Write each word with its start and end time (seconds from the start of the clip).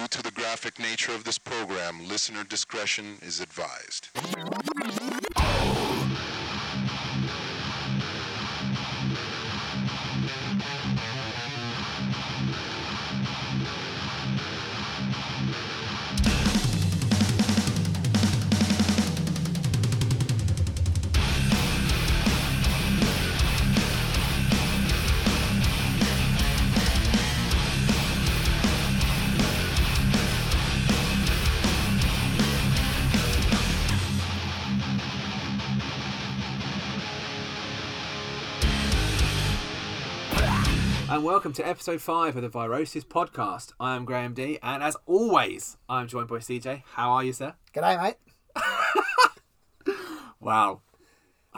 Due 0.00 0.08
to 0.08 0.22
the 0.22 0.30
graphic 0.30 0.78
nature 0.78 1.12
of 1.12 1.24
this 1.24 1.38
program, 1.38 2.08
listener 2.08 2.44
discretion 2.44 3.18
is 3.20 3.40
advised. 3.40 4.08
And 41.12 41.24
welcome 41.24 41.52
to 41.52 41.68
episode 41.68 42.00
5 42.00 42.36
of 42.36 42.42
the 42.42 42.48
Virosis 42.48 43.04
podcast. 43.04 43.72
I 43.78 43.96
am 43.96 44.06
Graham 44.06 44.32
D, 44.32 44.58
and 44.62 44.82
as 44.82 44.96
always, 45.04 45.76
I'm 45.86 46.08
joined 46.08 46.28
by 46.28 46.36
CJ. 46.36 46.84
How 46.94 47.10
are 47.10 47.22
you, 47.22 47.34
sir? 47.34 47.52
G'day, 47.74 48.02
mate. 48.02 48.16
Wow. 50.40 50.80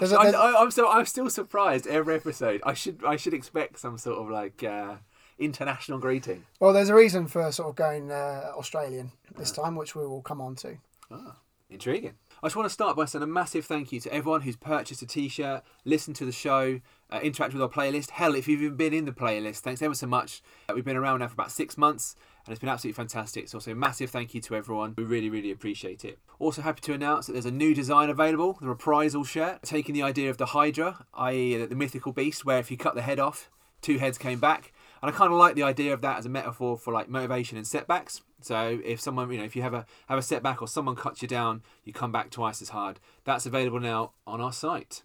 There's 0.01 0.11
a- 0.11 0.17
there's- 0.17 0.35
I, 0.35 0.57
I'm 0.57 0.73
so 0.73 0.91
I'm 0.91 1.07
still 1.07 1.31
surprised 1.31 1.87
every 1.87 2.17
episode. 2.17 2.63
I 2.67 2.75
should 2.75 3.05
I 3.07 3.15
should 3.15 3.33
expect 3.33 3.79
some 3.79 3.97
sort 3.97 4.19
of 4.19 4.29
like 4.29 4.65
uh, 4.65 4.97
international 5.39 6.01
greeting. 6.01 6.45
Well, 6.59 6.73
there's 6.73 6.89
a 6.89 6.95
reason 6.97 7.29
for 7.29 7.53
sort 7.53 7.69
of 7.71 7.77
going 7.77 8.11
uh, 8.11 8.51
Australian 8.57 9.13
this 9.39 9.53
time, 9.53 9.77
which 9.77 9.95
we 9.95 10.05
will 10.05 10.21
come 10.23 10.41
on 10.41 10.57
to. 10.57 10.79
Ah, 11.13 11.37
intriguing. 11.71 12.15
I 12.45 12.49
just 12.49 12.57
want 12.57 12.67
to 12.67 12.75
start 12.75 12.95
by 12.95 13.07
saying 13.07 13.23
a 13.23 13.27
massive 13.27 13.65
thank 13.65 13.91
you 13.91 14.01
to 14.01 14.13
everyone 14.13 14.43
who's 14.43 14.55
purchased 14.55 15.01
a 15.01 15.07
t-shirt, 15.07 15.63
listened 15.87 16.17
to 16.17 16.27
the 16.27 16.31
show, 16.31 16.79
uh, 17.09 17.21
interacted 17.21 17.55
with 17.55 17.63
our 17.63 17.71
playlist. 17.71 18.11
Hell, 18.11 18.35
if 18.35 18.47
you've 18.47 18.61
even 18.61 18.77
been 18.77 18.93
in 18.93 19.07
the 19.07 19.13
playlist, 19.13 19.61
thanks 19.61 19.81
ever 19.81 19.95
so 19.95 20.07
much. 20.07 20.43
Uh, 20.69 20.75
we've 20.75 20.85
been 20.85 20.99
around 20.99 21.21
now 21.21 21.29
for 21.29 21.33
about 21.33 21.51
six 21.51 21.79
months, 21.79 22.17
and 22.45 22.53
it's 22.53 22.61
been 22.61 22.69
absolutely 22.69 22.97
fantastic. 22.97 23.49
So, 23.49 23.57
also 23.57 23.73
a 23.73 23.75
massive 23.75 24.11
thank 24.11 24.35
you 24.35 24.43
to 24.43 24.57
everyone. 24.57 24.93
We 24.99 25.05
really, 25.05 25.31
really 25.31 25.51
appreciate 25.51 26.05
it. 26.05 26.19
Also 26.39 26.61
happy 26.61 26.83
to 26.83 26.93
announce 26.93 27.29
that 27.29 27.33
there's 27.33 27.47
a 27.47 27.51
new 27.51 27.75
design 27.75 28.11
available, 28.11 28.59
the 28.61 28.69
reprisal 28.69 29.25
shirt, 29.25 29.63
taking 29.63 29.95
the 29.95 30.03
idea 30.03 30.29
of 30.29 30.37
the 30.37 30.45
Hydra, 30.45 31.07
i.e. 31.15 31.65
the 31.65 31.75
mythical 31.75 32.13
beast, 32.13 32.45
where 32.45 32.59
if 32.59 32.71
you 32.71 32.77
cut 32.77 32.95
the 32.95 33.01
head 33.01 33.19
off, 33.19 33.49
two 33.81 33.97
heads 33.97 34.19
came 34.19 34.39
back. 34.39 34.75
And 35.03 35.11
I 35.11 35.17
kind 35.17 35.33
of 35.33 35.39
like 35.39 35.55
the 35.55 35.63
idea 35.63 35.93
of 35.93 36.01
that 36.03 36.19
as 36.19 36.27
a 36.27 36.31
metaphor 36.31 36.77
for 36.77 36.93
like 36.93 37.09
motivation 37.09 37.59
and 37.59 37.67
setbacks. 37.67 38.23
So 38.41 38.81
if 38.85 39.01
someone, 39.01 39.31
you 39.31 39.39
know, 39.39 39.45
if 39.45 39.57
you 39.57 39.63
have 39.63 39.75
a 39.75 39.87
have 40.09 40.19
a 40.19 40.23
setback 40.23 40.63
or 40.63 40.69
someone 40.69 40.97
cuts 40.97 41.23
you 41.23 41.29
down, 41.29 41.63
you 41.85 41.93
come 41.93 42.13
back 42.13 42.31
twice 42.31 42.61
as 42.63 42.71
hard. 42.71 43.01
That's 43.25 43.47
available 43.47 43.81
now 43.81 44.13
on 44.27 44.41
our 44.41 44.53
site. 44.53 45.03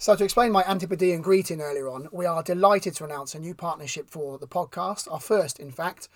So, 0.00 0.14
to 0.14 0.22
explain 0.22 0.52
my 0.52 0.62
Antipodean 0.62 1.22
greeting 1.22 1.60
earlier 1.60 1.88
on, 1.88 2.06
we 2.12 2.24
are 2.24 2.40
delighted 2.40 2.94
to 2.94 3.04
announce 3.04 3.34
a 3.34 3.40
new 3.40 3.52
partnership 3.52 4.08
for 4.08 4.38
the 4.38 4.46
podcast, 4.46 5.10
our 5.10 5.18
first, 5.18 5.58
in 5.58 5.72
fact, 5.72 6.08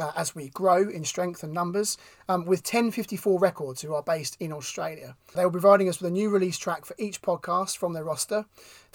uh, 0.00 0.12
as 0.16 0.34
we 0.34 0.48
grow 0.48 0.88
in 0.88 1.04
strength 1.04 1.42
and 1.42 1.52
numbers, 1.52 1.98
um, 2.30 2.46
with 2.46 2.60
1054 2.60 3.38
Records, 3.38 3.82
who 3.82 3.92
are 3.92 4.02
based 4.02 4.38
in 4.40 4.54
Australia. 4.54 5.16
They 5.34 5.44
will 5.44 5.50
be 5.50 5.60
providing 5.60 5.86
us 5.90 6.00
with 6.00 6.08
a 6.08 6.14
new 6.14 6.30
release 6.30 6.56
track 6.56 6.86
for 6.86 6.96
each 6.98 7.20
podcast 7.20 7.76
from 7.76 7.92
their 7.92 8.04
roster. 8.04 8.46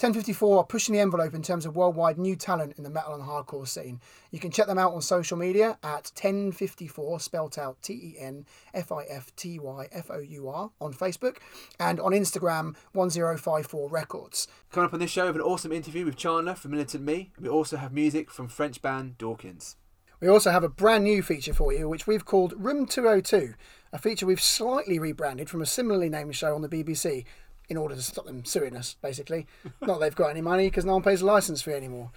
1054 0.02 0.58
are 0.58 0.64
pushing 0.64 0.94
the 0.94 1.00
envelope 1.00 1.32
in 1.32 1.42
terms 1.42 1.64
of 1.64 1.76
worldwide 1.76 2.18
new 2.18 2.34
talent 2.34 2.74
in 2.76 2.82
the 2.82 2.90
metal 2.90 3.14
and 3.14 3.22
hardcore 3.22 3.68
scene. 3.68 4.00
You 4.32 4.40
can 4.40 4.50
check 4.50 4.66
them 4.66 4.76
out 4.76 4.94
on 4.94 5.00
social 5.00 5.36
media 5.36 5.78
at 5.84 6.10
1054, 6.20 7.20
spelt 7.20 7.56
out 7.56 7.80
T 7.82 7.92
E 7.92 8.16
N 8.18 8.44
F 8.74 8.90
I 8.90 9.04
F 9.04 9.30
T 9.36 9.60
Y 9.60 9.86
F 9.92 10.10
O 10.10 10.18
U 10.18 10.48
R, 10.48 10.72
on 10.80 10.92
Facebook, 10.92 11.36
and 11.78 12.00
on 12.00 12.10
Instagram 12.10 12.74
1054 12.94 13.88
Records. 13.88 14.48
Coming 14.72 14.86
up 14.88 14.94
on 14.94 14.98
this 14.98 15.12
show, 15.12 15.22
we 15.22 15.28
have 15.28 15.36
an 15.36 15.42
awesome 15.42 15.70
interview 15.70 16.04
with 16.04 16.16
Chandler 16.16 16.56
from 16.56 16.72
Militant 16.72 17.04
Me. 17.04 17.30
We 17.38 17.48
also 17.48 17.76
have 17.76 17.92
music 17.92 18.28
from 18.28 18.48
French 18.48 18.82
band 18.82 19.18
Dawkins. 19.18 19.76
We 20.22 20.28
also 20.28 20.50
have 20.52 20.62
a 20.62 20.68
brand 20.68 21.02
new 21.04 21.20
feature 21.20 21.52
for 21.52 21.72
you, 21.72 21.88
which 21.88 22.06
we've 22.06 22.24
called 22.24 22.54
Room 22.56 22.86
202, 22.86 23.54
a 23.92 23.98
feature 23.98 24.24
we've 24.24 24.40
slightly 24.40 25.00
rebranded 25.00 25.50
from 25.50 25.62
a 25.62 25.66
similarly 25.66 26.08
named 26.08 26.36
show 26.36 26.54
on 26.54 26.62
the 26.62 26.68
BBC 26.68 27.24
in 27.68 27.76
order 27.76 27.94
to 27.94 28.02
stop 28.02 28.26
them 28.26 28.44
suing 28.44 28.76
us, 28.76 28.96
basically. 29.02 29.46
Not 29.80 30.00
they've 30.00 30.14
got 30.14 30.30
any 30.30 30.40
money 30.40 30.68
because 30.68 30.84
no 30.84 30.94
one 30.94 31.02
pays 31.02 31.22
a 31.22 31.26
licence 31.26 31.62
fee 31.62 31.72
anymore. 31.72 32.10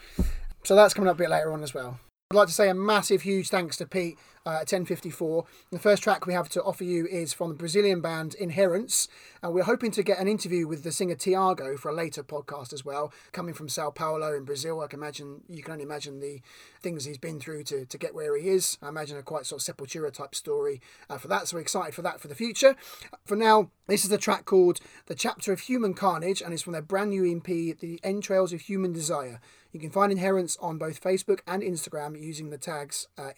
So 0.64 0.76
that's 0.76 0.94
coming 0.94 1.10
up 1.10 1.16
a 1.16 1.20
bit 1.20 1.30
later 1.30 1.52
on 1.52 1.64
as 1.64 1.74
well. 1.74 2.00
I'd 2.36 2.40
like 2.40 2.48
to 2.50 2.54
say 2.54 2.68
a 2.68 2.74
massive, 2.74 3.22
huge 3.22 3.48
thanks 3.48 3.78
to 3.78 3.86
Pete 3.86 4.20
uh, 4.46 4.50
at 4.50 4.70
1054. 4.70 5.46
The 5.72 5.80
first 5.80 6.04
track 6.04 6.26
we 6.26 6.34
have 6.34 6.50
to 6.50 6.62
offer 6.64 6.84
you 6.84 7.08
is 7.08 7.32
from 7.32 7.48
the 7.48 7.56
Brazilian 7.56 8.02
band 8.02 8.36
Inherence, 8.36 9.08
and 9.42 9.54
we're 9.54 9.64
hoping 9.64 9.90
to 9.92 10.04
get 10.04 10.20
an 10.20 10.28
interview 10.28 10.68
with 10.68 10.84
the 10.84 10.92
singer 10.92 11.16
Tiago 11.16 11.78
for 11.78 11.90
a 11.90 11.96
later 11.96 12.24
podcast 12.24 12.74
as 12.74 12.84
well. 12.84 13.14
Coming 13.32 13.54
from 13.54 13.70
Sao 13.70 13.90
Paulo 13.90 14.36
in 14.36 14.44
Brazil, 14.44 14.82
I 14.82 14.88
can 14.88 15.00
imagine 15.00 15.44
you 15.48 15.64
can 15.64 15.72
only 15.72 15.86
imagine 15.86 16.20
the 16.20 16.42
things 16.82 17.06
he's 17.06 17.18
been 17.18 17.40
through 17.40 17.64
to, 17.64 17.86
to 17.86 17.98
get 17.98 18.14
where 18.14 18.38
he 18.38 18.50
is. 18.50 18.78
I 18.82 18.90
imagine 18.90 19.16
a 19.16 19.24
quite 19.24 19.46
sort 19.46 19.66
of 19.66 19.76
Sepultura 19.78 20.12
type 20.12 20.36
story 20.36 20.82
uh, 21.10 21.18
for 21.18 21.30
that. 21.30 21.48
So 21.48 21.56
we're 21.56 21.62
excited 21.62 21.96
for 21.96 22.02
that 22.02 22.20
for 22.20 22.28
the 22.28 22.36
future. 22.36 22.76
For 23.24 23.38
now, 23.38 23.72
this 23.88 24.04
is 24.04 24.12
a 24.12 24.18
track 24.18 24.44
called 24.44 24.82
"The 25.06 25.16
Chapter 25.16 25.54
of 25.54 25.62
Human 25.62 25.94
Carnage," 25.94 26.42
and 26.42 26.54
it's 26.54 26.64
from 26.64 26.74
their 26.74 26.82
brand 26.82 27.12
new 27.12 27.26
EP, 27.26 27.46
"The 27.80 28.02
Entrails 28.04 28.52
of 28.52 28.60
Human 28.60 28.92
Desire." 28.92 29.40
You 29.76 29.82
can 29.82 29.90
find 29.90 30.10
Inherence 30.10 30.56
on 30.62 30.78
both 30.78 31.04
Facebook 31.04 31.42
and 31.46 31.62
Instagram 31.62 32.18
using 32.18 32.50
the 32.50 32.58
tags 32.58 33.10
uh, 33.18 33.32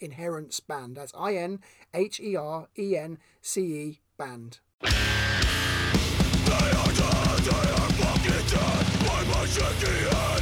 Band. 0.68 0.94
That's 0.94 1.12
I 1.18 1.34
N 1.34 1.58
H 1.92 2.20
E 2.20 2.36
R 2.36 2.68
E 2.78 2.96
N 2.96 3.18
C 3.42 3.60
E 3.60 4.00
Band. 4.16 4.60
They 4.80 4.88
are 4.88 4.92
dead, 6.94 7.38
they 7.42 7.50
are 7.50 7.90
fucking 7.90 8.46
dead. 8.46 8.86
Why? 9.08 10.37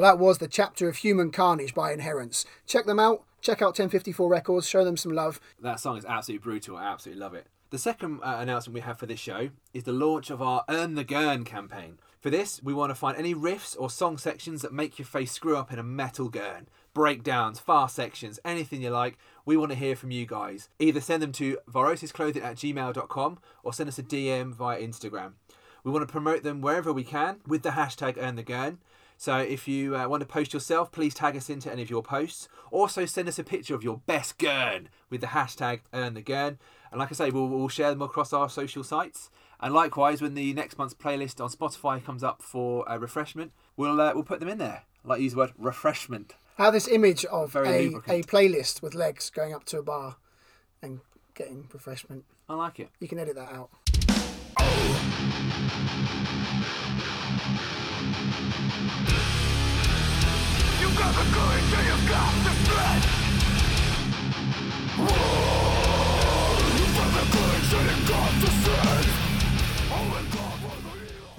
That 0.00 0.18
was 0.18 0.38
the 0.38 0.48
chapter 0.48 0.88
of 0.88 0.96
Human 0.96 1.30
Carnage 1.30 1.74
by 1.74 1.92
Inherence. 1.92 2.46
Check 2.66 2.86
them 2.86 2.98
out. 2.98 3.22
Check 3.42 3.60
out 3.60 3.78
1054 3.78 4.30
Records. 4.30 4.66
Show 4.66 4.82
them 4.82 4.96
some 4.96 5.12
love. 5.12 5.38
That 5.60 5.78
song 5.78 5.98
is 5.98 6.06
absolutely 6.06 6.42
brutal. 6.42 6.78
I 6.78 6.84
absolutely 6.84 7.20
love 7.20 7.34
it. 7.34 7.48
The 7.68 7.76
second 7.78 8.20
uh, 8.22 8.38
announcement 8.40 8.72
we 8.72 8.80
have 8.80 8.98
for 8.98 9.04
this 9.04 9.20
show 9.20 9.50
is 9.74 9.84
the 9.84 9.92
launch 9.92 10.30
of 10.30 10.40
our 10.40 10.64
Earn 10.70 10.94
the 10.94 11.04
Gurn 11.04 11.44
campaign. 11.44 11.98
For 12.18 12.30
this, 12.30 12.62
we 12.62 12.72
want 12.72 12.88
to 12.88 12.94
find 12.94 13.14
any 13.18 13.34
riffs 13.34 13.76
or 13.78 13.90
song 13.90 14.16
sections 14.16 14.62
that 14.62 14.72
make 14.72 14.98
your 14.98 15.04
face 15.04 15.32
screw 15.32 15.58
up 15.58 15.70
in 15.70 15.78
a 15.78 15.82
metal 15.82 16.30
gurn. 16.30 16.68
Breakdowns, 16.94 17.60
fast 17.60 17.94
sections, 17.94 18.40
anything 18.42 18.80
you 18.80 18.88
like. 18.88 19.18
We 19.44 19.58
want 19.58 19.70
to 19.70 19.76
hear 19.76 19.96
from 19.96 20.12
you 20.12 20.24
guys. 20.24 20.70
Either 20.78 21.02
send 21.02 21.22
them 21.22 21.32
to 21.32 21.58
vorosisclothing 21.70 22.42
at 22.42 22.56
gmail.com 22.56 23.38
or 23.62 23.72
send 23.74 23.90
us 23.90 23.98
a 23.98 24.02
DM 24.02 24.54
via 24.54 24.80
Instagram. 24.80 25.32
We 25.84 25.92
want 25.92 26.08
to 26.08 26.10
promote 26.10 26.42
them 26.42 26.62
wherever 26.62 26.90
we 26.90 27.04
can 27.04 27.40
with 27.46 27.62
the 27.62 27.70
hashtag 27.70 28.16
Earn 28.18 28.36
the 28.36 28.42
Gurn. 28.42 28.78
So 29.20 29.36
if 29.36 29.68
you 29.68 29.94
uh, 29.94 30.08
want 30.08 30.22
to 30.22 30.26
post 30.26 30.54
yourself, 30.54 30.90
please 30.92 31.12
tag 31.12 31.36
us 31.36 31.50
into 31.50 31.70
any 31.70 31.82
of 31.82 31.90
your 31.90 32.02
posts. 32.02 32.48
Also, 32.70 33.04
send 33.04 33.28
us 33.28 33.38
a 33.38 33.44
picture 33.44 33.74
of 33.74 33.84
your 33.84 34.00
best 34.06 34.38
gurn 34.38 34.88
with 35.10 35.20
the 35.20 35.26
hashtag 35.26 35.80
Earn 35.92 36.14
the 36.14 36.22
Gurn. 36.22 36.58
And 36.90 36.98
like 36.98 37.10
I 37.10 37.14
say, 37.14 37.30
we'll, 37.30 37.46
we'll 37.46 37.68
share 37.68 37.90
them 37.90 38.00
across 38.00 38.32
our 38.32 38.48
social 38.48 38.82
sites. 38.82 39.28
And 39.60 39.74
likewise, 39.74 40.22
when 40.22 40.32
the 40.32 40.54
next 40.54 40.78
month's 40.78 40.94
playlist 40.94 41.38
on 41.38 41.50
Spotify 41.50 42.02
comes 42.02 42.24
up 42.24 42.40
for 42.40 42.82
a 42.88 42.98
refreshment, 42.98 43.52
we'll 43.76 44.00
uh, 44.00 44.12
we'll 44.14 44.24
put 44.24 44.40
them 44.40 44.48
in 44.48 44.56
there. 44.56 44.84
I 45.04 45.08
like 45.08 45.18
to 45.18 45.24
use 45.24 45.32
the 45.32 45.38
word 45.40 45.52
refreshment. 45.58 46.32
How 46.56 46.70
this 46.70 46.88
image 46.88 47.26
of 47.26 47.52
Very 47.52 47.96
a, 48.08 48.20
a 48.20 48.22
playlist 48.22 48.80
with 48.80 48.94
legs 48.94 49.28
going 49.28 49.52
up 49.52 49.66
to 49.66 49.80
a 49.80 49.82
bar 49.82 50.16
and 50.80 51.00
getting 51.34 51.68
refreshment. 51.70 52.24
I 52.48 52.54
like 52.54 52.80
it. 52.80 52.88
You 53.00 53.08
can 53.08 53.18
edit 53.18 53.34
that 53.34 53.52
out. 53.52 53.68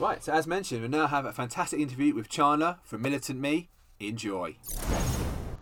Right, 0.02 0.24
so 0.24 0.34
as 0.34 0.48
mentioned, 0.48 0.82
we 0.82 0.88
now 0.88 1.06
have 1.06 1.26
a 1.26 1.32
fantastic 1.32 1.80
interview 1.80 2.16
with 2.16 2.28
Chandler 2.28 2.80
from 2.84 3.04
Militant 3.04 3.40
Me. 3.40 3.70
Enjoy. 4.00 4.56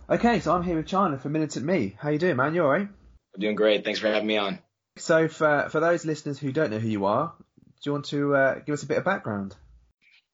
Okay, 0.08 0.40
so 0.40 0.54
I'm 0.54 0.62
here 0.62 0.76
with 0.76 0.86
Chandler 0.86 1.18
from 1.18 1.32
Militant 1.32 1.66
Me. 1.66 1.94
How 1.98 2.08
you 2.08 2.18
doing, 2.18 2.36
man? 2.36 2.54
You 2.54 2.62
alright? 2.62 2.88
I'm 3.34 3.40
doing 3.40 3.54
great. 3.54 3.84
Thanks 3.84 4.00
for 4.00 4.08
having 4.08 4.26
me 4.26 4.38
on. 4.38 4.58
So 4.96 5.28
for 5.28 5.68
for 5.70 5.80
those 5.80 6.04
listeners 6.04 6.38
who 6.38 6.52
don't 6.52 6.70
know 6.70 6.78
who 6.78 6.88
you 6.88 7.04
are, 7.04 7.34
do 7.38 7.90
you 7.90 7.92
want 7.92 8.06
to 8.06 8.34
uh, 8.34 8.54
give 8.60 8.72
us 8.72 8.82
a 8.82 8.86
bit 8.86 8.98
of 8.98 9.04
background? 9.04 9.54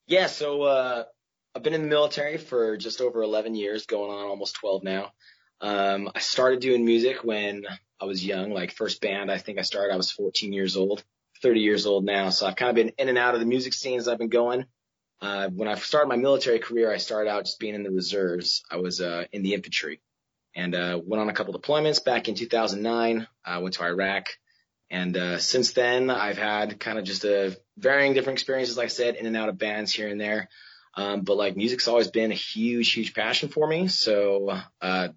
Yeah, 0.06 0.28
so 0.28 0.62
uh, 0.62 1.04
I've 1.56 1.62
been 1.62 1.72
in 1.72 1.84
the 1.84 1.88
military 1.88 2.36
for 2.36 2.76
just 2.76 3.00
over 3.00 3.22
11 3.22 3.54
years, 3.54 3.86
going 3.86 4.10
on 4.10 4.26
almost 4.26 4.56
12 4.56 4.84
now. 4.84 5.12
Um, 5.62 6.10
I 6.14 6.18
started 6.18 6.60
doing 6.60 6.84
music 6.84 7.24
when 7.24 7.64
I 7.98 8.04
was 8.04 8.22
young, 8.22 8.50
like 8.50 8.72
first 8.72 9.00
band. 9.00 9.32
I 9.32 9.38
think 9.38 9.58
I 9.58 9.62
started. 9.62 9.94
I 9.94 9.96
was 9.96 10.10
14 10.10 10.52
years 10.52 10.76
old, 10.76 11.02
30 11.40 11.60
years 11.60 11.86
old 11.86 12.04
now. 12.04 12.28
So 12.28 12.46
I've 12.46 12.56
kind 12.56 12.68
of 12.68 12.74
been 12.76 12.92
in 12.98 13.08
and 13.08 13.16
out 13.16 13.32
of 13.32 13.40
the 13.40 13.46
music 13.46 13.72
scene 13.72 13.98
as 13.98 14.06
I've 14.06 14.18
been 14.18 14.28
going. 14.28 14.66
Uh, 15.22 15.48
when 15.48 15.66
I 15.66 15.76
started 15.76 16.10
my 16.10 16.16
military 16.16 16.58
career, 16.58 16.92
I 16.92 16.98
started 16.98 17.30
out 17.30 17.46
just 17.46 17.58
being 17.58 17.74
in 17.74 17.84
the 17.84 17.90
reserves. 17.90 18.62
I 18.70 18.76
was 18.76 19.00
uh, 19.00 19.24
in 19.32 19.42
the 19.42 19.54
infantry 19.54 20.02
and 20.54 20.74
uh, 20.74 21.00
went 21.02 21.22
on 21.22 21.30
a 21.30 21.32
couple 21.32 21.58
deployments 21.58 22.04
back 22.04 22.28
in 22.28 22.34
2009. 22.34 23.26
I 23.46 23.58
went 23.60 23.76
to 23.76 23.82
Iraq. 23.82 24.28
And 24.90 25.16
uh, 25.16 25.38
since 25.38 25.72
then, 25.72 26.10
I've 26.10 26.36
had 26.36 26.78
kind 26.78 26.98
of 26.98 27.06
just 27.06 27.24
a 27.24 27.56
varying 27.78 28.12
different 28.12 28.38
experiences, 28.38 28.76
like 28.76 28.84
I 28.84 28.88
said, 28.88 29.14
in 29.14 29.24
and 29.24 29.38
out 29.38 29.48
of 29.48 29.56
bands 29.56 29.90
here 29.90 30.08
and 30.08 30.20
there. 30.20 30.50
Um, 30.96 31.20
but 31.20 31.36
like 31.36 31.56
music's 31.56 31.88
always 31.88 32.08
been 32.08 32.32
a 32.32 32.36
huge, 32.36 32.92
huge 32.92 33.14
passion 33.14 33.50
for 33.50 33.66
me. 33.66 33.88
So 33.88 34.58
uh, 34.80 35.08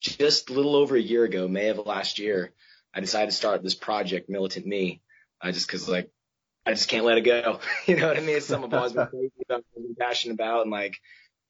just 0.00 0.50
a 0.50 0.52
little 0.52 0.76
over 0.76 0.96
a 0.96 1.00
year 1.00 1.24
ago, 1.24 1.48
May 1.48 1.68
of 1.68 1.78
last 1.78 2.18
year, 2.18 2.52
I 2.94 3.00
decided 3.00 3.30
to 3.30 3.36
start 3.36 3.62
this 3.62 3.74
project, 3.74 4.28
Militant 4.28 4.66
Me, 4.66 5.02
uh, 5.40 5.50
just 5.52 5.66
because 5.66 5.88
like 5.88 6.10
I 6.64 6.72
just 6.72 6.88
can't 6.88 7.04
let 7.04 7.18
it 7.18 7.22
go. 7.22 7.60
you 7.86 7.96
know 7.96 8.08
what 8.08 8.16
I 8.16 8.20
mean? 8.20 8.36
It's 8.36 8.46
something 8.46 8.72
I've 8.72 8.78
always 8.78 8.92
been 8.92 9.06
crazy 9.10 9.32
about, 9.48 9.64
been 9.74 9.94
passionate 9.98 10.34
about, 10.34 10.62
and 10.62 10.70
like 10.70 10.98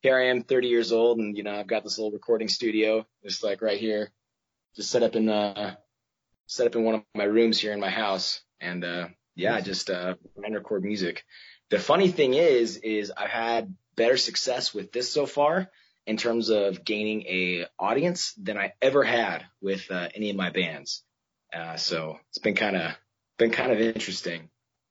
here 0.00 0.16
I 0.16 0.26
am, 0.26 0.42
30 0.42 0.68
years 0.68 0.92
old, 0.92 1.18
and 1.18 1.36
you 1.36 1.42
know 1.42 1.54
I've 1.54 1.66
got 1.66 1.84
this 1.84 1.98
little 1.98 2.12
recording 2.12 2.48
studio, 2.48 3.06
just 3.24 3.44
like 3.44 3.60
right 3.60 3.78
here, 3.78 4.10
just 4.76 4.90
set 4.90 5.02
up 5.02 5.16
in 5.16 5.28
uh 5.28 5.74
set 6.46 6.66
up 6.66 6.76
in 6.76 6.84
one 6.84 6.94
of 6.96 7.02
my 7.14 7.24
rooms 7.24 7.58
here 7.58 7.72
in 7.72 7.80
my 7.80 7.90
house, 7.90 8.40
and 8.60 8.84
uh 8.84 9.08
yeah, 9.36 9.54
I 9.54 9.60
just 9.60 9.90
uh 9.90 10.14
and 10.42 10.54
record 10.54 10.84
music. 10.84 11.24
The 11.70 11.78
funny 11.78 12.08
thing 12.08 12.34
is, 12.34 12.76
is 12.78 13.12
I've 13.16 13.28
had 13.30 13.74
better 13.96 14.16
success 14.16 14.72
with 14.72 14.92
this 14.92 15.12
so 15.12 15.26
far 15.26 15.70
in 16.06 16.16
terms 16.16 16.48
of 16.48 16.84
gaining 16.84 17.22
a 17.22 17.66
audience 17.78 18.32
than 18.34 18.56
I 18.56 18.72
ever 18.80 19.04
had 19.04 19.44
with 19.60 19.90
uh, 19.90 20.08
any 20.14 20.30
of 20.30 20.36
my 20.36 20.50
bands. 20.50 21.02
Uh, 21.52 21.76
so 21.76 22.18
it's 22.30 22.38
been 22.38 22.54
kind 22.54 22.76
of 22.76 22.92
been 23.38 23.50
kind 23.50 23.72
of 23.72 23.80
interesting. 23.80 24.48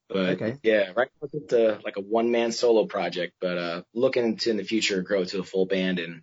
But 0.09 0.41
Okay. 0.41 0.57
yeah, 0.63 0.91
right 0.95 1.09
now 1.21 1.29
it's 1.33 1.53
uh, 1.53 1.79
like 1.83 1.97
a 1.97 2.01
one 2.01 2.31
man 2.31 2.51
solo 2.51 2.85
project, 2.85 3.33
but 3.41 3.57
uh, 3.57 3.81
looking 3.93 4.37
to 4.37 4.49
in 4.51 4.57
the 4.57 4.63
future 4.63 5.01
grow 5.01 5.25
to 5.25 5.39
a 5.39 5.43
full 5.43 5.65
band 5.65 5.99
and 5.99 6.21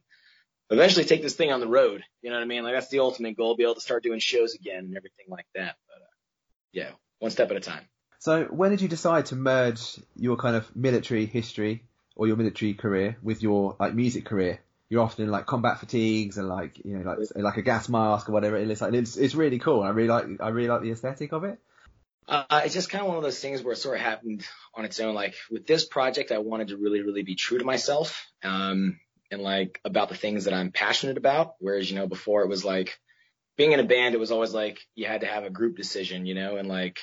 eventually 0.70 1.04
take 1.04 1.22
this 1.22 1.34
thing 1.34 1.52
on 1.52 1.60
the 1.60 1.68
road. 1.68 2.02
You 2.22 2.30
know 2.30 2.36
what 2.36 2.42
I 2.42 2.46
mean? 2.46 2.62
Like 2.64 2.74
that's 2.74 2.88
the 2.88 3.00
ultimate 3.00 3.36
goal, 3.36 3.56
be 3.56 3.64
able 3.64 3.74
to 3.74 3.80
start 3.80 4.02
doing 4.02 4.20
shows 4.20 4.54
again 4.54 4.84
and 4.84 4.96
everything 4.96 5.26
like 5.28 5.46
that. 5.54 5.76
But 5.88 6.02
uh, 6.02 6.14
yeah, 6.72 6.90
one 7.18 7.30
step 7.30 7.50
at 7.50 7.56
a 7.56 7.60
time. 7.60 7.86
So 8.18 8.44
when 8.44 8.70
did 8.70 8.80
you 8.80 8.88
decide 8.88 9.26
to 9.26 9.36
merge 9.36 9.98
your 10.16 10.36
kind 10.36 10.56
of 10.56 10.74
military 10.74 11.26
history 11.26 11.84
or 12.16 12.26
your 12.26 12.36
military 12.36 12.74
career 12.74 13.16
with 13.22 13.42
your 13.42 13.76
like 13.78 13.94
music 13.94 14.24
career? 14.24 14.60
You're 14.88 15.02
often 15.02 15.24
in 15.24 15.30
like 15.30 15.46
combat 15.46 15.80
fatigues 15.80 16.38
and 16.38 16.48
like 16.48 16.78
you 16.84 16.98
know 16.98 17.10
like 17.10 17.18
like 17.34 17.56
a 17.56 17.62
gas 17.62 17.88
mask 17.88 18.28
or 18.28 18.32
whatever 18.32 18.56
it 18.56 18.70
is. 18.70 18.80
Like 18.80 18.94
it's 18.94 19.16
it's 19.16 19.34
really 19.34 19.58
cool. 19.58 19.82
I 19.82 19.90
really 19.90 20.08
like 20.08 20.26
I 20.40 20.48
really 20.48 20.68
like 20.68 20.82
the 20.82 20.92
aesthetic 20.92 21.32
of 21.32 21.44
it. 21.44 21.58
Uh, 22.26 22.62
it's 22.64 22.74
just 22.74 22.88
kind 22.88 23.02
of 23.02 23.08
one 23.08 23.18
of 23.18 23.22
those 23.22 23.38
things 23.38 23.62
where 23.62 23.72
it 23.72 23.76
sort 23.76 23.96
of 23.96 24.02
happened 24.02 24.46
on 24.74 24.84
its 24.84 24.98
own. 25.00 25.14
Like 25.14 25.34
with 25.50 25.66
this 25.66 25.84
project, 25.84 26.32
I 26.32 26.38
wanted 26.38 26.68
to 26.68 26.76
really, 26.76 27.02
really 27.02 27.22
be 27.22 27.34
true 27.34 27.58
to 27.58 27.64
myself, 27.64 28.26
um, 28.42 28.98
and 29.30 29.42
like 29.42 29.80
about 29.84 30.08
the 30.08 30.14
things 30.14 30.44
that 30.44 30.54
I'm 30.54 30.72
passionate 30.72 31.18
about. 31.18 31.54
Whereas, 31.58 31.90
you 31.90 31.96
know, 31.96 32.06
before 32.06 32.42
it 32.42 32.48
was 32.48 32.64
like 32.64 32.98
being 33.56 33.72
in 33.72 33.80
a 33.80 33.84
band, 33.84 34.14
it 34.14 34.20
was 34.20 34.30
always 34.30 34.54
like 34.54 34.78
you 34.94 35.06
had 35.06 35.20
to 35.20 35.26
have 35.26 35.44
a 35.44 35.50
group 35.50 35.76
decision, 35.76 36.24
you 36.24 36.34
know, 36.34 36.56
and 36.56 36.66
like 36.66 36.98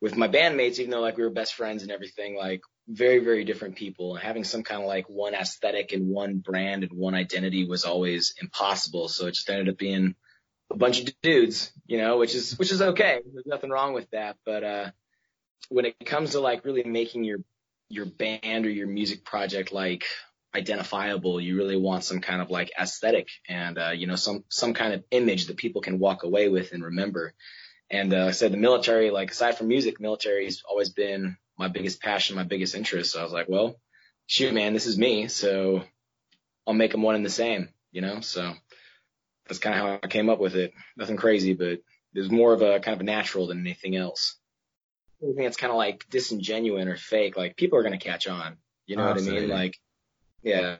with 0.00 0.16
my 0.16 0.28
bandmates, 0.28 0.78
even 0.78 0.90
though 0.90 1.00
like 1.00 1.16
we 1.16 1.22
were 1.22 1.30
best 1.30 1.54
friends 1.54 1.82
and 1.82 1.92
everything, 1.92 2.36
like 2.36 2.62
very, 2.88 3.18
very 3.18 3.44
different 3.44 3.76
people 3.76 4.14
and 4.14 4.24
having 4.24 4.44
some 4.44 4.62
kind 4.62 4.80
of 4.80 4.88
like 4.88 5.08
one 5.08 5.34
aesthetic 5.34 5.92
and 5.92 6.08
one 6.08 6.38
brand 6.38 6.82
and 6.82 6.92
one 6.92 7.14
identity 7.14 7.66
was 7.66 7.84
always 7.84 8.34
impossible. 8.40 9.08
So 9.08 9.26
it 9.26 9.34
just 9.34 9.48
ended 9.50 9.68
up 9.68 9.78
being 9.78 10.14
a 10.70 10.76
bunch 10.76 11.00
of 11.00 11.20
dudes, 11.22 11.72
you 11.86 11.98
know, 11.98 12.18
which 12.18 12.34
is 12.34 12.58
which 12.58 12.72
is 12.72 12.80
okay. 12.80 13.20
There's 13.32 13.46
nothing 13.46 13.70
wrong 13.70 13.92
with 13.92 14.10
that. 14.10 14.36
But 14.44 14.64
uh 14.64 14.90
when 15.68 15.84
it 15.84 15.94
comes 16.04 16.32
to 16.32 16.40
like 16.40 16.64
really 16.64 16.84
making 16.84 17.24
your 17.24 17.38
your 17.88 18.06
band 18.06 18.66
or 18.66 18.70
your 18.70 18.86
music 18.86 19.24
project 19.24 19.72
like 19.72 20.04
identifiable, 20.54 21.40
you 21.40 21.56
really 21.56 21.76
want 21.76 22.04
some 22.04 22.20
kind 22.20 22.40
of 22.40 22.50
like 22.50 22.70
aesthetic 22.78 23.28
and 23.48 23.78
uh, 23.78 23.90
you 23.90 24.06
know, 24.06 24.16
some 24.16 24.44
some 24.48 24.74
kind 24.74 24.94
of 24.94 25.04
image 25.10 25.46
that 25.46 25.56
people 25.56 25.80
can 25.82 25.98
walk 25.98 26.22
away 26.22 26.48
with 26.48 26.72
and 26.72 26.82
remember. 26.82 27.34
And 27.90 28.14
uh, 28.14 28.26
I 28.26 28.30
said 28.30 28.52
the 28.52 28.56
military, 28.56 29.10
like 29.10 29.30
aside 29.30 29.58
from 29.58 29.68
music, 29.68 30.00
military 30.00 30.44
has 30.44 30.62
always 30.68 30.90
been 30.90 31.36
my 31.58 31.68
biggest 31.68 32.00
passion, 32.00 32.36
my 32.36 32.44
biggest 32.44 32.74
interest. 32.74 33.12
So 33.12 33.20
I 33.20 33.24
was 33.24 33.32
like, 33.32 33.48
well, 33.48 33.76
shoot, 34.26 34.54
man, 34.54 34.72
this 34.72 34.86
is 34.86 34.96
me, 34.96 35.26
so 35.28 35.82
I'll 36.66 36.74
make 36.74 36.92
them 36.92 37.02
one 37.02 37.16
and 37.16 37.26
the 37.26 37.30
same, 37.30 37.68
you 37.90 38.00
know. 38.00 38.20
So 38.20 38.54
that's 39.46 39.58
kind 39.58 39.74
of 39.74 39.80
how 39.80 39.98
I 40.02 40.06
came 40.06 40.30
up 40.30 40.38
with 40.38 40.54
it. 40.54 40.72
Nothing 40.96 41.16
crazy, 41.16 41.54
but 41.54 41.66
it 41.68 41.82
was 42.14 42.30
more 42.30 42.52
of 42.52 42.62
a 42.62 42.78
kind 42.78 42.94
of 42.94 43.00
a 43.00 43.04
natural 43.04 43.48
than 43.48 43.60
anything 43.60 43.96
else. 43.96 44.36
Anything 45.22 45.44
that's 45.44 45.56
kind 45.56 45.72
of 45.72 45.76
like 45.76 46.08
disingenuine 46.08 46.86
or 46.86 46.96
fake, 46.96 47.36
like 47.36 47.56
people 47.56 47.78
are 47.78 47.82
gonna 47.82 47.98
catch 47.98 48.28
on. 48.28 48.56
You 48.86 48.96
know 48.96 49.06
what 49.06 49.18
I 49.18 49.20
mean? 49.20 49.48
Like, 49.48 49.78
yeah, 50.42 50.76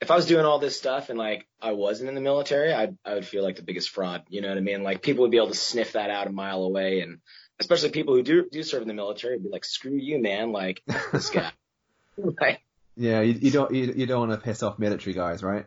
if 0.00 0.10
I 0.10 0.16
was 0.16 0.26
doing 0.26 0.44
all 0.44 0.58
this 0.58 0.76
stuff 0.76 1.08
and 1.08 1.18
like 1.18 1.46
I 1.60 1.72
wasn't 1.72 2.08
in 2.08 2.14
the 2.14 2.20
military, 2.20 2.72
I 2.74 2.92
I 3.04 3.14
would 3.14 3.26
feel 3.26 3.42
like 3.42 3.56
the 3.56 3.62
biggest 3.62 3.90
fraud. 3.90 4.22
You 4.28 4.40
know 4.42 4.48
what 4.48 4.58
I 4.58 4.60
mean? 4.60 4.82
Like 4.82 5.02
people 5.02 5.22
would 5.22 5.30
be 5.30 5.36
able 5.38 5.48
to 5.48 5.54
sniff 5.54 5.92
that 5.92 6.10
out 6.10 6.26
a 6.26 6.32
mile 6.32 6.62
away, 6.62 7.00
and 7.00 7.20
especially 7.60 7.90
people 7.90 8.14
who 8.14 8.22
do 8.22 8.48
do 8.50 8.62
serve 8.62 8.82
in 8.82 8.88
the 8.88 8.94
military 8.94 9.34
would 9.36 9.44
be 9.44 9.50
like, 9.50 9.64
"Screw 9.64 9.96
you, 9.96 10.20
man! 10.20 10.52
Like 10.52 10.82
this 11.12 11.30
guy." 11.30 11.50
like, 12.40 12.60
Yeah, 12.96 13.20
you, 13.22 13.32
you 13.34 13.50
don't 13.50 13.74
you, 13.74 13.92
you 13.96 14.06
don't 14.06 14.28
want 14.28 14.32
to 14.32 14.44
piss 14.44 14.62
off 14.62 14.78
military 14.78 15.14
guys, 15.14 15.42
right? 15.42 15.66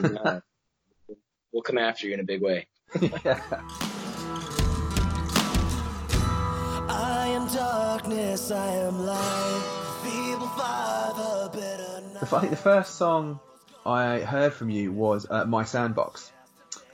no. 0.00 0.40
we'll 1.52 1.62
come 1.62 1.78
after 1.78 2.06
you 2.06 2.14
in 2.14 2.20
a 2.20 2.24
big 2.24 2.42
way. 2.42 2.66
yeah. 3.00 3.40
I 6.86 7.28
am 7.28 7.48
darkness, 7.52 8.50
I 8.50 8.66
am 8.76 9.04
light. 9.04 9.80
Feeble 10.04 10.48
father, 10.48 11.48
The, 12.20 12.36
I 12.36 12.46
the 12.46 12.56
first 12.56 12.96
song 12.96 13.40
I 13.86 14.20
heard 14.20 14.52
from 14.54 14.70
you 14.70 14.92
was 14.92 15.26
uh, 15.28 15.44
"My 15.44 15.64
Sandbox," 15.64 16.30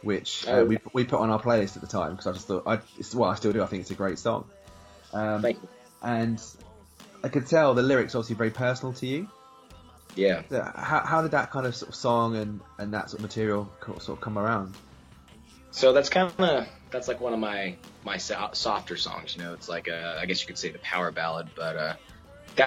which 0.02 0.47
uh, 0.47 0.52
Oh. 0.52 0.64
we 0.64 0.78
we 0.92 1.04
put 1.04 1.20
on 1.20 1.30
our 1.30 1.40
playlist 1.40 1.76
at 1.76 1.82
the 1.82 1.88
time 1.88 2.12
because 2.12 2.26
I 2.26 2.32
just 2.32 2.47
thought 2.49 2.64
I 2.66 2.80
it's, 2.99 3.14
well 3.14 3.30
I 3.30 3.35
still 3.37 3.52
do 3.52 3.62
I 3.62 3.66
think 3.66 3.82
it's 3.82 3.90
a 3.90 3.94
great 3.94 4.18
song, 4.18 4.49
um, 5.12 5.42
Thank 5.42 5.62
you. 5.62 5.68
and 6.02 6.42
I 7.23 7.28
could 7.28 7.47
tell 7.47 7.75
the 7.75 7.82
lyrics 7.82 8.14
obviously 8.14 8.37
very 8.37 8.50
personal 8.50 8.92
to 8.94 9.06
you. 9.06 9.28
Yeah. 10.16 10.42
How, 10.75 11.00
how 11.04 11.23
did 11.23 11.30
that 11.32 11.52
kind 11.52 11.66
of 11.66 11.76
sort 11.76 11.90
of 11.90 11.94
song 11.94 12.35
and, 12.37 12.61
and 12.78 12.94
that 12.94 13.11
sort 13.11 13.20
of 13.20 13.23
material 13.23 13.70
sort 13.87 14.09
of 14.09 14.20
come 14.20 14.38
around? 14.38 14.75
So 15.70 15.92
that's 15.92 16.09
kind 16.09 16.32
of 16.37 16.66
that's 16.90 17.06
like 17.06 17.20
one 17.20 17.32
of 17.32 17.38
my 17.38 17.76
my 18.04 18.16
so- 18.16 18.50
softer 18.52 18.97
songs. 18.97 19.37
You 19.37 19.42
know, 19.44 19.52
it's 19.52 19.68
like 19.68 19.87
a, 19.87 20.18
I 20.20 20.26
guess 20.26 20.40
you 20.40 20.49
could 20.49 20.59
say 20.59 20.70
the 20.70 20.80
power 20.80 21.12
ballad, 21.12 21.49
but 21.54 21.76
uh, 21.76 21.94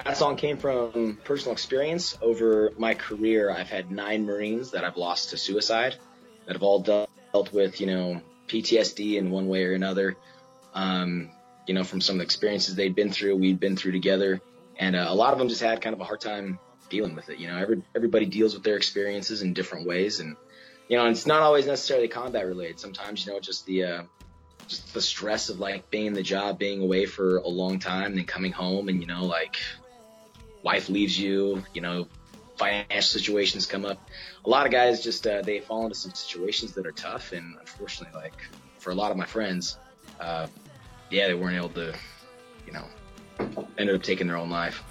that 0.02 0.16
song 0.16 0.36
came 0.36 0.56
from 0.56 1.18
personal 1.24 1.52
experience. 1.52 2.18
Over 2.20 2.72
my 2.76 2.94
career, 2.94 3.50
I've 3.50 3.70
had 3.70 3.90
nine 3.90 4.26
Marines 4.26 4.72
that 4.72 4.84
I've 4.84 4.96
lost 4.96 5.30
to 5.30 5.36
suicide, 5.36 5.94
that 6.46 6.54
have 6.54 6.62
all 6.62 6.80
dealt 6.80 7.52
with 7.52 7.80
you 7.80 7.86
know 7.86 8.20
PTSD 8.48 9.16
in 9.16 9.30
one 9.30 9.46
way 9.46 9.64
or 9.64 9.72
another. 9.72 10.16
Um, 10.74 11.30
you 11.66 11.74
know, 11.74 11.84
from 11.84 12.00
some 12.00 12.16
of 12.16 12.18
the 12.18 12.24
experiences 12.24 12.74
they'd 12.74 12.94
been 12.94 13.10
through, 13.10 13.36
we'd 13.36 13.60
been 13.60 13.76
through 13.76 13.92
together, 13.92 14.40
and 14.76 14.96
uh, 14.96 15.06
a 15.08 15.14
lot 15.14 15.32
of 15.32 15.38
them 15.38 15.48
just 15.48 15.62
had 15.62 15.80
kind 15.80 15.94
of 15.94 16.00
a 16.00 16.04
hard 16.04 16.20
time 16.20 16.58
dealing 16.90 17.14
with 17.14 17.28
it. 17.28 17.38
You 17.38 17.48
know, 17.48 17.56
every 17.56 17.82
everybody 17.94 18.26
deals 18.26 18.54
with 18.54 18.64
their 18.64 18.76
experiences 18.76 19.42
in 19.42 19.54
different 19.54 19.86
ways, 19.86 20.18
and 20.18 20.36
you 20.88 20.98
know, 20.98 21.06
it's 21.06 21.26
not 21.26 21.42
always 21.42 21.66
necessarily 21.66 22.08
combat 22.08 22.46
related. 22.46 22.80
Sometimes, 22.80 23.24
you 23.24 23.32
know, 23.32 23.40
just 23.40 23.64
the 23.64 23.84
uh, 23.84 24.02
just 24.66 24.92
the 24.92 25.00
stress 25.00 25.48
of 25.48 25.60
like 25.60 25.90
being 25.90 26.06
in 26.06 26.14
the 26.14 26.22
job, 26.22 26.58
being 26.58 26.82
away 26.82 27.06
for 27.06 27.36
a 27.36 27.48
long 27.48 27.78
time, 27.78 28.16
then 28.16 28.24
coming 28.24 28.52
home, 28.52 28.88
and 28.88 29.00
you 29.00 29.06
know, 29.06 29.24
like 29.24 29.56
wife 30.64 30.88
leaves 30.88 31.16
you, 31.16 31.62
you 31.74 31.80
know, 31.80 32.08
financial 32.56 33.02
situations 33.02 33.66
come 33.66 33.84
up. 33.84 33.98
A 34.44 34.48
lot 34.48 34.66
of 34.66 34.72
guys 34.72 35.04
just 35.04 35.26
uh, 35.26 35.42
they 35.42 35.60
fall 35.60 35.84
into 35.84 35.94
some 35.94 36.12
situations 36.12 36.72
that 36.72 36.86
are 36.86 36.92
tough, 36.92 37.32
and 37.32 37.54
unfortunately, 37.60 38.18
like 38.20 38.34
for 38.78 38.90
a 38.90 38.94
lot 38.94 39.10
of 39.12 39.16
my 39.16 39.26
friends, 39.26 39.78
uh, 40.18 40.46
yeah, 41.10 41.28
they 41.28 41.34
weren't 41.34 41.56
able 41.56 41.68
to, 41.70 41.94
you 42.66 42.72
know, 42.72 42.84
ended 43.78 43.94
up 43.94 44.02
taking 44.02 44.26
their 44.26 44.36
own 44.36 44.50
life. 44.50 44.82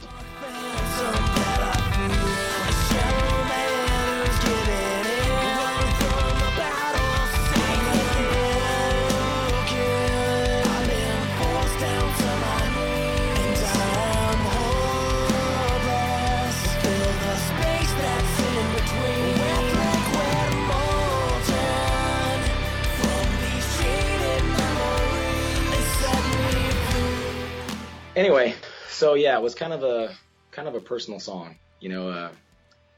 Anyway, 28.16 28.56
so 28.90 29.14
yeah, 29.14 29.38
it 29.38 29.42
was 29.42 29.56
kind 29.56 29.74
of 29.74 29.84
a 29.84 30.16
kind 30.52 30.68
of 30.68 30.76
a 30.76 30.80
personal 30.80 31.20
song, 31.20 31.58
you 31.80 31.90
know, 31.90 32.10
uh, 32.10 32.30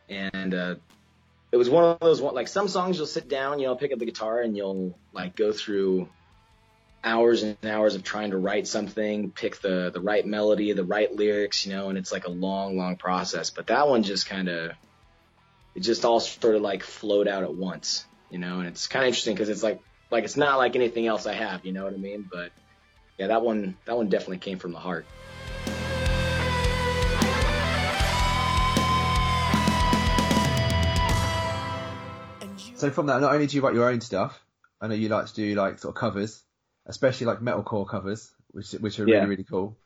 and 0.09 0.53
uh, 0.53 0.75
it 1.51 1.57
was 1.57 1.69
one 1.69 1.83
of 1.83 1.99
those 1.99 2.21
like 2.21 2.47
some 2.47 2.67
songs 2.67 2.97
you'll 2.97 3.07
sit 3.07 3.27
down, 3.27 3.59
you 3.59 3.67
know, 3.67 3.75
pick 3.75 3.91
up 3.91 3.99
the 3.99 4.05
guitar 4.05 4.41
and 4.41 4.55
you'll 4.55 4.97
like 5.13 5.35
go 5.35 5.51
through 5.51 6.09
hours 7.03 7.43
and 7.43 7.57
hours 7.65 7.95
of 7.95 8.03
trying 8.03 8.31
to 8.31 8.37
write 8.37 8.67
something, 8.67 9.31
pick 9.31 9.61
the 9.61 9.91
the 9.93 10.01
right 10.01 10.25
melody, 10.25 10.73
the 10.73 10.83
right 10.83 11.15
lyrics, 11.15 11.65
you 11.65 11.73
know, 11.73 11.89
and 11.89 11.97
it's 11.97 12.11
like 12.11 12.25
a 12.25 12.31
long, 12.31 12.77
long 12.77 12.97
process. 12.97 13.49
But 13.51 13.67
that 13.67 13.87
one 13.87 14.03
just 14.03 14.27
kind 14.27 14.49
of 14.49 14.71
it 15.75 15.81
just 15.81 16.05
all 16.05 16.19
sort 16.19 16.55
of 16.55 16.61
like 16.61 16.83
flowed 16.83 17.27
out 17.27 17.43
at 17.43 17.53
once, 17.53 18.05
you 18.29 18.39
know, 18.39 18.59
and 18.59 18.67
it's 18.67 18.87
kind 18.87 19.03
of 19.03 19.07
interesting 19.07 19.35
because 19.35 19.49
it's 19.49 19.63
like 19.63 19.81
like 20.11 20.23
it's 20.23 20.37
not 20.37 20.57
like 20.57 20.75
anything 20.75 21.07
else 21.07 21.25
I 21.25 21.33
have, 21.33 21.65
you 21.65 21.73
know 21.73 21.85
what 21.85 21.93
I 21.93 21.97
mean? 21.97 22.27
But 22.29 22.51
yeah, 23.17 23.27
that 23.27 23.41
one 23.41 23.77
that 23.85 23.95
one 23.97 24.09
definitely 24.09 24.39
came 24.39 24.59
from 24.59 24.71
the 24.71 24.79
heart. 24.79 25.05
So 32.75 32.91
from 32.91 33.05
that, 33.07 33.21
not 33.21 33.33
only 33.33 33.47
do 33.47 33.55
you 33.55 33.63
write 33.63 33.73
your 33.73 33.89
own 33.89 34.01
stuff, 34.01 34.39
I 34.81 34.87
know 34.87 34.95
you 34.95 35.07
like 35.07 35.27
to 35.27 35.33
do 35.33 35.55
like 35.55 35.79
sort 35.79 35.95
of 35.95 35.99
covers, 35.99 36.43
especially 36.85 37.25
like 37.25 37.39
metalcore 37.39 37.87
covers, 37.87 38.29
which 38.51 38.71
which 38.73 38.99
are 38.99 39.07
Yeah. 39.07 39.15
really 39.17 39.27
really 39.27 39.43
cool. 39.45 39.77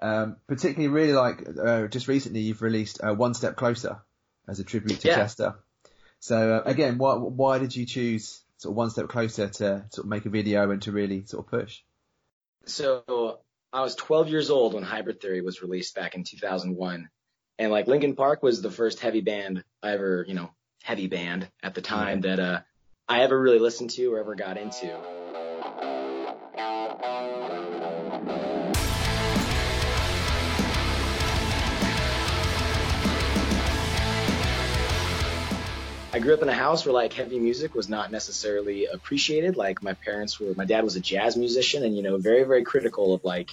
Um, 0.00 0.36
particularly 0.46 0.88
really 0.88 1.12
like 1.12 1.46
uh, 1.62 1.86
just 1.88 2.08
recently 2.08 2.40
you've 2.40 2.62
released 2.62 3.00
uh, 3.04 3.12
One 3.14 3.34
Step 3.34 3.56
Closer 3.56 4.00
as 4.48 4.58
a 4.58 4.64
tribute 4.64 5.00
to 5.00 5.08
Yeah. 5.08 5.16
Chester. 5.16 5.54
So 6.18 6.54
uh, 6.56 6.62
again, 6.64 6.96
why 6.96 7.14
why 7.16 7.58
did 7.58 7.76
you 7.76 7.84
choose 7.84 8.40
sort 8.56 8.72
of 8.72 8.76
One 8.76 8.90
Step 8.90 9.08
Closer 9.08 9.48
to 9.48 9.84
sort 9.90 10.04
of 10.04 10.06
make 10.06 10.24
a 10.24 10.30
video 10.30 10.70
and 10.70 10.80
to 10.82 10.92
really 10.92 11.26
sort 11.26 11.44
of 11.44 11.50
push? 11.50 11.82
So 12.66 13.40
I 13.72 13.82
was 13.82 13.94
12 13.94 14.28
years 14.28 14.50
old 14.50 14.74
when 14.74 14.82
Hybrid 14.82 15.20
Theory 15.20 15.40
was 15.42 15.62
released 15.62 15.94
back 15.94 16.14
in 16.14 16.24
2001, 16.24 17.08
and 17.58 17.70
like 17.70 17.86
Linkin 17.86 18.16
Park 18.16 18.42
was 18.42 18.62
the 18.62 18.70
first 18.70 19.00
heavy 19.00 19.20
band 19.20 19.64
I 19.82 19.92
ever, 19.92 20.24
you 20.26 20.34
know, 20.34 20.50
heavy 20.82 21.06
band 21.06 21.48
at 21.62 21.74
the 21.74 21.82
time 21.82 22.22
that 22.22 22.40
uh 22.40 22.60
I 23.08 23.22
ever 23.22 23.38
really 23.40 23.58
listened 23.58 23.90
to 23.90 24.14
or 24.14 24.20
ever 24.20 24.34
got 24.34 24.56
into. 24.56 25.04
I 36.12 36.18
grew 36.18 36.34
up 36.34 36.42
in 36.42 36.48
a 36.48 36.54
house 36.54 36.84
where 36.84 36.92
like 36.92 37.12
heavy 37.12 37.38
music 37.38 37.74
was 37.74 37.88
not 37.88 38.10
necessarily 38.10 38.86
appreciated. 38.92 39.56
Like 39.56 39.82
my 39.82 39.94
parents 40.04 40.40
were, 40.40 40.54
my 40.56 40.64
dad 40.64 40.82
was 40.82 40.96
a 40.96 41.00
jazz 41.00 41.36
musician 41.36 41.84
and, 41.84 41.96
you 41.96 42.02
know, 42.02 42.18
very, 42.18 42.42
very 42.44 42.64
critical 42.64 43.14
of 43.14 43.22
like 43.22 43.48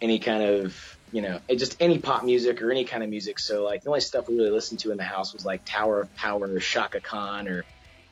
any 0.00 0.20
kind 0.20 0.42
of, 0.42 0.78
you 1.10 1.22
know, 1.22 1.40
just 1.56 1.76
any 1.80 1.98
pop 1.98 2.24
music 2.24 2.62
or 2.62 2.70
any 2.70 2.84
kind 2.84 3.02
of 3.02 3.10
music. 3.10 3.38
So 3.40 3.64
like 3.64 3.82
the 3.82 3.90
only 3.90 4.00
stuff 4.00 4.26
we 4.28 4.36
really 4.36 4.50
listened 4.50 4.80
to 4.80 4.92
in 4.92 4.96
the 4.96 5.02
house 5.04 5.32
was 5.32 5.44
like 5.44 5.62
Tower 5.64 6.02
of 6.02 6.14
Power 6.14 6.52
or 6.52 6.58
Chaka 6.60 7.00
Khan 7.00 7.48
or, 7.48 7.66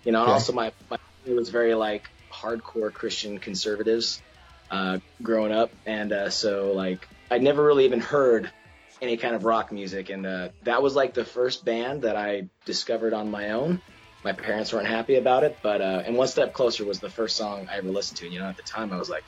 you 0.05 0.12
know, 0.12 0.23
and 0.23 0.31
Okay. 0.31 0.33
also 0.33 0.53
my, 0.53 0.73
my 0.91 0.97
family 1.23 1.37
was 1.39 1.50
very 1.50 1.75
like 1.75 2.07
hardcore 2.33 2.93
Christian 2.93 3.39
conservatives, 3.39 4.23
uh, 4.71 4.99
growing 5.23 5.53
up. 5.53 5.73
And, 5.87 6.12
uh, 6.12 6.31
so 6.31 6.73
like 6.75 7.07
I'd 7.31 7.43
never 7.43 7.65
really 7.65 7.85
even 7.85 8.00
heard 8.00 8.53
any 9.00 9.16
kind 9.16 9.35
of 9.35 9.45
rock 9.45 9.73
music. 9.73 10.11
And 10.11 10.26
uh, 10.26 10.49
that 10.64 10.83
was 10.83 10.95
like 10.95 11.14
the 11.14 11.25
first 11.25 11.64
band 11.64 12.02
that 12.02 12.16
I 12.16 12.49
discovered 12.64 13.14
on 13.14 13.30
my 13.30 13.50
own. 13.50 13.80
My 14.23 14.33
parents 14.33 14.73
weren't 14.73 14.87
happy 14.87 15.16
about 15.16 15.45
it, 15.45 15.59
but 15.62 15.80
uh, 15.80 16.02
and 16.04 16.16
One 16.16 16.28
Step 16.28 16.52
Closer 16.52 16.85
was 16.85 17.00
the 17.00 17.09
first 17.09 17.37
song 17.37 17.69
I 17.71 17.78
ever 17.78 17.88
listened 17.88 18.19
to. 18.19 18.26
And 18.26 18.35
you 18.35 18.40
know, 18.40 18.49
at 18.49 18.57
the 18.57 18.62
time 18.62 18.92
I 18.92 18.99
was 18.99 19.09
like, 19.09 19.25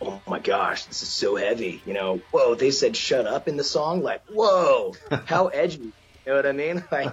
oh 0.00 0.20
my 0.26 0.38
gosh, 0.38 0.84
this 0.84 1.02
is 1.02 1.08
so 1.08 1.34
heavy. 1.34 1.82
You 1.84 1.94
know, 1.94 2.20
whoa, 2.30 2.54
they 2.54 2.70
said 2.70 2.96
shut 2.96 3.26
up 3.26 3.48
in 3.48 3.56
the 3.56 3.64
song. 3.64 4.02
Like, 4.02 4.22
whoa, 4.28 4.94
how 5.26 5.48
edgy. 5.48 5.78
You 5.78 5.92
know 6.26 6.36
what 6.36 6.46
I 6.46 6.52
mean? 6.52 6.84
Like, 6.92 7.12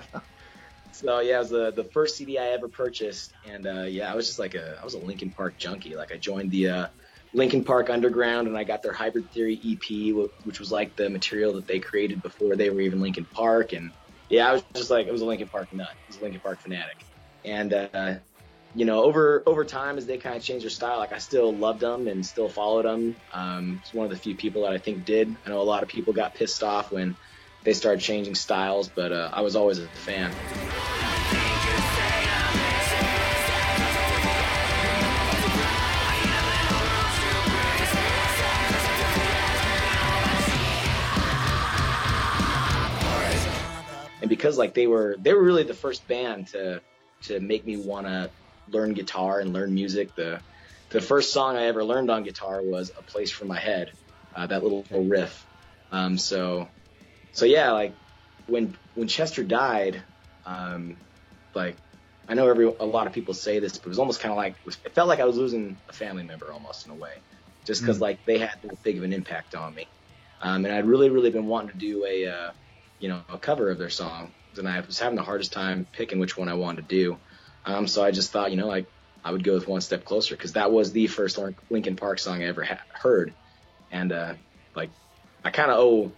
so 0.91 1.20
yeah, 1.22 1.38
it 1.38 1.39
was 1.39 1.50
the 1.50 1.72
the 1.72 1.84
first 1.86 2.17
CD 2.17 2.38
I 2.38 2.50
ever 2.50 2.67
purchased, 2.67 3.34
and 3.50 3.65
uh, 3.65 3.82
yeah, 3.82 4.12
I 4.12 4.15
was 4.15 4.27
just 4.27 4.38
like 4.38 4.53
a 4.53 4.77
I 4.79 4.84
was 4.84 4.93
a 4.93 5.00
Linkin 5.00 5.32
Park 5.32 5.58
junkie. 5.58 5.96
Like 5.96 6.12
I 6.12 6.17
joined 6.17 6.51
the 6.51 6.70
uh, 6.70 6.88
Linkin 7.34 7.63
Park 7.63 7.90
Underground, 7.90 8.48
and 8.48 8.58
I 8.58 8.63
got 8.63 8.84
their 8.84 8.94
Hybrid 8.94 9.32
Theory 9.32 9.60
EP, 9.66 10.13
which 10.46 10.60
was 10.60 10.72
like 10.72 10.96
the 10.96 11.10
material 11.10 11.54
that 11.54 11.68
they 11.68 11.80
created 11.80 12.22
before 12.22 12.56
they 12.56 12.70
were 12.70 12.82
even 12.82 13.02
Linkin 13.02 13.25
Park. 13.25 13.74
And 13.74 13.92
yeah, 14.30 14.50
I 14.50 14.54
was 14.54 14.63
just 14.74 14.92
like, 14.92 15.08
it 15.08 15.12
was 15.12 15.22
a 15.22 15.25
Linkin 15.25 15.48
Park 15.48 15.74
nut. 15.74 15.90
It 15.90 16.08
was 16.08 16.18
a 16.18 16.24
Linkin 16.24 16.42
Park 16.42 16.60
fanatic. 16.60 16.98
And 17.44 17.74
uh, 17.74 18.16
you 18.75 18.86
know, 18.86 19.04
over 19.04 19.44
over 19.46 19.66
time, 19.66 19.98
as 19.98 20.06
they 20.06 20.18
kind 20.18 20.36
of 20.36 20.44
changed 20.44 20.63
their 20.63 20.70
style, 20.70 21.00
like 21.00 21.12
I 21.12 21.18
still 21.18 21.54
loved 21.54 21.80
them 21.80 22.08
and 22.08 22.25
still 22.25 22.50
followed 22.50 22.86
them. 22.86 23.16
Um, 23.34 23.80
it's 23.82 23.94
one 23.94 24.06
of 24.06 24.12
the 24.12 24.18
few 24.18 24.36
people 24.36 24.63
that 24.63 24.72
I 24.72 24.78
think 24.78 25.06
did. 25.06 25.36
I 25.46 25.50
know 25.50 25.62
a 25.62 25.63
lot 25.63 25.84
of 25.84 25.90
people 25.90 26.13
got 26.13 26.36
pissed 26.36 26.63
off 26.63 26.92
when 26.92 27.16
they 27.63 27.74
started 27.74 28.02
changing 28.02 28.36
styles, 28.36 28.90
but 28.90 29.12
uh, 29.12 29.30
I 29.34 29.42
was 29.42 29.56
always 29.56 29.80
a 29.80 29.88
fan. 29.88 30.32
Because 44.30 44.58
like 44.58 44.74
they 44.74 44.88
were 44.88 45.18
they 45.20 45.34
were 45.34 45.44
really 45.44 45.63
the 45.63 45.74
first 45.74 46.08
band 46.08 46.48
to 46.50 46.82
to 47.24 47.39
make 47.39 47.65
me 47.65 47.77
want 47.77 48.08
to 48.08 48.32
learn 48.68 48.94
guitar 48.94 49.39
and 49.39 49.53
learn 49.53 49.74
music. 49.74 50.15
The 50.15 50.42
the 50.92 51.01
first 51.01 51.34
song 51.34 51.58
I 51.58 51.65
ever 51.65 51.84
learned 51.84 52.12
on 52.12 52.24
guitar 52.24 52.62
was 52.63 52.92
"A 52.98 53.03
Place 53.03 53.32
for 53.32 53.46
My 53.46 53.60
Head," 53.60 53.94
uh, 54.36 54.48
that 54.48 54.63
little 54.63 54.88
little 54.89 55.08
riff. 55.08 55.46
Um, 55.92 56.18
so 56.18 56.70
so 57.32 57.46
yeah, 57.46 57.72
like 57.72 57.98
when 58.48 58.77
when 58.94 59.08
Chester 59.08 59.44
died, 59.44 60.03
um, 60.46 61.01
like 61.56 61.80
I 62.27 62.36
know 62.36 62.50
every 62.50 62.65
a 62.65 62.86
lot 62.86 63.08
of 63.08 63.13
people 63.13 63.34
say 63.34 63.60
this, 63.60 63.77
but 63.77 63.88
it 63.88 63.89
was 63.89 64.00
almost 64.00 64.22
kind 64.22 64.32
of 64.32 64.38
like 64.38 64.58
it 64.86 64.96
felt 64.96 65.08
like 65.08 65.20
I 65.20 65.25
was 65.25 65.38
losing 65.38 65.82
a 65.89 65.94
family 65.94 66.24
member 66.24 66.53
almost 66.53 66.86
in 66.86 66.92
a 66.92 66.96
way, 66.98 67.24
just 67.65 67.82
because 67.84 67.98
Mm. 67.98 68.01
like 68.01 68.22
they 68.25 68.39
had 68.39 68.60
that 68.63 68.84
big 68.84 68.98
of 68.98 69.03
an 69.03 69.13
impact 69.13 69.56
on 69.56 69.74
me, 69.74 69.92
um, 70.42 70.65
and 70.65 70.74
I'd 70.74 70.86
really 70.88 71.10
really 71.10 71.32
been 71.32 71.48
wanting 71.48 71.72
to 71.72 71.77
do 71.77 72.06
a 72.06 72.27
uh, 72.27 72.51
you 73.03 73.10
know 73.10 73.22
a 73.27 73.38
cover 73.38 73.69
of 73.69 73.77
their 73.77 73.89
song, 73.89 74.31
and 74.57 74.65
I 74.65 74.79
was 74.79 74.98
having 74.98 75.17
the 75.17 75.24
hardest 75.24 75.51
time 75.51 75.86
picking 75.91 76.19
which 76.19 76.38
one 76.38 76.48
I 76.48 76.53
wanted 76.53 76.88
to 76.88 76.95
do, 76.95 77.17
um, 77.65 77.86
so 77.86 78.01
I 78.01 78.12
just 78.12 78.31
thought 78.31 78.51
you 78.51 78.55
know 78.55 78.67
like 78.67 78.86
I 79.25 79.31
would 79.31 79.43
go 79.43 79.55
with 79.55 79.67
one 79.67 79.81
step 79.81 80.05
closer 80.05 80.38
because 80.38 80.53
that 80.53 80.72
was 80.72 80.93
the 80.93 81.07
first 81.07 81.38
Lin- 81.38 81.57
Linkin 81.69 81.98
Park 81.98 82.19
song 82.19 82.41
I 82.41 82.48
ever 82.48 82.63
ha- 82.63 82.79
heard, 82.93 83.33
and 83.91 84.13
uh, 84.13 84.36
like 84.74 84.89
I 85.43 85.51
kind 85.51 85.69
of 85.69 85.79
owe 85.79 86.13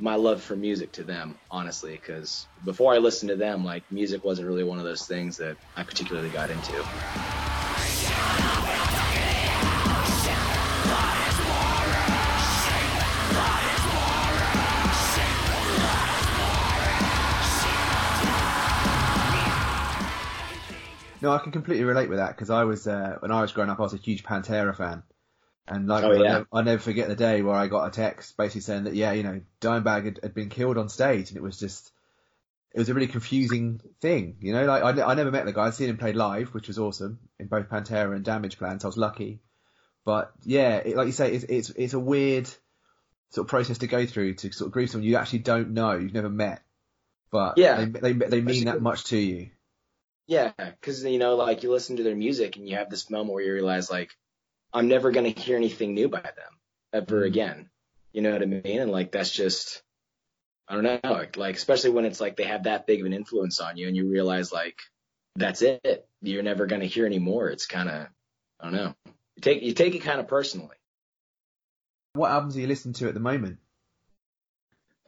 my 0.00 0.16
love 0.16 0.42
for 0.42 0.56
music 0.56 0.94
to 0.94 1.04
them, 1.04 1.36
honestly, 1.48 1.92
because 1.92 2.44
before 2.64 2.92
I 2.92 2.98
listened 2.98 3.28
to 3.28 3.36
them, 3.36 3.64
like 3.64 3.84
music 3.92 4.24
wasn't 4.24 4.48
really 4.48 4.64
one 4.64 4.78
of 4.78 4.84
those 4.84 5.06
things 5.06 5.36
that 5.36 5.58
I 5.76 5.84
particularly 5.84 6.30
got 6.30 6.50
into. 6.50 8.59
No, 21.22 21.32
I 21.32 21.38
can 21.38 21.52
completely 21.52 21.84
relate 21.84 22.08
with 22.08 22.18
that 22.18 22.34
because 22.34 22.50
I 22.50 22.64
was 22.64 22.86
uh, 22.86 23.16
when 23.20 23.30
I 23.30 23.42
was 23.42 23.52
growing 23.52 23.70
up, 23.70 23.78
I 23.78 23.82
was 23.82 23.94
a 23.94 23.98
huge 23.98 24.22
Pantera 24.24 24.74
fan, 24.74 25.02
and 25.68 25.86
like 25.86 26.04
Oh, 26.04 26.10
I, 26.10 26.16
yeah. 26.16 26.22
never, 26.22 26.46
I 26.52 26.62
never 26.62 26.82
forget 26.82 27.08
the 27.08 27.16
day 27.16 27.42
where 27.42 27.54
I 27.54 27.66
got 27.66 27.86
a 27.86 27.90
text 27.90 28.36
basically 28.36 28.62
saying 28.62 28.84
that 28.84 28.94
yeah, 28.94 29.12
you 29.12 29.22
know, 29.22 29.40
Dimebag 29.60 30.04
had, 30.04 30.20
had 30.22 30.34
been 30.34 30.48
killed 30.48 30.78
on 30.78 30.88
stage, 30.88 31.28
and 31.30 31.36
it 31.36 31.42
was 31.42 31.58
just 31.58 31.92
it 32.72 32.78
was 32.78 32.88
a 32.88 32.94
really 32.94 33.08
confusing 33.08 33.80
thing, 34.00 34.36
you 34.40 34.52
know. 34.52 34.64
Like 34.64 34.82
I, 34.82 35.02
I 35.02 35.14
never 35.14 35.30
met 35.30 35.44
the 35.44 35.52
guy, 35.52 35.66
I'd 35.66 35.74
seen 35.74 35.90
him 35.90 35.98
play 35.98 36.12
live, 36.12 36.54
which 36.54 36.68
was 36.68 36.78
awesome 36.78 37.18
in 37.38 37.48
both 37.48 37.68
Pantera 37.68 38.14
and 38.14 38.24
Damageplan, 38.24 38.80
so 38.80 38.86
I 38.86 38.90
was 38.90 38.96
lucky. 38.96 39.40
But 40.04 40.32
yeah, 40.44 40.76
it, 40.76 40.96
like 40.96 41.06
you 41.06 41.12
say, 41.12 41.32
it's 41.32 41.44
it's 41.44 41.70
it's 41.70 41.92
a 41.94 42.00
weird 42.00 42.48
sort 43.30 43.44
of 43.44 43.50
process 43.50 43.78
to 43.78 43.86
go 43.86 44.06
through 44.06 44.34
to 44.34 44.52
sort 44.52 44.68
of 44.68 44.72
grieve 44.72 44.90
someone 44.90 45.06
you 45.08 45.16
actually 45.16 45.40
don't 45.40 45.70
know, 45.70 45.92
you've 45.92 46.14
never 46.14 46.30
met, 46.30 46.62
but 47.30 47.58
Yeah. 47.58 47.84
they 47.84 48.12
they, 48.12 48.12
they 48.14 48.40
mean 48.40 48.64
that 48.64 48.80
much 48.80 49.04
to 49.04 49.18
you. 49.18 49.50
Yeah, 50.30 50.52
because 50.56 51.02
you 51.02 51.18
know, 51.18 51.34
like 51.34 51.64
you 51.64 51.72
listen 51.72 51.96
to 51.96 52.04
their 52.04 52.14
music 52.14 52.54
and 52.54 52.68
you 52.68 52.76
have 52.76 52.88
this 52.88 53.10
moment 53.10 53.34
where 53.34 53.42
you 53.42 53.52
realize, 53.52 53.90
like, 53.90 54.10
I'm 54.72 54.86
never 54.86 55.10
gonna 55.10 55.30
hear 55.30 55.56
anything 55.56 55.92
new 55.92 56.08
by 56.08 56.20
them 56.20 56.60
ever 56.92 57.22
Mhm. 57.22 57.26
again. 57.26 57.70
You 58.12 58.22
know 58.22 58.30
what 58.30 58.42
I 58.42 58.46
mean? 58.46 58.78
And 58.80 58.92
like 58.92 59.10
that's 59.10 59.32
just, 59.32 59.82
I 60.68 60.76
don't 60.76 60.84
know, 60.84 61.00
like, 61.02 61.36
like 61.36 61.56
especially 61.56 61.90
when 61.90 62.04
it's 62.04 62.20
like 62.20 62.36
they 62.36 62.44
have 62.44 62.62
that 62.62 62.86
big 62.86 63.00
of 63.00 63.06
an 63.06 63.12
influence 63.12 63.58
on 63.58 63.76
you 63.76 63.88
and 63.88 63.96
you 63.96 64.08
realize 64.08 64.52
like 64.52 64.78
that's 65.34 65.62
it. 65.62 66.08
You're 66.22 66.44
never 66.44 66.66
gonna 66.66 66.84
hear 66.84 67.06
any 67.06 67.18
more. 67.18 67.48
It's 67.48 67.66
kind 67.66 67.88
of, 67.88 68.06
I 68.60 68.64
don't 68.64 68.72
know. 68.72 68.94
You 69.34 69.40
take 69.42 69.62
you 69.62 69.72
take 69.74 69.96
it 69.96 70.02
kind 70.04 70.20
of 70.20 70.28
personally. 70.28 70.76
What 72.12 72.30
albums 72.30 72.56
are 72.56 72.60
you 72.60 72.68
listening 72.68 72.94
to 72.94 73.08
at 73.08 73.14
the 73.14 73.20
moment? 73.20 73.58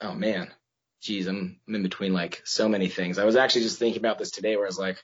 Oh 0.00 0.14
man. 0.14 0.52
Jeez, 1.00 1.28
I'm, 1.28 1.60
I'm 1.68 1.74
in 1.76 1.82
between 1.84 2.12
like 2.12 2.42
so 2.44 2.68
many 2.68 2.88
things. 2.88 3.18
I 3.18 3.24
was 3.24 3.36
actually 3.36 3.62
just 3.62 3.78
thinking 3.78 4.00
about 4.00 4.18
this 4.18 4.32
today 4.32 4.56
where 4.56 4.66
I 4.66 4.68
was 4.68 4.78
like, 4.78 5.02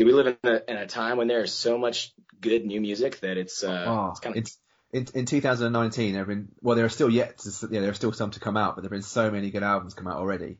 do 0.00 0.06
we 0.06 0.14
live 0.14 0.28
in 0.28 0.50
a, 0.50 0.62
in 0.66 0.76
a 0.78 0.86
time 0.86 1.18
when 1.18 1.28
there 1.28 1.44
is 1.44 1.52
so 1.52 1.76
much 1.76 2.14
good 2.40 2.64
new 2.64 2.80
music 2.80 3.20
that 3.20 3.36
it's, 3.36 3.62
uh, 3.62 3.84
Oh, 3.86 4.08
it's 4.12 4.20
kind 4.20 4.34
of, 4.34 4.50
in, 4.94 5.06
in 5.12 5.26
2019. 5.26 6.12
There 6.12 6.20
have 6.22 6.26
been 6.26 6.48
well, 6.62 6.74
there 6.74 6.86
are 6.86 6.88
still 6.88 7.10
yet 7.10 7.36
to, 7.40 7.68
yeah, 7.70 7.80
there 7.80 7.90
are 7.90 7.94
still 7.94 8.10
some 8.10 8.30
to 8.30 8.40
come 8.40 8.56
out, 8.56 8.76
but 8.76 8.80
there 8.80 8.86
have 8.86 8.92
been 8.92 9.02
so 9.02 9.30
many 9.30 9.50
good 9.50 9.62
albums 9.62 9.92
come 9.92 10.06
out 10.06 10.16
already. 10.16 10.56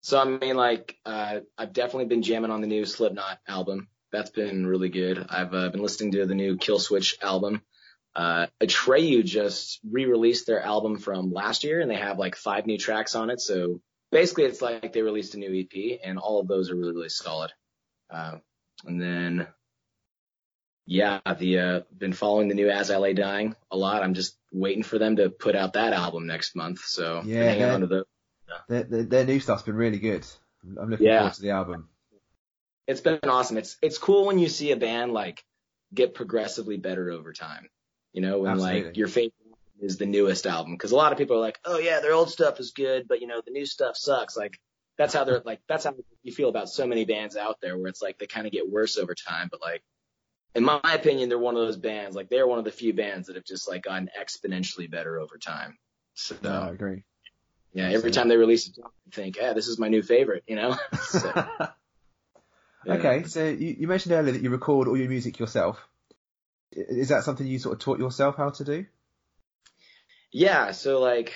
so 0.00 0.18
I 0.18 0.24
mean 0.24 0.56
like, 0.56 0.98
uh, 1.06 1.42
I've 1.56 1.72
definitely 1.72 2.06
been 2.06 2.22
jamming 2.22 2.50
on 2.50 2.60
the 2.60 2.66
new 2.66 2.84
Slipknot 2.84 3.38
album. 3.46 3.86
That's 4.10 4.30
been 4.30 4.66
really 4.66 4.88
good. 4.88 5.24
I've 5.28 5.54
uh, 5.54 5.68
been 5.68 5.82
listening 5.82 6.10
to 6.12 6.26
the 6.26 6.34
new 6.34 6.56
Killswitch 6.56 7.22
album. 7.22 7.62
Uh, 8.16 8.48
Atreyu 8.60 9.24
just 9.24 9.78
re-released 9.88 10.48
their 10.48 10.60
album 10.60 10.98
from 10.98 11.32
last 11.32 11.62
year 11.62 11.80
and 11.80 11.88
they 11.88 11.98
have 11.98 12.18
like 12.18 12.34
five 12.34 12.66
new 12.66 12.78
tracks 12.78 13.14
on 13.14 13.30
it. 13.30 13.40
So 13.40 13.80
basically 14.10 14.46
it's 14.46 14.60
like 14.60 14.92
they 14.92 15.02
released 15.02 15.36
a 15.36 15.38
new 15.38 15.60
EP 15.60 16.00
and 16.02 16.18
all 16.18 16.40
of 16.40 16.48
those 16.48 16.72
are 16.72 16.74
really, 16.74 16.94
really 16.94 17.08
solid. 17.08 17.52
Uh, 18.14 18.38
and 18.86 19.00
then, 19.00 19.46
yeah, 20.86 21.20
the, 21.38 21.58
uh, 21.58 21.80
been 21.96 22.12
following 22.12 22.48
the 22.48 22.54
new 22.54 22.68
As 22.68 22.90
I 22.90 22.98
Lay 22.98 23.14
Dying 23.14 23.56
a 23.70 23.76
lot. 23.76 24.02
I'm 24.02 24.14
just 24.14 24.36
waiting 24.52 24.82
for 24.82 24.98
them 24.98 25.16
to 25.16 25.30
put 25.30 25.56
out 25.56 25.72
that 25.72 25.92
album 25.92 26.26
next 26.26 26.54
month. 26.54 26.80
So 26.84 27.22
Yeah, 27.24 27.54
they're- 27.54 27.72
on 27.72 27.80
to 27.80 27.86
the, 27.86 28.04
Their, 28.68 28.82
their, 28.84 29.02
their 29.02 29.24
new 29.26 29.40
stuff's 29.40 29.62
been 29.62 29.74
really 29.76 29.98
good. 29.98 30.24
I'm 30.78 30.90
looking 30.90 31.06
Yeah. 31.06 31.20
forward 31.20 31.34
to 31.34 31.42
the 31.42 31.50
album. 31.50 31.88
it's 32.86 33.00
been 33.00 33.18
awesome. 33.24 33.56
It's, 33.56 33.76
it's 33.82 33.96
cool 33.98 34.26
when 34.26 34.38
you 34.38 34.48
see 34.48 34.70
a 34.72 34.76
band 34.76 35.12
like 35.12 35.42
get 35.94 36.14
progressively 36.14 36.76
better 36.76 37.10
over 37.10 37.32
time. 37.32 37.68
You 38.12 38.20
know, 38.20 38.40
when 38.40 38.58
like 38.58 38.96
your 38.96 39.08
favorite 39.08 39.32
is 39.80 39.96
the 39.96 40.06
newest 40.06 40.46
album. 40.46 40.76
Cause 40.78 40.92
a 40.92 40.96
lot 40.96 41.10
of 41.12 41.18
people 41.18 41.36
are 41.36 41.40
like, 41.40 41.58
oh 41.64 41.78
yeah, 41.78 42.00
their 42.00 42.12
old 42.12 42.30
stuff 42.30 42.60
is 42.60 42.70
good, 42.72 43.08
but 43.08 43.20
you 43.22 43.26
know, 43.26 43.40
the 43.44 43.50
new 43.52 43.64
stuff 43.66 43.96
sucks. 43.96 44.36
Like 44.36 44.60
that's 44.96 45.14
how 45.14 45.24
they're 45.24 45.42
like, 45.44 45.60
that's 45.68 45.84
how 45.84 45.94
you 46.22 46.32
feel 46.32 46.48
about 46.48 46.68
so 46.68 46.86
many 46.86 47.04
bands 47.04 47.36
out 47.36 47.58
there 47.60 47.76
where 47.76 47.88
it's 47.88 48.02
like 48.02 48.18
they 48.18 48.26
kind 48.26 48.46
of 48.46 48.52
get 48.52 48.70
worse 48.70 48.96
over 48.98 49.14
time. 49.14 49.48
But 49.50 49.60
like, 49.60 49.82
in 50.54 50.64
my 50.64 50.80
opinion, 50.84 51.28
they're 51.28 51.38
one 51.38 51.56
of 51.56 51.66
those 51.66 51.76
bands, 51.76 52.14
like 52.14 52.28
they're 52.28 52.46
one 52.46 52.58
of 52.58 52.64
the 52.64 52.70
few 52.70 52.94
bands 52.94 53.26
that 53.26 53.36
have 53.36 53.44
just 53.44 53.68
like 53.68 53.82
gotten 53.82 54.08
exponentially 54.18 54.90
better 54.90 55.18
over 55.18 55.36
time. 55.36 55.76
So 56.14 56.36
No, 56.42 56.62
I 56.62 56.70
agree. 56.70 57.02
yeah, 57.72 57.88
every 57.90 58.12
time 58.12 58.28
they 58.28 58.36
release 58.36 58.68
a 58.68 58.72
song, 58.72 58.90
I 59.12 59.16
think, 59.16 59.36
yeah, 59.36 59.52
this 59.52 59.66
is 59.66 59.78
my 59.78 59.88
new 59.88 60.02
favorite, 60.02 60.44
you 60.46 60.56
know? 60.56 60.76
So, 61.02 61.32
yeah. 62.86 62.94
Okay, 62.94 63.24
so 63.24 63.44
you, 63.46 63.76
you 63.80 63.88
mentioned 63.88 64.12
earlier 64.14 64.32
that 64.32 64.42
you 64.42 64.50
record 64.50 64.86
all 64.86 64.96
your 64.96 65.08
music 65.08 65.38
yourself. 65.40 65.84
Is 66.70 67.08
that 67.08 67.24
something 67.24 67.46
you 67.46 67.58
sort 67.58 67.74
of 67.74 67.80
taught 67.80 67.98
yourself 67.98 68.36
how 68.36 68.50
to 68.50 68.64
do? 68.64 68.86
Yeah, 70.30 70.72
so 70.72 71.00
like 71.00 71.32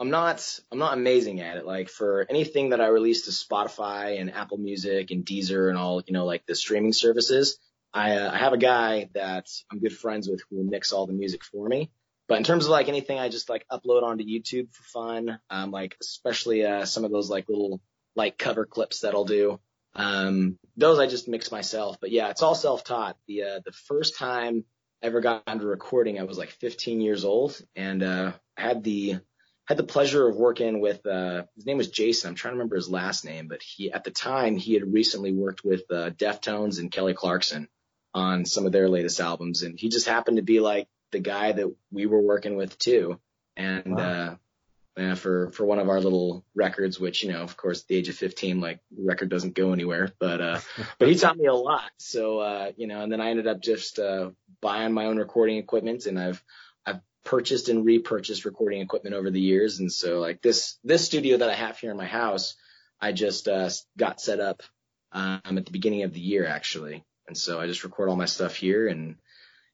I'm 0.00 0.10
not 0.10 0.60
I'm 0.70 0.78
not 0.78 0.94
amazing 0.94 1.40
at 1.40 1.56
it. 1.56 1.66
Like 1.66 1.88
for 1.88 2.24
anything 2.28 2.70
that 2.70 2.80
I 2.80 2.86
release 2.86 3.22
to 3.22 3.30
Spotify 3.30 4.20
and 4.20 4.32
Apple 4.32 4.58
Music 4.58 5.10
and 5.10 5.24
Deezer 5.24 5.68
and 5.68 5.78
all, 5.78 6.02
you 6.06 6.12
know, 6.12 6.24
like 6.24 6.46
the 6.46 6.54
streaming 6.54 6.92
services, 6.92 7.58
I 7.92 8.16
uh, 8.16 8.30
I 8.32 8.38
have 8.38 8.52
a 8.52 8.58
guy 8.58 9.10
that 9.14 9.46
I'm 9.70 9.80
good 9.80 9.96
friends 9.96 10.28
with 10.28 10.42
who 10.48 10.58
will 10.58 10.64
mix 10.64 10.92
all 10.92 11.06
the 11.06 11.12
music 11.12 11.42
for 11.44 11.68
me. 11.68 11.90
But 12.28 12.38
in 12.38 12.44
terms 12.44 12.66
of 12.66 12.70
like 12.70 12.88
anything 12.88 13.18
I 13.18 13.28
just 13.28 13.48
like 13.48 13.66
upload 13.72 14.02
onto 14.04 14.24
YouTube 14.24 14.72
for 14.72 14.82
fun, 14.84 15.40
um 15.50 15.72
like 15.72 15.96
especially 16.00 16.64
uh 16.64 16.84
some 16.84 17.04
of 17.04 17.10
those 17.10 17.28
like 17.28 17.48
little 17.48 17.80
like 18.14 18.38
cover 18.38 18.66
clips 18.66 19.00
that 19.00 19.14
I'll 19.14 19.24
do. 19.24 19.58
Um 19.94 20.58
those 20.76 21.00
I 21.00 21.08
just 21.08 21.26
mix 21.26 21.50
myself. 21.50 21.96
But 22.00 22.12
yeah, 22.12 22.28
it's 22.30 22.42
all 22.42 22.54
self-taught. 22.54 23.16
The 23.26 23.42
uh 23.42 23.60
the 23.64 23.72
first 23.72 24.16
time 24.16 24.64
I 25.02 25.06
ever 25.06 25.20
got 25.20 25.42
into 25.48 25.66
recording, 25.66 26.20
I 26.20 26.24
was 26.24 26.38
like 26.38 26.50
15 26.50 27.00
years 27.00 27.24
old 27.24 27.60
and 27.74 28.04
uh 28.04 28.32
I 28.56 28.60
had 28.60 28.84
the 28.84 29.18
had 29.68 29.76
the 29.76 29.84
pleasure 29.84 30.26
of 30.26 30.36
working 30.36 30.80
with 30.80 31.06
uh 31.06 31.44
his 31.54 31.66
name 31.66 31.76
was 31.78 31.90
Jason. 31.90 32.30
I'm 32.30 32.34
trying 32.34 32.52
to 32.52 32.56
remember 32.56 32.76
his 32.76 32.88
last 32.88 33.24
name, 33.24 33.48
but 33.48 33.62
he 33.62 33.92
at 33.92 34.02
the 34.02 34.10
time 34.10 34.56
he 34.56 34.74
had 34.74 34.92
recently 34.92 35.32
worked 35.32 35.62
with 35.64 35.82
uh 35.90 36.10
Deftones 36.10 36.78
and 36.78 36.90
Kelly 36.90 37.14
Clarkson 37.14 37.68
on 38.14 38.44
some 38.46 38.66
of 38.66 38.72
their 38.72 38.88
latest 38.88 39.20
albums 39.20 39.62
and 39.62 39.78
he 39.78 39.88
just 39.90 40.08
happened 40.08 40.38
to 40.38 40.42
be 40.42 40.60
like 40.60 40.88
the 41.12 41.20
guy 41.20 41.52
that 41.52 41.72
we 41.92 42.06
were 42.06 42.20
working 42.20 42.56
with 42.56 42.78
too. 42.78 43.20
And 43.56 43.96
Wow. 43.96 44.02
uh 44.02 44.36
uh, 44.98 45.14
for 45.14 45.50
for 45.50 45.64
one 45.64 45.78
of 45.78 45.88
our 45.88 46.00
little 46.00 46.44
records, 46.54 46.98
which 46.98 47.22
you 47.22 47.32
know, 47.32 47.42
of 47.42 47.56
course, 47.56 47.82
at 47.82 47.86
the 47.86 47.94
age 47.94 48.08
of 48.08 48.16
15, 48.16 48.60
like 48.60 48.80
record 48.96 49.28
doesn't 49.28 49.54
go 49.54 49.72
anywhere, 49.72 50.12
but 50.18 50.40
uh, 50.40 50.60
but 50.98 51.08
he 51.08 51.14
taught 51.14 51.36
me 51.38 51.46
a 51.46 51.54
lot. 51.54 51.90
So 51.98 52.40
uh, 52.40 52.72
you 52.76 52.88
know, 52.88 53.02
and 53.02 53.12
then 53.12 53.20
I 53.20 53.30
ended 53.30 53.46
up 53.46 53.60
just 53.60 54.00
uh, 54.00 54.30
buying 54.60 54.92
my 54.92 55.04
own 55.06 55.16
recording 55.18 55.58
equipment, 55.58 56.06
and 56.06 56.18
I've 56.18 56.32
I've 56.32 56.42
purchased 57.28 57.68
and 57.68 57.84
repurchased 57.84 58.46
recording 58.46 58.80
equipment 58.80 59.14
over 59.14 59.30
the 59.30 59.40
years, 59.40 59.80
and 59.80 59.92
so 59.92 60.18
like 60.18 60.40
this 60.40 60.78
this 60.82 61.04
studio 61.04 61.36
that 61.36 61.50
I 61.50 61.54
have 61.54 61.78
here 61.78 61.90
in 61.90 61.96
my 61.98 62.06
house, 62.06 62.56
I 62.98 63.12
just 63.12 63.48
uh, 63.48 63.68
got 63.98 64.18
set 64.18 64.40
up 64.40 64.62
um, 65.12 65.40
at 65.44 65.66
the 65.66 65.70
beginning 65.70 66.04
of 66.04 66.14
the 66.14 66.20
year 66.20 66.46
actually, 66.46 67.04
and 67.26 67.36
so 67.36 67.60
I 67.60 67.66
just 67.66 67.84
record 67.84 68.08
all 68.08 68.16
my 68.16 68.24
stuff 68.24 68.56
here 68.56 68.88
and 68.88 69.16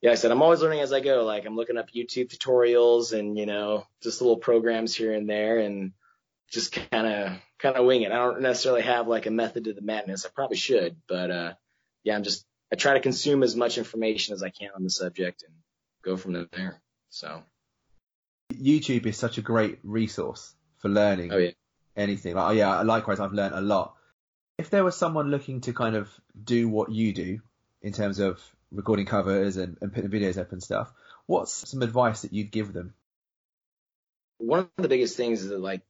yeah, 0.02 0.10
I 0.10 0.16
said 0.16 0.32
I'm 0.32 0.42
always 0.42 0.60
learning 0.60 0.80
as 0.80 0.92
I 0.92 0.98
go. 0.98 1.24
Like 1.24 1.46
I'm 1.46 1.54
looking 1.54 1.76
up 1.78 1.90
YouTube 1.94 2.28
tutorials 2.28 3.16
and 3.16 3.38
you 3.38 3.46
know 3.46 3.86
just 4.02 4.20
little 4.20 4.36
programs 4.36 4.94
here 4.94 5.12
and 5.12 5.30
there, 5.30 5.60
and 5.60 5.92
just 6.50 6.72
kind 6.72 7.06
of 7.06 7.32
kind 7.60 7.76
of 7.76 7.86
wing 7.86 8.02
it. 8.02 8.10
I 8.10 8.16
don't 8.16 8.42
necessarily 8.42 8.82
have 8.82 9.06
like 9.06 9.26
a 9.26 9.30
method 9.30 9.64
to 9.64 9.74
the 9.74 9.80
madness. 9.80 10.26
I 10.26 10.30
probably 10.34 10.56
should, 10.56 10.96
but 11.08 11.30
uh, 11.30 11.54
yeah, 12.02 12.16
I'm 12.16 12.24
just 12.24 12.44
I 12.72 12.76
try 12.76 12.94
to 12.94 13.00
consume 13.00 13.44
as 13.44 13.54
much 13.54 13.78
information 13.78 14.34
as 14.34 14.42
I 14.42 14.50
can 14.50 14.70
on 14.74 14.82
the 14.82 14.90
subject 14.90 15.44
and 15.44 15.54
go 16.04 16.16
from 16.16 16.48
there. 16.52 16.82
So 17.14 17.44
YouTube 18.52 19.06
is 19.06 19.16
such 19.16 19.38
a 19.38 19.42
great 19.42 19.78
resource 19.84 20.52
for 20.78 20.88
learning. 20.88 21.32
oh 21.32 21.38
yeah, 21.38 21.52
anything. 21.96 22.34
Like, 22.34 22.48
oh, 22.48 22.52
yeah, 22.52 22.82
likewise, 22.82 23.20
I've 23.20 23.32
learned 23.32 23.54
a 23.54 23.60
lot. 23.60 23.94
If 24.58 24.70
there 24.70 24.82
was 24.82 24.96
someone 24.96 25.30
looking 25.30 25.60
to 25.62 25.72
kind 25.72 25.94
of 25.94 26.10
do 26.42 26.68
what 26.68 26.90
you 26.90 27.12
do 27.12 27.40
in 27.82 27.92
terms 27.92 28.18
of 28.18 28.40
recording 28.72 29.06
covers 29.06 29.56
and, 29.56 29.78
and 29.80 29.92
putting 29.92 30.10
videos 30.10 30.38
up 30.38 30.50
and 30.50 30.60
stuff, 30.60 30.92
what's 31.26 31.70
some 31.70 31.82
advice 31.82 32.22
that 32.22 32.32
you'd 32.32 32.50
give 32.50 32.72
them? 32.72 32.94
One 34.38 34.58
of 34.58 34.70
the 34.76 34.88
biggest 34.88 35.16
things 35.16 35.42
is 35.42 35.50
that 35.50 35.60
like 35.60 35.82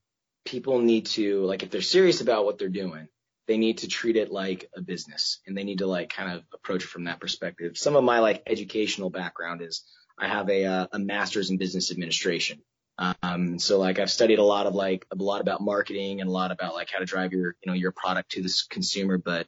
people 0.45 0.79
need 0.79 1.07
to 1.07 1.43
like 1.47 1.63
if 1.63 1.71
they're 1.71 1.81
serious 1.81 2.21
about 2.21 2.45
what 2.45 2.59
they're 2.59 2.69
doing, 2.69 3.09
they 3.47 3.57
need 3.57 3.79
to 3.79 3.89
treat 3.89 4.17
it 4.17 4.31
like 4.31 4.69
a 4.77 4.83
business 4.83 5.41
and 5.47 5.57
they 5.57 5.65
need 5.65 5.79
to 5.79 5.87
like 5.87 6.11
kind 6.11 6.33
of 6.33 6.45
approach 6.53 6.85
it 6.85 6.89
from 6.89 7.05
that 7.05 7.19
perspective. 7.19 7.79
Some 7.79 7.97
of 7.97 8.05
my 8.05 8.19
like 8.19 8.43
educational 8.47 9.09
background 9.09 9.63
is 9.63 9.85
I 10.19 10.29
have 10.29 10.49
a, 10.49 10.65
uh, 10.65 10.87
a 10.93 10.99
master's 10.99 11.51
in 11.51 11.59
business 11.59 11.91
administration. 11.91 12.61
Um, 12.99 13.59
so 13.59 13.79
like 13.79 13.99
I've 13.99 14.11
studied 14.11 14.39
a 14.39 14.45
lot 14.45 14.67
of 14.67 14.75
like 14.75 15.05
a 15.11 15.17
lot 15.17 15.41
about 15.41 15.61
marketing 15.61 16.21
and 16.21 16.29
a 16.29 16.33
lot 16.33 16.53
about 16.53 16.75
like 16.75 16.91
how 16.91 17.01
to 17.01 17.05
drive 17.05 17.33
your, 17.33 17.57
you 17.63 17.67
know, 17.67 17.73
your 17.73 17.91
product 17.93 18.33
to 18.33 18.43
this 18.43 18.63
consumer, 18.63 19.19
but 19.19 19.47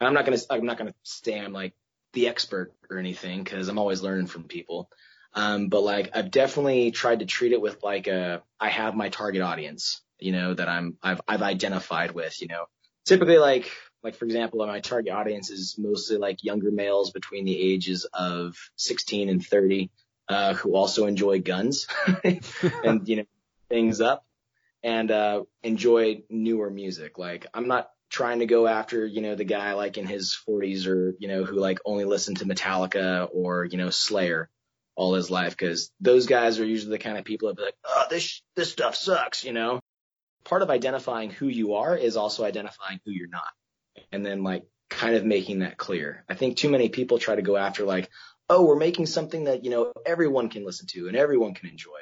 I'm 0.00 0.14
not 0.14 0.26
going 0.26 0.36
to, 0.36 0.46
I'm 0.50 0.66
not 0.66 0.76
going 0.76 0.90
to 0.90 0.96
say 1.02 1.40
I'm 1.40 1.52
like 1.52 1.74
the 2.12 2.28
expert 2.28 2.72
or 2.90 2.98
anything 2.98 3.42
because 3.42 3.68
I'm 3.68 3.78
always 3.78 4.02
learning 4.02 4.26
from 4.26 4.44
people. 4.44 4.90
Um, 5.34 5.68
but 5.68 5.82
like 5.82 6.10
I've 6.14 6.30
definitely 6.30 6.90
tried 6.90 7.20
to 7.20 7.26
treat 7.26 7.52
it 7.52 7.60
with 7.60 7.82
like 7.82 8.08
a, 8.08 8.42
I 8.60 8.68
have 8.68 8.94
my 8.94 9.08
target 9.08 9.40
audience, 9.40 10.02
you 10.18 10.32
know, 10.32 10.52
that 10.52 10.68
I'm, 10.68 10.98
I've, 11.02 11.22
I've 11.26 11.42
identified 11.42 12.10
with, 12.10 12.42
you 12.42 12.48
know, 12.48 12.66
typically 13.06 13.38
like 13.38 13.70
like 14.02 14.16
for 14.16 14.24
example 14.24 14.64
my 14.66 14.80
target 14.80 15.12
audience 15.12 15.50
is 15.50 15.76
mostly 15.78 16.18
like 16.18 16.44
younger 16.44 16.70
males 16.70 17.10
between 17.10 17.44
the 17.44 17.58
ages 17.58 18.04
of 18.12 18.56
16 18.76 19.28
and 19.28 19.44
30 19.44 19.90
uh, 20.28 20.54
who 20.54 20.74
also 20.74 21.06
enjoy 21.06 21.40
guns 21.40 21.86
and 22.84 23.08
you 23.08 23.16
know 23.16 23.24
things 23.68 24.00
up 24.00 24.24
and 24.82 25.10
uh, 25.10 25.42
enjoy 25.62 26.22
newer 26.28 26.70
music 26.70 27.18
like 27.18 27.46
i'm 27.54 27.68
not 27.68 27.90
trying 28.10 28.40
to 28.40 28.46
go 28.46 28.66
after 28.66 29.06
you 29.06 29.22
know 29.22 29.34
the 29.34 29.44
guy 29.44 29.72
like 29.72 29.96
in 29.96 30.06
his 30.06 30.38
40s 30.48 30.86
or 30.86 31.14
you 31.18 31.28
know 31.28 31.44
who 31.44 31.56
like 31.56 31.78
only 31.84 32.04
listened 32.04 32.38
to 32.38 32.44
metallica 32.44 33.28
or 33.32 33.64
you 33.64 33.78
know 33.78 33.90
slayer 33.90 34.50
all 34.94 35.14
his 35.14 35.30
life 35.30 35.56
because 35.56 35.90
those 36.00 36.26
guys 36.26 36.60
are 36.60 36.66
usually 36.66 36.90
the 36.90 37.02
kind 37.02 37.16
of 37.16 37.24
people 37.24 37.48
that 37.48 37.56
be 37.56 37.62
like 37.62 37.76
oh 37.86 38.04
this 38.10 38.42
this 38.54 38.70
stuff 38.70 38.94
sucks 38.94 39.44
you 39.44 39.52
know 39.52 39.80
part 40.44 40.62
of 40.62 40.70
identifying 40.70 41.30
who 41.30 41.46
you 41.46 41.74
are 41.74 41.96
is 41.96 42.16
also 42.16 42.44
identifying 42.44 43.00
who 43.04 43.12
you're 43.12 43.28
not. 43.28 43.52
And 44.10 44.24
then 44.24 44.42
like 44.42 44.64
kind 44.90 45.14
of 45.14 45.24
making 45.24 45.60
that 45.60 45.76
clear. 45.76 46.24
I 46.28 46.34
think 46.34 46.56
too 46.56 46.68
many 46.68 46.88
people 46.88 47.18
try 47.18 47.34
to 47.34 47.42
go 47.42 47.56
after 47.56 47.84
like, 47.84 48.10
oh, 48.52 48.64
we're 48.64 48.76
making 48.76 49.06
something 49.06 49.44
that, 49.44 49.64
you 49.64 49.70
know, 49.70 49.92
everyone 50.04 50.48
can 50.50 50.64
listen 50.64 50.86
to 50.88 51.08
and 51.08 51.16
everyone 51.16 51.54
can 51.54 51.70
enjoy. 51.70 51.98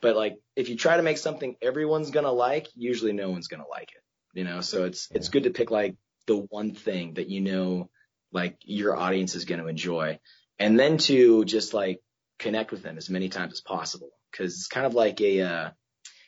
But 0.00 0.16
like 0.16 0.36
if 0.56 0.68
you 0.68 0.76
try 0.76 0.96
to 0.96 1.02
make 1.02 1.18
something 1.18 1.56
everyone's 1.62 2.10
going 2.10 2.24
to 2.24 2.32
like, 2.32 2.66
usually 2.74 3.12
no 3.12 3.30
one's 3.30 3.48
going 3.48 3.62
to 3.62 3.68
like 3.68 3.90
it. 3.92 4.02
You 4.34 4.44
know, 4.44 4.60
so 4.60 4.84
it's 4.84 5.08
it's 5.10 5.28
good 5.28 5.44
to 5.44 5.50
pick 5.50 5.70
like 5.70 5.96
the 6.26 6.36
one 6.36 6.74
thing 6.74 7.14
that 7.14 7.28
you 7.28 7.40
know 7.40 7.90
like 8.32 8.58
your 8.64 8.96
audience 8.96 9.34
is 9.34 9.46
going 9.46 9.60
to 9.60 9.68
enjoy 9.68 10.18
and 10.58 10.78
then 10.78 10.98
to 10.98 11.44
just 11.44 11.72
like 11.72 12.00
connect 12.38 12.70
with 12.70 12.82
them 12.82 12.98
as 12.98 13.08
many 13.08 13.28
times 13.28 13.54
as 13.54 13.60
possible 13.62 14.10
cuz 14.32 14.54
it's 14.54 14.68
kind 14.68 14.86
of 14.86 14.94
like 14.94 15.20
a 15.22 15.40
uh 15.40 15.70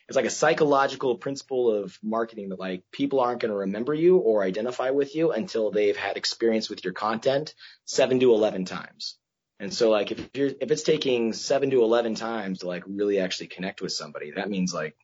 it's 0.07 0.15
like 0.17 0.25
a 0.25 0.31
psychological 0.31 1.15
principle 1.15 1.71
of 1.71 1.97
marketing 2.03 2.49
that 2.49 2.59
like 2.59 2.83
people 2.91 3.21
aren't 3.21 3.39
going 3.39 3.51
to 3.51 3.57
remember 3.59 3.93
you 3.93 4.17
or 4.17 4.43
identify 4.43 4.89
with 4.89 5.15
you 5.15 5.31
until 5.31 5.71
they've 5.71 5.95
had 5.95 6.17
experience 6.17 6.69
with 6.69 6.83
your 6.83 6.91
content 6.91 7.53
seven 7.85 8.19
to 8.19 8.33
11 8.33 8.65
times. 8.65 9.17
And 9.61 9.71
so 9.71 9.91
like 9.91 10.11
if 10.11 10.29
you're, 10.33 10.49
if 10.59 10.71
it's 10.71 10.81
taking 10.81 11.33
seven 11.33 11.69
to 11.69 11.83
11 11.83 12.15
times 12.15 12.59
to 12.59 12.67
like 12.67 12.83
really 12.87 13.19
actually 13.19 13.47
connect 13.47 13.79
with 13.79 13.91
somebody, 13.91 14.31
that 14.31 14.49
means 14.49 14.73
like 14.73 14.95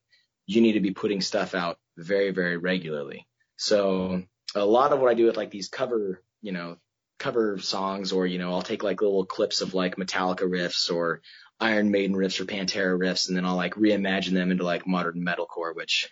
you 0.47 0.61
need 0.61 0.73
to 0.73 0.79
be 0.79 0.91
putting 0.91 1.21
stuff 1.21 1.53
out 1.53 1.77
very, 1.95 2.31
very 2.31 2.57
regularly. 2.57 3.27
So 3.55 4.23
a 4.55 4.65
lot 4.65 4.93
of 4.93 4.99
what 4.99 5.11
I 5.11 5.13
do 5.13 5.25
with 5.25 5.37
like 5.37 5.51
these 5.51 5.69
cover, 5.69 6.23
you 6.41 6.53
know, 6.53 6.77
cover 7.19 7.59
songs 7.59 8.11
or, 8.11 8.25
you 8.25 8.39
know, 8.39 8.51
I'll 8.51 8.63
take 8.63 8.83
like 8.83 8.99
little 8.99 9.27
clips 9.27 9.61
of 9.61 9.75
like 9.75 9.95
Metallica 9.95 10.49
riffs 10.49 10.91
or 10.91 11.21
Iron 11.59 11.91
Maiden 11.91 12.15
riffs 12.15 12.39
or 12.39 12.45
Pantera 12.45 12.97
riffs, 12.97 13.27
and 13.27 13.37
then 13.37 13.45
I'll 13.45 13.55
like 13.55 13.75
reimagine 13.75 14.33
them 14.33 14.49
into 14.49 14.63
like 14.63 14.87
modern 14.87 15.23
metalcore, 15.23 15.75
which 15.75 16.09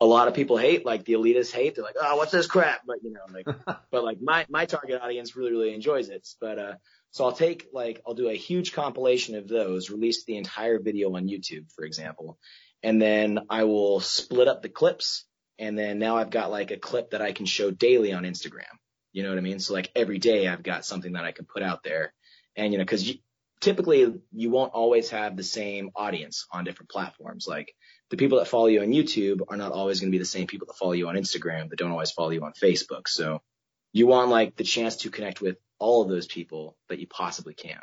a 0.00 0.06
lot 0.06 0.28
of 0.28 0.34
people 0.34 0.56
hate, 0.56 0.86
like 0.86 1.04
the 1.04 1.12
elitists 1.12 1.52
hate. 1.52 1.74
They're 1.74 1.84
like, 1.84 1.96
oh, 2.00 2.16
what's 2.16 2.32
this 2.32 2.46
crap? 2.46 2.80
But 2.86 2.96
you 3.02 3.12
know, 3.12 3.20
like, 3.32 3.78
but 3.90 4.04
like 4.04 4.18
my 4.22 4.46
my 4.48 4.64
target 4.64 5.00
audience 5.02 5.36
really 5.36 5.50
really 5.50 5.74
enjoys 5.74 6.08
it. 6.08 6.26
But 6.40 6.58
uh, 6.58 6.74
so 7.10 7.24
I'll 7.24 7.32
take 7.32 7.66
like 7.72 8.00
I'll 8.06 8.14
do 8.14 8.28
a 8.28 8.34
huge 8.34 8.72
compilation 8.72 9.34
of 9.36 9.48
those, 9.48 9.90
release 9.90 10.24
the 10.24 10.36
entire 10.36 10.78
video 10.78 11.14
on 11.16 11.28
YouTube, 11.28 11.72
for 11.74 11.84
example, 11.84 12.38
and 12.82 13.00
then 13.00 13.40
I 13.50 13.64
will 13.64 14.00
split 14.00 14.48
up 14.48 14.62
the 14.62 14.68
clips, 14.68 15.24
and 15.58 15.78
then 15.78 15.98
now 15.98 16.16
I've 16.16 16.30
got 16.30 16.50
like 16.50 16.70
a 16.70 16.76
clip 16.76 17.10
that 17.10 17.22
I 17.22 17.32
can 17.32 17.46
show 17.46 17.70
daily 17.70 18.12
on 18.12 18.24
Instagram. 18.24 18.72
You 19.12 19.24
know 19.24 19.30
what 19.30 19.38
I 19.38 19.42
mean? 19.42 19.58
So 19.58 19.74
like 19.74 19.90
every 19.96 20.18
day 20.18 20.46
I've 20.46 20.62
got 20.62 20.84
something 20.84 21.14
that 21.14 21.24
I 21.24 21.32
can 21.32 21.46
put 21.46 21.62
out 21.62 21.82
there, 21.82 22.12
and 22.56 22.72
you 22.72 22.78
know, 22.78 22.84
because 22.84 23.12
typically 23.60 24.20
you 24.32 24.50
won't 24.50 24.72
always 24.72 25.10
have 25.10 25.36
the 25.36 25.42
same 25.42 25.90
audience 25.94 26.46
on 26.52 26.64
different 26.64 26.90
platforms. 26.90 27.46
Like 27.46 27.74
the 28.10 28.16
people 28.16 28.38
that 28.38 28.48
follow 28.48 28.66
you 28.66 28.82
on 28.82 28.88
YouTube 28.88 29.40
are 29.48 29.56
not 29.56 29.72
always 29.72 30.00
going 30.00 30.10
to 30.10 30.14
be 30.14 30.22
the 30.22 30.24
same 30.24 30.46
people 30.46 30.66
that 30.66 30.76
follow 30.76 30.92
you 30.92 31.08
on 31.08 31.16
Instagram 31.16 31.70
that 31.70 31.78
don't 31.78 31.90
always 31.90 32.10
follow 32.10 32.30
you 32.30 32.42
on 32.44 32.52
Facebook. 32.52 33.06
So 33.06 33.42
you 33.92 34.06
want 34.06 34.30
like 34.30 34.56
the 34.56 34.64
chance 34.64 34.96
to 34.98 35.10
connect 35.10 35.40
with 35.40 35.56
all 35.80 36.02
of 36.02 36.08
those 36.08 36.26
people 36.26 36.76
that 36.88 37.00
you 37.00 37.08
possibly 37.08 37.54
can. 37.54 37.80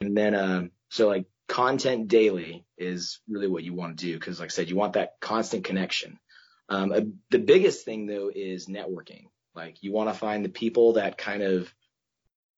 And 0.00 0.16
then, 0.16 0.34
um, 0.34 0.70
so 0.90 1.08
like 1.08 1.24
content 1.48 2.08
daily 2.08 2.66
is 2.76 3.20
really 3.28 3.48
what 3.48 3.64
you 3.64 3.72
want 3.72 3.98
to 3.98 4.04
do. 4.04 4.18
Cause 4.18 4.38
like 4.38 4.48
I 4.48 4.50
said, 4.50 4.68
you 4.68 4.76
want 4.76 4.92
that 4.94 5.14
constant 5.20 5.64
connection. 5.64 6.18
Um, 6.68 6.92
a, 6.92 7.02
the 7.30 7.38
biggest 7.38 7.84
thing 7.84 8.06
though 8.06 8.30
is 8.34 8.66
networking. 8.66 9.24
Like 9.54 9.82
you 9.82 9.92
want 9.92 10.10
to 10.10 10.14
find 10.14 10.44
the 10.44 10.50
people 10.50 10.94
that 10.94 11.16
kind 11.16 11.42
of 11.42 11.72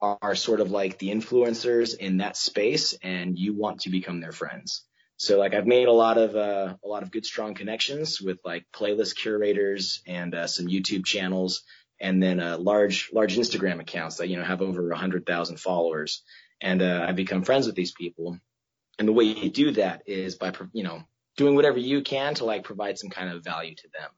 are 0.01 0.35
sort 0.35 0.61
of 0.61 0.71
like 0.73 0.99
the 0.99 1.11
influencers 1.11 1.97
in 1.97 2.17
that 2.19 2.37
space 2.37 2.95
and 3.03 3.39
you 3.39 3.55
want 3.55 3.83
to 3.83 3.91
become 3.91 4.21
their 4.21 4.33
friends. 4.33 4.85
So 5.17 5.39
like 5.39 5.55
I've 5.55 5.67
made 5.67 5.87
a 5.87 5.93
lot 5.93 6.19
of 6.19 6.35
uh, 6.35 6.75
a 6.85 6.89
lot 6.89 7.05
of 7.05 7.13
good 7.13 7.25
strong 7.25 7.55
connections 7.55 8.21
with 8.21 8.39
like 8.45 8.67
playlist 8.75 9.15
curators 9.15 10.03
and 10.07 10.35
uh, 10.35 10.49
some 10.49 10.67
YouTube 10.67 11.07
channels 11.07 11.63
and 12.03 12.23
then 12.23 12.41
uh, 12.41 12.59
large 12.59 13.11
large 13.13 13.37
Instagram 13.39 13.81
accounts 13.81 14.17
that 14.17 14.29
you 14.29 14.37
know 14.37 14.45
have 14.45 14.61
over 14.61 14.91
a 14.91 14.97
hundred 14.97 15.25
thousand 15.25 15.59
followers 15.59 16.23
and 16.63 16.81
uh, 16.81 17.05
I've 17.07 17.17
become 17.17 17.43
friends 17.43 17.67
with 17.67 17.75
these 17.75 17.93
people. 17.93 18.39
And 18.99 19.09
the 19.09 19.13
way 19.13 19.25
you 19.25 19.51
do 19.51 19.73
that 19.73 20.03
is 20.07 20.37
by 20.37 20.53
you 20.73 20.85
know 20.85 21.03
doing 21.37 21.55
whatever 21.55 21.79
you 21.79 22.03
can 22.03 22.35
to 22.35 22.45
like 22.45 22.65
provide 22.65 22.99
some 22.99 23.11
kind 23.11 23.31
of 23.31 23.45
value 23.45 23.75
to 23.75 23.89
them 23.89 24.11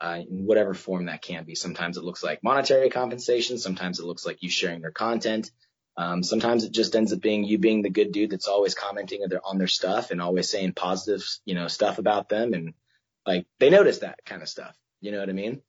uh, 0.00 0.18
in 0.28 0.46
whatever 0.46 0.74
form 0.74 1.06
that 1.06 1.22
can 1.22 1.44
be. 1.44 1.54
Sometimes 1.54 1.96
it 1.96 2.04
looks 2.04 2.22
like 2.22 2.42
monetary 2.42 2.90
compensation. 2.90 3.56
Sometimes 3.58 3.98
it 3.98 4.04
looks 4.04 4.26
like 4.26 4.42
you 4.42 4.50
sharing 4.50 4.82
their 4.82 4.90
content. 4.90 5.50
Um, 5.96 6.22
sometimes 6.22 6.64
it 6.64 6.72
just 6.72 6.94
ends 6.94 7.14
up 7.14 7.20
being 7.20 7.44
you 7.44 7.56
being 7.56 7.80
the 7.80 7.88
good 7.88 8.12
dude 8.12 8.30
that's 8.30 8.48
always 8.48 8.74
commenting 8.74 9.22
on 9.22 9.30
their, 9.30 9.40
on 9.46 9.56
their 9.56 9.66
stuff 9.66 10.10
and 10.10 10.20
always 10.20 10.50
saying 10.50 10.72
positive, 10.72 11.26
you 11.46 11.54
know, 11.54 11.68
stuff 11.68 11.98
about 11.98 12.28
them. 12.28 12.52
And 12.52 12.74
like 13.24 13.46
they 13.58 13.70
notice 13.70 13.98
that 13.98 14.18
kind 14.26 14.42
of 14.42 14.48
stuff. 14.48 14.76
You 15.00 15.12
know 15.12 15.20
what 15.20 15.30
I 15.30 15.32
mean? 15.32 15.62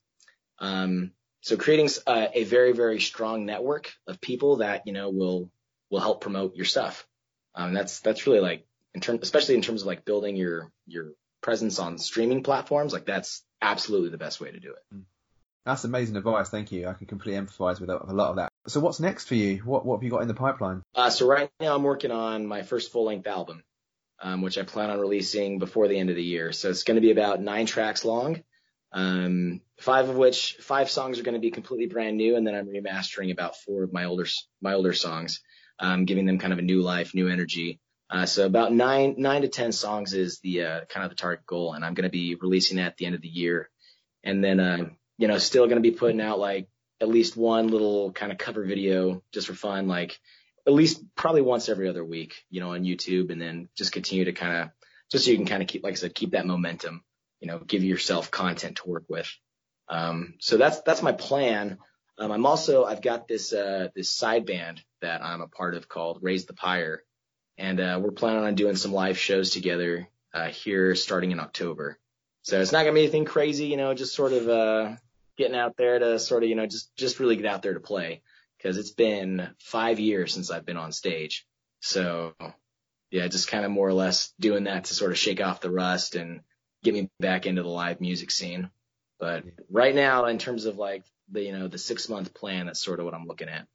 Um, 0.60 1.12
so 1.42 1.58
creating 1.58 1.90
uh, 2.06 2.28
a 2.34 2.44
very, 2.44 2.74
very 2.74 3.00
strong 3.00 3.46
network 3.46 3.92
of 4.08 4.22
people 4.22 4.58
that, 4.58 4.84
you 4.86 4.94
know, 4.94 5.10
will, 5.10 5.50
will 5.90 6.00
help 6.00 6.22
promote 6.22 6.56
your 6.56 6.66
stuff. 6.66 7.08
Um, 7.56 7.74
that's, 7.74 8.00
that's 8.02 8.28
really 8.28 8.40
like 8.40 8.66
in 8.94 9.02
terms, 9.02 9.20
especially 9.24 9.56
in 9.56 9.62
terms 9.62 9.82
of 9.82 9.88
like 9.88 10.06
building 10.06 10.36
your, 10.36 10.72
your 10.86 11.14
presence 11.42 11.80
on 11.80 11.98
streaming 11.98 12.44
platforms. 12.44 12.94
Like 12.94 13.06
that's, 13.06 13.44
absolutely 13.60 14.10
the 14.10 14.20
best 14.20 14.40
way 14.40 14.52
to 14.52 14.60
do 14.60 14.70
it. 14.70 14.84
Hmm. 14.92 15.00
That's 15.66 15.84
amazing 15.84 16.16
advice. 16.16 16.50
Thank 16.50 16.72
you. 16.72 16.88
I 16.88 16.94
can 16.94 17.08
completely 17.08 17.42
empathize 17.42 17.82
with 17.82 17.90
a 17.90 18.14
lot 18.14 18.30
of 18.30 18.36
that. 18.36 18.52
So 18.68 18.80
what's 18.80 19.00
next 19.00 19.28
for 19.28 19.34
you? 19.34 19.58
What 19.66 19.84
what 19.84 19.96
have 19.96 20.04
you 20.04 20.12
got 20.12 20.22
in 20.22 20.28
the 20.28 20.36
pipeline? 20.36 20.84
Uh, 20.94 21.10
so 21.10 21.28
right 21.28 21.50
now 21.60 21.76
I'm 21.76 21.82
working 21.82 22.12
on 22.12 22.46
my 22.46 22.62
first 22.62 22.92
full 22.92 23.06
length 23.06 23.28
album, 23.28 23.64
um, 24.22 24.44
which 24.44 24.58
I 24.58 24.64
plan 24.64 24.92
on 24.92 25.00
releasing 25.00 25.58
before 25.58 25.88
the 25.88 25.98
end 25.98 26.12
of 26.12 26.16
the 26.16 26.24
year. 26.24 26.52
So 26.54 26.70
it's 26.70 26.84
going 26.84 26.96
to 26.96 27.02
be 27.02 27.12
about 27.12 27.42
nine 27.42 27.66
tracks 27.66 28.06
long. 28.06 28.44
Um, 28.94 29.62
five 29.80 30.10
of 30.10 30.16
which 30.16 30.58
five 30.62 30.90
songs 30.90 31.20
are 31.20 31.24
going 31.24 31.36
to 31.36 31.42
be 31.42 31.52
completely 31.52 31.88
brand 31.88 32.18
new, 32.18 32.36
and 32.36 32.48
then 32.48 32.56
I'm 32.56 32.68
remastering 32.68 33.32
about 33.32 33.58
four 33.58 33.84
of 33.84 33.94
my 33.94 34.06
older 34.06 34.26
my 34.62 34.74
older 34.74 34.94
songs, 34.94 35.42
um, 35.80 36.06
giving 36.06 36.26
them 36.26 36.40
kind 36.40 36.54
of 36.54 36.60
a 36.60 36.64
new 36.64 36.82
life, 36.82 37.14
new 37.14 37.28
energy. 37.28 37.80
Uh, 38.10 38.26
so 38.26 38.46
about 38.46 38.74
nine, 38.74 39.16
nine 39.18 39.42
to 39.42 39.50
10 39.50 39.72
songs 39.72 40.14
is 40.14 40.40
the, 40.40 40.64
uh, 40.64 40.82
kind 40.86 41.04
of 41.04 41.10
the 41.10 41.16
target 41.16 41.46
goal. 41.46 41.74
And 41.74 41.84
I'm 41.84 41.94
going 41.94 42.04
to 42.04 42.10
be 42.10 42.36
releasing 42.36 42.78
that 42.78 42.88
at 42.88 42.98
the 42.98 43.06
end 43.06 43.16
of 43.16 43.22
the 43.22 43.28
year. 43.28 43.70
And 44.24 44.44
then, 44.44 44.60
uh, 44.60 44.90
you 45.18 45.28
know, 45.28 45.38
still 45.38 45.66
going 45.66 45.82
to 45.82 45.90
be 45.90 45.96
putting 45.96 46.22
out 46.22 46.40
like 46.40 46.70
at 47.02 47.10
least 47.10 47.36
one 47.36 47.68
little 47.68 48.12
kind 48.12 48.32
of 48.32 48.38
cover 48.38 48.64
video 48.64 49.24
just 49.34 49.48
for 49.48 49.54
fun, 49.54 49.88
like 49.88 50.20
at 50.66 50.74
least 50.74 51.04
probably 51.16 51.42
once 51.42 51.70
every 51.70 51.90
other 51.90 52.04
week, 52.04 52.46
you 52.50 52.62
know, 52.62 52.72
on 52.72 52.84
YouTube 52.84 53.30
and 53.30 53.42
then 53.42 53.70
just 53.76 53.92
continue 53.92 54.26
to 54.26 54.34
kind 54.34 54.64
of, 54.64 54.70
just 55.12 55.26
so 55.26 55.32
you 55.32 55.38
can 55.38 55.46
kind 55.46 55.62
of 55.62 55.68
keep, 55.68 55.84
like 55.84 55.94
I 55.94 55.96
said, 55.96 56.16
keep 56.16 56.32
that 56.32 56.46
momentum, 56.46 57.04
you 57.40 57.48
know, 57.48 57.60
give 57.60 57.84
yourself 57.84 58.32
content 58.32 58.78
to 58.78 58.90
work 58.90 59.06
with. 59.08 59.32
Um, 59.90 60.36
so 60.40 60.58
that's, 60.58 60.82
that's 60.82 61.02
my 61.02 61.12
plan. 61.12 61.78
Um, 62.18 62.32
I'm 62.32 62.46
also, 62.46 62.84
I've 62.84 63.02
got 63.02 63.28
this, 63.28 63.54
uh, 63.54 63.90
this 63.96 64.10
side 64.10 64.46
band 64.46 64.82
that 65.02 65.24
I'm 65.24 65.42
a 65.42 65.48
part 65.48 65.76
of 65.76 65.88
called 65.88 66.20
Raise 66.22 66.46
the 66.46 66.54
Pyre 66.54 67.04
and 67.58 67.80
uh, 67.80 68.00
we're 68.02 68.12
planning 68.12 68.44
on 68.44 68.56
doing 68.56 68.76
some 68.76 68.94
live 68.94 69.18
shows 69.18 69.52
together 69.52 70.08
uh, 70.34 70.48
here 70.48 70.96
starting 70.96 71.32
in 71.32 71.40
October. 71.40 71.98
So 72.44 72.62
it's 72.62 72.72
not 72.72 72.84
gonna 72.84 72.94
be 72.94 73.02
anything 73.02 73.26
crazy, 73.26 73.66
you 73.66 73.78
know, 73.78 73.94
just 73.94 74.16
sort 74.16 74.34
of 74.34 74.48
uh, 74.48 74.96
getting 75.38 75.58
out 75.58 75.76
there 75.76 76.00
to 76.00 76.20
sort 76.20 76.44
of, 76.44 76.50
you 76.50 76.56
know, 76.56 76.68
just 76.68 76.96
just 76.96 77.20
really 77.20 77.36
get 77.36 77.46
out 77.46 77.62
there 77.62 77.74
to 77.74 77.80
play 77.80 78.22
because 78.58 78.78
it's 78.78 78.92
been 78.92 79.50
five 79.60 80.00
years 80.00 80.34
since 80.34 80.52
I've 80.52 80.66
been 80.66 80.78
on 80.78 80.92
stage. 80.92 81.46
So 81.82 82.34
yeah, 83.12 83.28
just 83.28 83.50
kind 83.50 83.66
of 83.66 83.72
more 83.72 83.88
or 83.88 83.94
less 83.94 84.34
doing 84.40 84.66
that 84.66 84.86
to 84.86 84.94
sort 84.94 85.12
of 85.12 85.18
shake 85.18 85.42
off 85.42 85.62
the 85.62 85.72
rust 85.72 86.16
and 86.16 86.42
get 86.92 87.02
me 87.02 87.10
back 87.20 87.46
into 87.46 87.64
the 87.64 87.70
live 87.70 88.02
music 88.02 88.32
scene. 88.32 88.70
But 89.20 89.44
right 89.70 89.96
now, 89.96 90.26
in 90.26 90.38
terms 90.38 90.66
of 90.66 90.78
like 90.78 91.04
the 91.32 91.44
you 91.44 91.52
know 91.52 91.68
the 91.68 91.78
six 91.78 92.08
month 92.10 92.34
plan, 92.34 92.68
that's 92.68 92.84
sort 92.84 93.00
of 93.00 93.06
what 93.06 93.14
I'm 93.14 93.26
looking 93.26 93.50
at. 93.50 93.68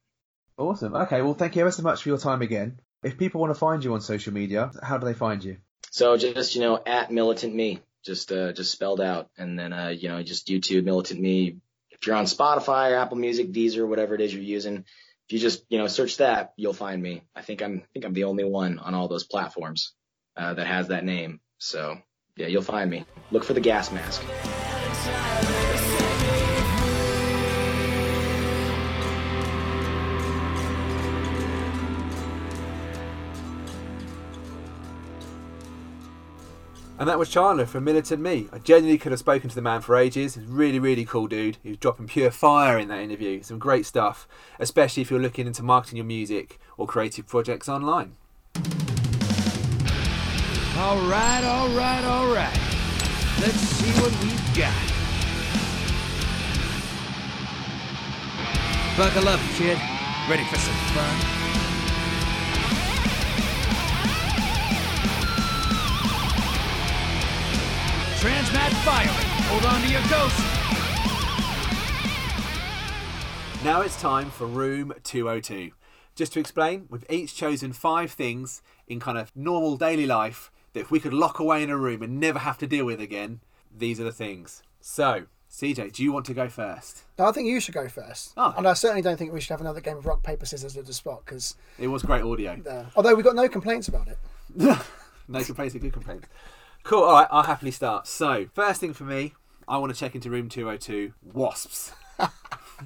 Awesome. 0.57 0.95
Okay, 0.95 1.21
well, 1.21 1.33
thank 1.33 1.55
you 1.55 1.61
ever 1.61 1.71
so 1.71 1.83
much 1.83 2.03
for 2.03 2.09
your 2.09 2.17
time 2.17 2.41
again. 2.41 2.79
If 3.03 3.17
people 3.17 3.41
want 3.41 3.51
to 3.51 3.59
find 3.59 3.83
you 3.83 3.93
on 3.93 4.01
social 4.01 4.33
media, 4.33 4.71
how 4.81 4.97
do 4.97 5.05
they 5.05 5.13
find 5.13 5.43
you? 5.43 5.57
So 5.91 6.17
just 6.17 6.55
you 6.55 6.61
know 6.61 6.81
at 6.85 7.11
militant 7.11 7.53
me, 7.53 7.81
just 8.03 8.31
uh, 8.31 8.53
just 8.53 8.71
spelled 8.71 9.01
out, 9.01 9.29
and 9.37 9.57
then 9.59 9.73
uh, 9.73 9.89
you 9.89 10.09
know 10.09 10.23
just 10.23 10.47
YouTube 10.47 10.85
militant 10.85 11.19
me. 11.19 11.57
If 11.91 12.07
you're 12.07 12.15
on 12.15 12.25
Spotify 12.25 12.91
or 12.91 12.95
Apple 12.95 13.17
Music, 13.17 13.51
Deezer, 13.51 13.87
whatever 13.87 14.15
it 14.15 14.21
is 14.21 14.33
you're 14.33 14.43
using, 14.43 14.85
if 15.27 15.33
you 15.33 15.39
just 15.39 15.63
you 15.69 15.77
know 15.77 15.87
search 15.87 16.17
that, 16.17 16.53
you'll 16.55 16.73
find 16.73 17.01
me. 17.01 17.23
I 17.35 17.41
think 17.41 17.61
I'm 17.61 17.81
I 17.83 17.87
think 17.93 18.05
I'm 18.05 18.13
the 18.13 18.25
only 18.25 18.43
one 18.43 18.79
on 18.79 18.93
all 18.93 19.07
those 19.07 19.25
platforms 19.25 19.93
uh, 20.37 20.53
that 20.53 20.67
has 20.67 20.87
that 20.87 21.03
name. 21.03 21.41
So 21.57 21.97
yeah, 22.35 22.47
you'll 22.47 22.63
find 22.63 22.89
me. 22.89 23.05
Look 23.31 23.43
for 23.43 23.53
the 23.53 23.61
gas 23.61 23.91
mask. 23.91 24.23
And 36.99 37.09
that 37.09 37.19
was 37.19 37.27
Chandler 37.27 37.65
from 37.65 37.83
Militant 37.83 38.21
Me. 38.21 38.47
I 38.53 38.59
genuinely 38.59 38.97
could 38.97 39.11
have 39.11 39.19
spoken 39.19 39.49
to 39.49 39.55
the 39.55 39.61
man 39.61 39.81
for 39.81 39.95
ages. 39.95 40.35
He's 40.35 40.45
really, 40.45 40.79
really 40.79 41.03
cool 41.03 41.27
dude. 41.27 41.57
He 41.61 41.69
was 41.69 41.77
dropping 41.77 42.07
pure 42.07 42.31
fire 42.31 42.79
in 42.79 42.87
that 42.87 42.99
interview. 42.99 43.43
Some 43.43 43.59
great 43.59 43.85
stuff, 43.85 44.27
especially 44.57 45.01
if 45.01 45.11
you're 45.11 45.19
looking 45.19 45.45
into 45.45 45.63
marketing 45.63 45.97
your 45.97 46.05
music 46.05 46.59
or 46.77 46.87
creative 46.87 47.27
projects 47.27 47.67
online. 47.67 48.15
All 50.75 50.97
right, 51.01 51.43
all 51.43 51.69
right, 51.69 52.03
all 52.03 52.33
right. 52.33 52.57
Let's 53.39 53.59
see 53.59 53.91
what 54.01 54.11
we've 54.23 54.55
got. 54.57 54.73
Buckle 58.97 59.29
up, 59.29 59.39
kid. 59.53 59.77
Ready 60.27 60.43
for 60.45 60.55
some 60.57 60.73
fun? 60.95 61.15
Transmat 68.17 68.73
firing. 68.83 69.29
Hold 69.49 69.65
on 69.65 69.81
to 69.81 69.87
your 69.87 70.01
ghost. 70.09 70.39
Now 73.63 73.81
it's 73.81 74.01
time 74.01 74.31
for 74.31 74.47
room 74.47 74.91
202. 75.03 75.71
Just 76.15 76.33
to 76.33 76.39
explain, 76.39 76.87
we've 76.89 77.05
each 77.11 77.35
chosen 77.35 77.73
five 77.73 78.11
things 78.11 78.63
in 78.87 78.99
kind 78.99 79.19
of 79.19 79.31
normal 79.35 79.77
daily 79.77 80.07
life 80.07 80.49
that 80.73 80.81
if 80.81 80.91
we 80.91 80.99
could 80.99 81.13
lock 81.13 81.39
away 81.39 81.63
in 81.63 81.69
a 81.69 81.77
room 81.77 82.01
and 82.01 82.19
never 82.19 82.39
have 82.39 82.57
to 82.59 82.67
deal 82.67 82.85
with 82.85 82.99
again, 82.99 83.39
these 83.75 83.99
are 83.99 84.03
the 84.03 84.11
things. 84.11 84.61
So, 84.81 85.25
CJ, 85.49 85.93
do 85.93 86.03
you 86.03 86.11
want 86.11 86.25
to 86.25 86.33
go 86.33 86.49
first? 86.49 87.03
No, 87.17 87.25
I 87.25 87.31
think 87.31 87.47
you 87.47 87.59
should 87.59 87.73
go 87.73 87.87
first. 87.87 88.33
Oh. 88.37 88.53
And 88.57 88.67
I 88.67 88.73
certainly 88.73 89.01
don't 89.01 89.17
think 89.17 89.31
we 89.31 89.39
should 89.39 89.51
have 89.51 89.61
another 89.61 89.81
game 89.81 89.97
of 89.97 90.05
rock, 90.05 90.23
paper, 90.23 90.45
scissors 90.45 90.75
at 90.75 90.85
the 90.85 90.93
spot 90.93 91.21
because, 91.25 91.55
It 91.79 91.87
was 91.87 92.03
great 92.03 92.23
audio. 92.23 92.59
uh, 92.69 92.85
although 92.95 93.15
we 93.15 93.23
got 93.23 93.35
no 93.35 93.47
complaints 93.47 93.87
about 93.87 94.07
it. 94.07 94.17
No 95.27 95.43
complaints 95.43 95.73
good 95.73 95.93
complaints. 95.93 96.27
Cool, 96.83 97.03
alright, 97.03 97.27
I'll 97.31 97.43
happily 97.43 97.71
start. 97.71 98.07
So, 98.07 98.47
first 98.53 98.81
thing 98.81 98.93
for 98.93 99.05
me, 99.05 99.33
I 99.67 99.77
want 99.77 99.93
to 99.93 99.99
check 99.99 100.15
into 100.15 100.29
room 100.29 100.49
202 100.49 101.13
wasps. 101.23 101.93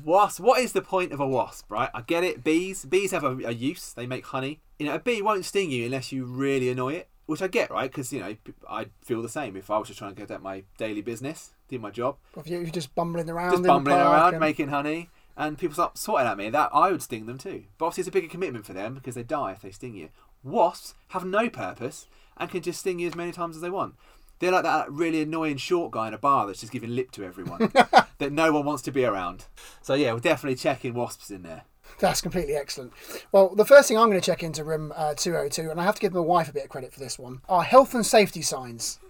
wasp, 0.06 0.40
what 0.40 0.62
is 0.62 0.74
the 0.74 0.82
point 0.82 1.12
of 1.12 1.20
a 1.20 1.28
wasp, 1.28 1.72
right? 1.72 1.90
I 1.94 2.02
get 2.02 2.24
it, 2.24 2.44
bees. 2.44 2.86
Bees 2.86 3.12
have 3.12 3.24
a, 3.24 3.38
a 3.46 3.52
use, 3.52 3.94
they 3.94 4.06
make 4.06 4.28
honey. 4.28 4.62
You 4.78 4.86
know, 4.86 4.96
a 4.96 5.00
bee 5.00 5.22
won't 5.22 5.46
sting 5.46 5.72
you 5.72 5.86
unless 5.86 6.12
you 6.12 6.26
really 6.26 6.70
annoy 6.70 6.94
it, 6.94 7.10
which 7.28 7.42
I 7.42 7.48
get, 7.48 7.70
right? 7.70 7.90
Because, 7.92 8.12
you 8.12 8.20
know, 8.20 8.36
I'd 8.70 8.90
feel 9.04 9.22
the 9.22 9.30
same 9.30 9.56
if 9.56 9.70
I 9.70 9.78
was 9.78 9.88
just 9.88 10.00
trying 10.00 10.16
to 10.16 10.20
get 10.20 10.32
at 10.32 10.42
my 10.42 10.64
daily 10.78 11.02
business, 11.02 11.52
do 11.70 11.78
my 11.78 11.92
job. 11.92 12.18
If 12.36 12.48
you- 12.48 12.60
you're 12.60 12.70
just 12.72 12.96
bumbling 12.96 13.30
around, 13.30 13.52
just 13.52 13.64
bumbling 13.64 13.96
around, 13.98 14.34
and- 14.34 14.40
making 14.40 14.70
honey, 14.70 15.10
and 15.38 15.58
people 15.58 15.74
start 15.76 15.98
swatting 15.98 16.28
at 16.28 16.38
me. 16.38 16.50
That 16.50 16.72
I 16.74 16.92
would 16.92 17.04
sting 17.04 17.26
them 17.28 17.38
too. 17.38 17.66
But 17.78 17.86
obviously, 17.86 18.02
it's 18.02 18.08
a 18.10 18.12
bigger 18.12 18.28
commitment 18.28 18.66
for 18.66 18.74
them 18.74 18.96
because 18.96 19.14
they 19.16 19.24
die 19.24 19.52
if 19.52 19.62
they 19.62 19.72
sting 19.72 19.94
you. 19.94 20.10
Wasps 20.44 20.96
have 21.10 21.26
no 21.26 21.50
purpose 21.50 22.08
and 22.38 22.50
can 22.50 22.62
just 22.62 22.80
sting 22.80 23.00
you 23.00 23.08
as 23.08 23.16
many 23.16 23.32
times 23.32 23.56
as 23.56 23.62
they 23.62 23.70
want. 23.70 23.96
They're 24.40 24.52
like 24.52 24.64
that 24.64 24.92
really 24.92 25.22
annoying 25.24 25.58
short 25.58 25.92
guy 25.92 26.08
in 26.08 26.14
a 26.14 26.18
bar 26.18 26.46
that's 26.46 26.60
just 26.62 26.72
giving 26.72 26.96
lip 26.96 27.10
to 27.12 27.24
everyone 27.24 27.72
that 28.20 28.32
no 28.32 28.52
one 28.52 28.66
wants 28.66 28.84
to 28.84 28.92
be 28.92 29.04
around. 29.04 29.46
So 29.82 29.96
yeah, 29.96 30.14
we're 30.14 30.20
definitely 30.20 30.56
checking 30.58 30.94
wasps 30.94 31.32
in 31.32 31.42
there. 31.44 31.64
That's 32.00 32.22
completely 32.22 32.56
excellent. 32.56 32.94
Well, 33.32 33.56
the 33.56 33.66
first 33.66 33.88
thing 33.88 33.98
I'm 33.98 34.10
going 34.10 34.20
to 34.20 34.26
check 34.26 34.44
into 34.44 34.64
room 34.64 34.94
uh, 34.96 35.14
202, 35.16 35.72
and 35.72 35.80
I 35.80 35.84
have 35.84 35.96
to 35.96 36.02
give 36.02 36.14
my 36.14 36.20
wife 36.20 36.50
a 36.50 36.54
bit 36.54 36.64
of 36.64 36.70
credit 36.70 36.94
for 36.94 37.00
this 37.00 37.18
one, 37.18 37.42
are 37.50 37.64
health 37.64 37.94
and 37.94 38.06
safety 38.06 38.42
signs. 38.42 39.00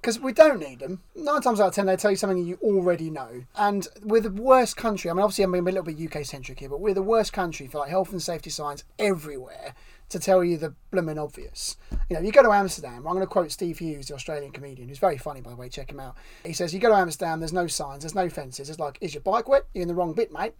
Because 0.00 0.20
we 0.20 0.32
don't 0.32 0.60
need 0.60 0.78
them. 0.78 1.02
Nine 1.16 1.42
times 1.42 1.58
out 1.60 1.68
of 1.68 1.74
ten, 1.74 1.86
they 1.86 1.96
tell 1.96 2.12
you 2.12 2.16
something 2.16 2.38
you 2.38 2.56
already 2.62 3.10
know. 3.10 3.42
And 3.56 3.88
we're 4.04 4.20
the 4.20 4.30
worst 4.30 4.76
country. 4.76 5.10
I 5.10 5.12
mean, 5.12 5.24
obviously, 5.24 5.42
I'm 5.42 5.50
being 5.50 5.66
a 5.66 5.72
little 5.72 5.82
bit 5.82 6.00
UK 6.00 6.24
centric 6.24 6.60
here, 6.60 6.68
but 6.68 6.80
we're 6.80 6.94
the 6.94 7.02
worst 7.02 7.32
country 7.32 7.66
for 7.66 7.78
like 7.78 7.90
health 7.90 8.12
and 8.12 8.22
safety 8.22 8.48
signs 8.48 8.84
everywhere 9.00 9.74
to 10.08 10.18
tell 10.18 10.42
you 10.42 10.56
the 10.56 10.74
blooming 10.90 11.18
obvious. 11.18 11.76
You 12.08 12.16
know, 12.16 12.22
you 12.22 12.32
go 12.32 12.42
to 12.42 12.52
Amsterdam. 12.52 13.06
I'm 13.06 13.14
going 13.14 13.20
to 13.20 13.26
quote 13.26 13.52
Steve 13.52 13.78
Hughes, 13.78 14.08
the 14.08 14.14
Australian 14.14 14.52
comedian, 14.52 14.88
who's 14.88 14.98
very 14.98 15.18
funny, 15.18 15.40
by 15.40 15.50
the 15.50 15.56
way. 15.56 15.68
Check 15.68 15.90
him 15.90 16.00
out. 16.00 16.16
He 16.44 16.52
says, 16.52 16.72
"You 16.72 16.80
go 16.80 16.88
to 16.88 16.96
Amsterdam. 16.96 17.40
There's 17.40 17.52
no 17.52 17.66
signs. 17.66 18.02
There's 18.02 18.14
no 18.14 18.28
fences. 18.28 18.70
It's 18.70 18.78
like, 18.78 18.98
is 19.00 19.14
your 19.14 19.22
bike 19.22 19.48
wet? 19.48 19.66
You're 19.74 19.82
in 19.82 19.88
the 19.88 19.94
wrong 19.94 20.14
bit, 20.14 20.32
mate." 20.32 20.54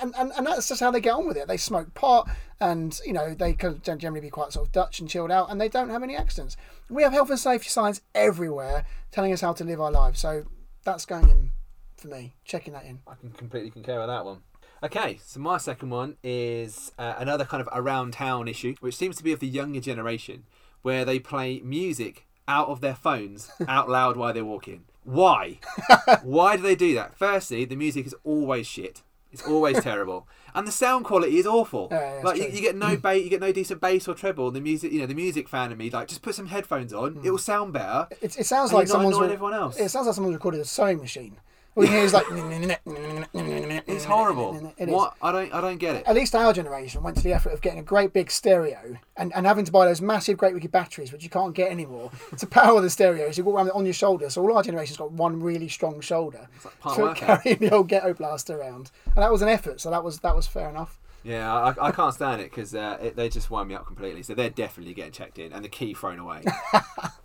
And, 0.00 0.14
and, 0.18 0.32
and 0.36 0.46
that's 0.46 0.68
just 0.68 0.80
how 0.80 0.90
they 0.90 1.00
get 1.00 1.14
on 1.14 1.26
with 1.26 1.36
it. 1.36 1.48
They 1.48 1.56
smoke 1.56 1.92
pot, 1.94 2.28
and 2.60 2.98
you 3.04 3.12
know 3.12 3.34
they 3.34 3.52
can 3.52 3.80
generally 3.82 4.20
be 4.20 4.30
quite 4.30 4.52
sort 4.52 4.66
of 4.66 4.72
Dutch 4.72 5.00
and 5.00 5.08
chilled 5.08 5.30
out, 5.30 5.50
and 5.50 5.60
they 5.60 5.68
don't 5.68 5.90
have 5.90 6.02
any 6.02 6.16
accidents. 6.16 6.56
We 6.88 7.02
have 7.02 7.12
health 7.12 7.30
and 7.30 7.38
safety 7.38 7.68
signs 7.68 8.00
everywhere 8.14 8.84
telling 9.10 9.32
us 9.32 9.42
how 9.42 9.52
to 9.52 9.64
live 9.64 9.80
our 9.80 9.92
lives. 9.92 10.20
So 10.20 10.44
that's 10.84 11.04
going 11.04 11.28
in 11.28 11.50
for 11.96 12.08
me. 12.08 12.34
Checking 12.44 12.72
that 12.72 12.84
in. 12.84 13.00
I 13.06 13.14
can 13.14 13.30
completely 13.30 13.70
concur 13.70 13.98
with 13.98 14.08
that 14.08 14.24
one. 14.24 14.38
Okay, 14.84 15.20
so 15.24 15.38
my 15.38 15.58
second 15.58 15.90
one 15.90 16.16
is 16.24 16.90
uh, 16.98 17.14
another 17.18 17.44
kind 17.44 17.60
of 17.60 17.68
around 17.72 18.14
town 18.14 18.48
issue, 18.48 18.74
which 18.80 18.96
seems 18.96 19.16
to 19.16 19.22
be 19.22 19.32
of 19.32 19.38
the 19.40 19.46
younger 19.46 19.80
generation, 19.80 20.42
where 20.82 21.04
they 21.04 21.18
play 21.20 21.60
music 21.64 22.26
out 22.48 22.68
of 22.68 22.80
their 22.80 22.94
phones 22.96 23.50
out 23.68 23.88
loud 23.88 24.16
while 24.16 24.32
they're 24.32 24.44
walking. 24.44 24.82
Why? 25.04 25.58
Why 26.22 26.56
do 26.56 26.62
they 26.62 26.74
do 26.74 26.94
that? 26.94 27.16
Firstly, 27.16 27.64
the 27.64 27.76
music 27.76 28.06
is 28.06 28.14
always 28.24 28.66
shit. 28.66 29.02
It's 29.30 29.46
always 29.46 29.80
terrible, 29.82 30.26
and 30.54 30.66
the 30.66 30.72
sound 30.72 31.04
quality 31.06 31.38
is 31.38 31.46
awful. 31.46 31.88
Yeah, 31.90 32.16
yeah, 32.18 32.22
like 32.24 32.36
you, 32.38 32.48
you 32.48 32.60
get 32.60 32.76
no 32.76 32.96
bass, 33.02 33.22
you 33.24 33.30
get 33.30 33.40
no 33.40 33.50
decent 33.52 33.80
bass 33.80 34.06
or 34.08 34.14
treble. 34.14 34.50
The 34.50 34.60
music, 34.60 34.92
you 34.92 34.98
know, 35.00 35.06
the 35.06 35.14
music 35.14 35.48
fan 35.48 35.70
of 35.72 35.78
me, 35.78 35.90
like 35.90 36.08
just 36.08 36.22
put 36.22 36.34
some 36.34 36.46
headphones 36.48 36.92
on. 36.92 37.20
It 37.24 37.30
will 37.30 37.38
sound 37.38 37.72
better. 37.72 38.08
It, 38.20 38.36
it 38.38 38.46
sounds 38.46 38.70
And 38.72 38.78
like 38.80 38.88
someone's. 38.88 39.16
re- 39.18 39.26
everyone 39.32 39.54
else. 39.54 39.78
It 39.78 39.88
sounds 39.90 40.06
like 40.06 40.14
someone's 40.16 40.34
recorded 40.34 40.60
a 40.60 40.64
sewing 40.64 40.98
machine. 40.98 41.36
All 41.74 41.84
you 41.84 41.90
hear 41.90 42.04
is 42.04 42.12
like. 42.12 42.26
It's 43.34 44.04
horrible. 44.04 44.72
It. 44.76 44.88
What? 44.88 45.14
I 45.22 45.32
don't, 45.32 45.52
I 45.54 45.60
don't 45.60 45.78
get 45.78 45.96
it. 45.96 46.04
At 46.06 46.14
least 46.14 46.34
our 46.34 46.52
generation 46.52 47.02
went 47.02 47.16
to 47.16 47.22
the 47.22 47.32
effort 47.32 47.52
of 47.52 47.60
getting 47.60 47.78
a 47.78 47.82
great 47.82 48.12
big 48.12 48.30
stereo 48.30 48.96
and, 49.16 49.32
and 49.34 49.46
having 49.46 49.64
to 49.64 49.72
buy 49.72 49.86
those 49.86 50.00
massive, 50.00 50.36
great 50.36 50.54
big 50.54 50.70
batteries, 50.70 51.12
which 51.12 51.24
you 51.24 51.30
can't 51.30 51.54
get 51.54 51.70
anymore, 51.70 52.10
to 52.38 52.46
power 52.46 52.80
the 52.80 52.90
stereo. 52.90 53.30
So 53.30 53.38
you 53.38 53.44
walk 53.44 53.56
around 53.56 53.70
on 53.70 53.84
your 53.84 53.94
shoulder. 53.94 54.28
So 54.30 54.42
all 54.42 54.56
our 54.56 54.62
generation's 54.62 54.98
got 54.98 55.12
one 55.12 55.40
really 55.40 55.68
strong 55.68 56.00
shoulder 56.00 56.48
like 56.64 56.80
part 56.80 56.96
for 56.96 57.14
carrying 57.14 57.58
the 57.58 57.70
old 57.70 57.88
ghetto 57.88 58.14
blaster 58.14 58.58
around. 58.58 58.90
And 59.06 59.16
that 59.16 59.32
was 59.32 59.42
an 59.42 59.48
effort. 59.48 59.80
So 59.80 59.90
that 59.90 60.04
was 60.04 60.20
that 60.20 60.36
was 60.36 60.46
fair 60.46 60.68
enough. 60.68 60.98
Yeah, 61.24 61.52
I, 61.52 61.88
I 61.88 61.92
can't 61.92 62.12
stand 62.12 62.40
it 62.40 62.50
because 62.50 62.74
uh, 62.74 63.10
they 63.14 63.28
just 63.28 63.50
wind 63.50 63.68
me 63.68 63.74
up 63.74 63.86
completely. 63.86 64.22
So 64.22 64.34
they're 64.34 64.50
definitely 64.50 64.94
getting 64.94 65.12
checked 65.12 65.38
in 65.38 65.52
and 65.52 65.64
the 65.64 65.68
key 65.68 65.94
thrown 65.94 66.18
away. 66.18 66.42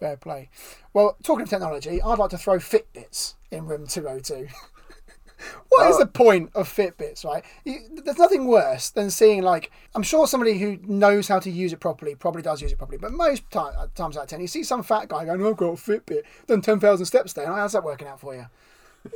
Fair 0.00 0.16
play. 0.16 0.48
Well, 0.94 1.16
talking 1.22 1.42
of 1.42 1.50
technology, 1.50 2.00
I'd 2.02 2.18
like 2.18 2.30
to 2.30 2.38
throw 2.38 2.56
Fitbits 2.58 3.34
in 3.50 3.66
room 3.66 3.86
202. 3.86 4.48
What 5.70 5.88
is 5.88 5.96
uh, 5.96 6.00
the 6.00 6.06
point 6.06 6.50
of 6.54 6.68
Fitbits, 6.68 7.24
right? 7.24 7.42
You, 7.64 7.78
there's 8.04 8.18
nothing 8.18 8.46
worse 8.46 8.90
than 8.90 9.10
seeing, 9.10 9.42
like, 9.42 9.70
I'm 9.94 10.02
sure 10.02 10.26
somebody 10.26 10.58
who 10.58 10.78
knows 10.82 11.28
how 11.28 11.38
to 11.38 11.50
use 11.50 11.72
it 11.72 11.80
properly 11.80 12.14
probably 12.14 12.42
does 12.42 12.60
use 12.60 12.72
it 12.72 12.76
properly, 12.76 12.98
but 12.98 13.12
most 13.12 13.50
ti- 13.50 13.58
uh, 13.58 13.86
times 13.94 14.18
out 14.18 14.24
of 14.24 14.28
10, 14.28 14.40
you 14.40 14.46
see 14.46 14.62
some 14.62 14.82
fat 14.82 15.08
guy 15.08 15.24
going, 15.24 15.40
oh, 15.40 15.50
I've 15.50 15.56
got 15.56 15.68
a 15.68 15.76
Fitbit, 15.76 16.24
done 16.46 16.60
10,000 16.60 17.06
steps 17.06 17.32
there. 17.32 17.46
How's 17.46 17.72
that 17.72 17.84
working 17.84 18.06
out 18.06 18.20
for 18.20 18.34
you? 18.34 18.46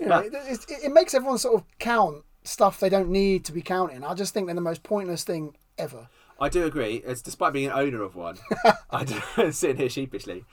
You 0.01 0.07
know, 0.07 0.19
it, 0.21 0.33
it, 0.35 0.65
it 0.85 0.93
makes 0.93 1.13
everyone 1.13 1.37
sort 1.37 1.57
of 1.57 1.65
count 1.79 2.25
stuff 2.45 2.81
they 2.81 2.89
don't 2.89 3.11
need 3.11 3.45
to 3.45 3.53
be 3.53 3.61
counting. 3.61 4.03
I 4.03 4.15
just 4.15 4.33
think 4.33 4.47
they're 4.47 4.55
the 4.55 4.63
most 4.63 4.83
pointless 4.83 5.25
thing 5.25 5.57
ever. 5.77 6.09
I 6.41 6.49
do 6.49 6.65
agree. 6.65 7.03
It's 7.05 7.23
despite 7.23 7.53
being 7.53 7.67
an 7.67 7.73
owner 7.73 8.03
of 8.03 8.17
one, 8.17 8.39
I 8.91 9.05
do 9.05 9.53
sitting 9.53 9.77
here 9.77 9.89
sheepishly. 9.89 10.45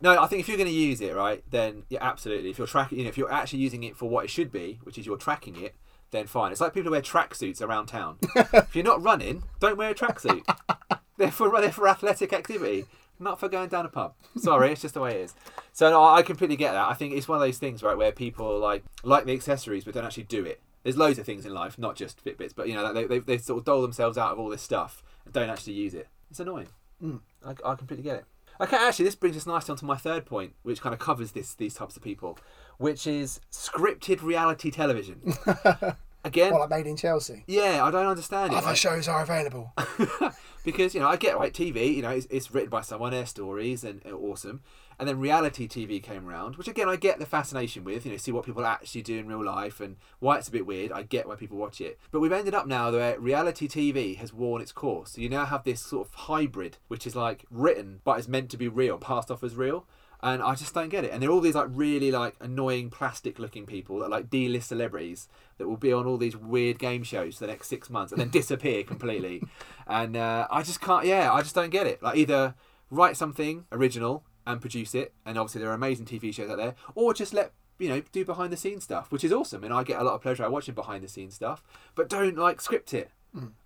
No, 0.00 0.20
I 0.20 0.26
think 0.26 0.40
if 0.40 0.48
you're 0.48 0.58
going 0.58 0.68
to 0.68 0.74
use 0.74 1.00
it, 1.00 1.14
right, 1.14 1.42
then 1.50 1.84
yeah, 1.88 2.00
absolutely. 2.02 2.50
If 2.50 2.58
you're 2.58 2.66
tracking, 2.66 2.98
you 2.98 3.04
know, 3.04 3.08
if 3.08 3.16
you're 3.16 3.32
actually 3.32 3.60
using 3.60 3.82
it 3.82 3.96
for 3.96 4.08
what 4.08 4.24
it 4.24 4.30
should 4.30 4.52
be, 4.52 4.78
which 4.82 4.98
is 4.98 5.06
you're 5.06 5.16
tracking 5.16 5.60
it, 5.62 5.74
then 6.10 6.26
fine. 6.26 6.52
It's 6.52 6.60
like 6.60 6.74
people 6.74 6.86
who 6.86 6.92
wear 6.92 7.02
tracksuits 7.02 7.62
around 7.62 7.86
town. 7.86 8.18
if 8.36 8.76
you're 8.76 8.84
not 8.84 9.02
running, 9.02 9.42
don't 9.58 9.76
wear 9.76 9.90
a 9.90 9.94
tracksuit. 9.94 10.42
they're 11.16 11.30
for 11.30 11.60
they're 11.60 11.72
for 11.72 11.88
athletic 11.88 12.32
activity. 12.32 12.84
not 13.18 13.40
for 13.40 13.48
going 13.48 13.68
down 13.68 13.86
a 13.86 13.88
pub. 13.88 14.14
Sorry, 14.36 14.72
it's 14.72 14.82
just 14.82 14.94
the 14.94 15.00
way 15.00 15.12
it 15.12 15.20
is. 15.22 15.34
So 15.72 15.90
no, 15.90 16.04
I 16.04 16.22
completely 16.22 16.56
get 16.56 16.72
that. 16.72 16.88
I 16.88 16.94
think 16.94 17.14
it's 17.14 17.28
one 17.28 17.36
of 17.36 17.46
those 17.46 17.58
things, 17.58 17.82
right, 17.82 17.96
where 17.96 18.12
people 18.12 18.58
like 18.58 18.84
like 19.02 19.24
the 19.24 19.32
accessories 19.32 19.84
but 19.84 19.94
don't 19.94 20.04
actually 20.04 20.24
do 20.24 20.44
it. 20.44 20.60
There's 20.82 20.96
loads 20.96 21.18
of 21.18 21.26
things 21.26 21.44
in 21.44 21.52
life, 21.52 21.78
not 21.78 21.96
just 21.96 22.24
Fitbits, 22.24 22.54
but 22.54 22.68
you 22.68 22.74
know 22.74 22.92
they 22.92 23.04
they, 23.04 23.18
they 23.18 23.38
sort 23.38 23.58
of 23.58 23.64
dole 23.64 23.82
themselves 23.82 24.18
out 24.18 24.32
of 24.32 24.38
all 24.38 24.48
this 24.48 24.62
stuff 24.62 25.02
and 25.24 25.32
don't 25.32 25.50
actually 25.50 25.74
use 25.74 25.94
it. 25.94 26.08
It's 26.30 26.40
annoying. 26.40 26.68
Hmm. 27.00 27.16
I, 27.44 27.54
I 27.64 27.74
completely 27.74 28.04
get 28.04 28.16
it. 28.16 28.24
Okay, 28.60 28.76
actually, 28.76 29.04
this 29.04 29.14
brings 29.14 29.36
us 29.36 29.46
nicely 29.46 29.72
onto 29.72 29.84
my 29.86 29.96
third 29.96 30.24
point, 30.26 30.54
which 30.62 30.80
kind 30.80 30.92
of 30.92 30.98
covers 30.98 31.32
this 31.32 31.54
these 31.54 31.74
types 31.74 31.96
of 31.96 32.02
people, 32.02 32.38
which 32.78 33.06
is 33.06 33.40
scripted 33.52 34.22
reality 34.22 34.70
television. 34.70 35.20
Again, 36.24 36.50
Well, 36.50 36.60
like 36.62 36.70
made 36.70 36.86
in 36.88 36.96
Chelsea. 36.96 37.44
yeah, 37.46 37.84
I 37.84 37.90
don't 37.92 38.06
understand 38.06 38.52
it. 38.52 38.56
Other 38.56 38.68
Like- 38.68 38.76
shows 38.76 39.06
are 39.06 39.22
available. 39.22 39.72
because 40.64 40.92
you 40.92 41.00
know 41.00 41.08
I 41.08 41.16
get 41.16 41.38
like 41.38 41.52
TV, 41.52 41.94
you 41.94 42.02
know, 42.02 42.10
it's, 42.10 42.26
it's 42.30 42.52
written 42.52 42.70
by 42.70 42.80
someone, 42.80 43.12
their 43.12 43.26
stories 43.26 43.84
and 43.84 44.00
uh, 44.04 44.10
awesome, 44.10 44.62
and 44.98 45.08
then 45.08 45.18
reality 45.18 45.68
TV 45.68 46.02
came 46.02 46.26
around, 46.28 46.56
which 46.56 46.68
again 46.68 46.88
I 46.88 46.96
get 46.96 47.18
the 47.18 47.26
fascination 47.26 47.84
with, 47.84 48.06
you 48.06 48.12
know, 48.12 48.18
see 48.18 48.32
what 48.32 48.44
people 48.44 48.64
actually 48.64 49.02
do 49.02 49.18
in 49.18 49.28
real 49.28 49.44
life 49.44 49.80
and 49.80 49.96
why 50.18 50.38
it's 50.38 50.48
a 50.48 50.52
bit 50.52 50.66
weird. 50.66 50.92
I 50.92 51.02
get 51.02 51.28
why 51.28 51.36
people 51.36 51.58
watch 51.58 51.80
it, 51.80 51.98
but 52.10 52.20
we've 52.20 52.32
ended 52.32 52.54
up 52.54 52.66
now 52.66 52.90
where 52.90 53.18
reality 53.20 53.68
TV 53.68 54.16
has 54.16 54.32
worn 54.32 54.62
its 54.62 54.72
course. 54.72 55.12
So 55.12 55.20
you 55.20 55.28
now 55.28 55.44
have 55.44 55.64
this 55.64 55.80
sort 55.80 56.08
of 56.08 56.14
hybrid, 56.14 56.78
which 56.88 57.06
is 57.06 57.14
like 57.14 57.44
written 57.50 58.00
but 58.04 58.18
is 58.18 58.28
meant 58.28 58.50
to 58.50 58.56
be 58.56 58.68
real, 58.68 58.98
passed 58.98 59.30
off 59.30 59.44
as 59.44 59.54
real. 59.54 59.86
And 60.22 60.42
I 60.42 60.54
just 60.54 60.74
don't 60.74 60.88
get 60.88 61.04
it. 61.04 61.12
And 61.12 61.22
they're 61.22 61.30
all 61.30 61.42
these 61.42 61.54
like 61.54 61.68
really 61.70 62.10
like 62.10 62.34
annoying 62.40 62.88
plastic 62.88 63.38
looking 63.38 63.66
people 63.66 63.98
that 63.98 64.06
are 64.06 64.10
like 64.10 64.30
D 64.30 64.48
list 64.48 64.68
celebrities 64.68 65.28
that 65.58 65.68
will 65.68 65.76
be 65.76 65.92
on 65.92 66.06
all 66.06 66.16
these 66.16 66.36
weird 66.36 66.78
game 66.78 67.02
shows 67.02 67.34
for 67.34 67.40
the 67.40 67.52
next 67.52 67.68
six 67.68 67.90
months 67.90 68.12
and 68.12 68.20
then 68.20 68.30
disappear 68.30 68.82
completely. 68.84 69.42
And 69.86 70.16
uh, 70.16 70.48
I 70.50 70.62
just 70.62 70.80
can't, 70.80 71.04
yeah, 71.04 71.32
I 71.32 71.42
just 71.42 71.54
don't 71.54 71.70
get 71.70 71.86
it. 71.86 72.02
Like 72.02 72.16
either 72.16 72.54
write 72.90 73.16
something 73.16 73.66
original 73.70 74.24
and 74.46 74.60
produce 74.60 74.94
it, 74.94 75.12
and 75.24 75.38
obviously 75.38 75.60
there 75.60 75.70
are 75.70 75.74
amazing 75.74 76.06
TV 76.06 76.32
shows 76.32 76.50
out 76.50 76.56
there, 76.58 76.74
or 76.94 77.12
just 77.14 77.34
let 77.34 77.52
you 77.78 77.88
know 77.88 78.02
do 78.12 78.24
behind 78.24 78.52
the 78.52 78.56
scenes 78.56 78.84
stuff, 78.84 79.10
which 79.12 79.24
is 79.24 79.32
awesome, 79.32 79.64
and 79.64 79.72
I 79.72 79.82
get 79.82 80.00
a 80.00 80.04
lot 80.04 80.14
of 80.14 80.22
pleasure 80.22 80.44
out 80.44 80.52
watching 80.52 80.74
behind 80.74 81.02
the 81.04 81.08
scenes 81.08 81.34
stuff. 81.34 81.62
But 81.94 82.08
don't 82.08 82.36
like 82.36 82.60
script 82.60 82.94
it. 82.94 83.10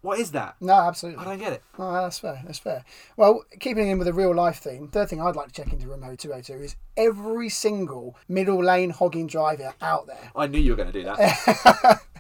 What 0.01 0.19
is 0.19 0.33
that? 0.33 0.57
No, 0.61 0.75
absolutely. 0.75 1.25
I 1.25 1.29
don't 1.29 1.39
get 1.39 1.53
it. 1.53 1.63
Oh, 1.79 1.93
that's 1.93 2.19
fair. 2.19 2.43
That's 2.45 2.59
fair. 2.59 2.85
Well, 3.17 3.45
keeping 3.61 3.89
in 3.89 3.99
with 3.99 4.09
a 4.09 4.13
real 4.13 4.35
life 4.35 4.59
theme, 4.59 4.89
third 4.89 5.09
thing 5.09 5.21
I'd 5.21 5.37
like 5.37 5.47
to 5.49 5.53
check 5.53 5.73
into 5.73 5.87
Room 5.87 6.01
202 6.01 6.55
is 6.55 6.77
every 6.97 7.49
single 7.49 8.17
middle 8.29 8.65
lane 8.65 8.91
hogging 8.91 9.29
driver 9.29 9.73
out 9.81 10.09
there. 10.09 10.33
I 10.35 10.49
knew 10.49 10.59
you 10.59 10.73
were 10.73 10.77
going 10.77 10.93
to 10.93 10.99
do 10.99 11.05
that. 11.05 12.01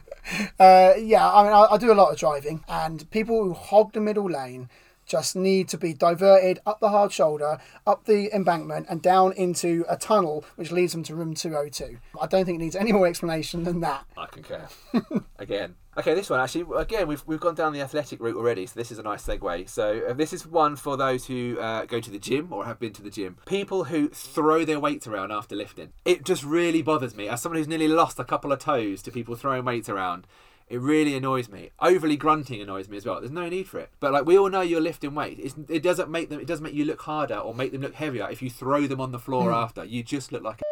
Uh, 0.61 0.93
yeah, 0.97 1.29
I 1.29 1.43
mean, 1.43 1.53
I, 1.53 1.67
I 1.73 1.79
do 1.79 1.91
a 1.91 1.95
lot 1.95 2.13
of 2.13 2.19
driving, 2.19 2.63
and 2.69 3.11
people 3.11 3.43
who 3.43 3.53
hog 3.53 3.95
the 3.95 4.01
middle 4.01 4.31
lane 4.31 4.69
just 5.11 5.35
need 5.35 5.69
to 5.69 5.77
be 5.77 5.93
diverted 5.93 6.61
up 6.65 6.79
the 6.79 6.89
hard 6.89 7.11
shoulder, 7.11 7.59
up 7.85 8.05
the 8.05 8.33
embankment, 8.33 8.87
and 8.89 9.03
down 9.03 9.33
into 9.33 9.85
a 9.89 9.97
tunnel 9.97 10.45
which 10.55 10.71
leads 10.71 10.93
them 10.93 11.03
to 11.03 11.17
room 11.17 11.35
202. 11.35 11.99
I 12.21 12.27
don't 12.29 12.45
think 12.45 12.61
it 12.61 12.63
needs 12.63 12.77
any 12.77 12.93
more 12.93 13.09
explanation 13.09 13.65
than 13.65 13.81
that. 13.81 14.05
I 14.17 14.27
concur. 14.27 14.69
again. 15.39 15.75
Okay, 15.99 16.15
this 16.15 16.31
one 16.31 16.39
actually. 16.39 16.65
Again, 16.77 17.09
we've 17.09 17.23
we've 17.27 17.41
gone 17.41 17.57
down 17.57 17.73
the 17.73 17.81
athletic 17.81 18.21
route 18.21 18.37
already, 18.37 18.65
so 18.65 18.79
this 18.79 18.93
is 18.93 19.01
a 19.01 19.03
nice 19.03 19.27
segue. 19.27 19.69
So 19.69 20.03
uh, 20.09 20.13
this 20.13 20.33
is 20.33 20.47
one 20.47 20.77
for 20.77 20.97
those 20.97 21.27
who 21.27 21.59
uh, 21.59 21.85
go 21.87 21.99
to 21.99 22.11
the 22.11 22.19
gym 22.19 22.53
or 22.53 22.65
have 22.65 22.79
been 22.79 22.93
to 22.93 23.03
the 23.03 23.11
gym. 23.11 23.37
People 23.47 23.85
who 23.85 24.09
throw 24.11 24.65
their 24.65 24.79
weights 24.79 25.09
around 25.09 25.33
after 25.33 25.57
lifting. 25.57 25.93
It 26.05 26.25
just 26.25 26.45
really 26.45 26.83
bothers 26.83 27.17
me. 27.17 27.29
As 27.29 27.43
someone 27.43 27.59
who's 27.59 27.67
nearly 27.67 27.89
lost 27.89 28.21
a 28.21 28.25
couple 28.25 28.53
of 28.53 28.61
toes 28.61 29.03
to 29.03 29.11
people 29.11 29.35
throwing 29.35 29.65
weights 29.65 29.89
around. 29.89 30.29
It 30.71 30.81
really 30.81 31.17
annoys 31.17 31.49
me. 31.49 31.71
Overly 31.81 32.17
grunting 32.17 32.63
annoys 32.63 32.89
me 32.89 32.97
as 32.97 33.05
well. 33.05 33.19
There's 33.19 33.33
no 33.33 33.49
need 33.49 33.67
for 33.67 33.81
it. 33.81 33.91
But 33.99 34.13
like 34.13 34.25
we 34.25 34.39
all 34.39 34.49
know, 34.49 34.61
you're 34.61 34.81
lifting 34.81 35.17
weight. 35.17 35.41
It's, 35.41 35.57
it 35.69 35.83
doesn't 35.83 36.09
make 36.09 36.31
them. 36.31 36.39
It 36.39 36.47
doesn't 36.47 36.63
make 36.63 36.75
you 36.75 36.85
look 36.85 37.03
harder 37.03 37.35
or 37.35 37.53
make 37.53 37.73
them 37.73 37.83
look 37.83 37.95
heavier 37.95 38.29
if 38.31 38.41
you 38.41 38.51
throw 38.51 38.87
them 38.87 39.01
on 39.01 39.11
the 39.11 39.19
floor 39.19 39.51
hmm. 39.51 39.55
after. 39.55 39.85
You 39.85 40.05
just 40.05 40.31
look 40.31 40.45
like. 40.45 40.61
A 40.61 40.65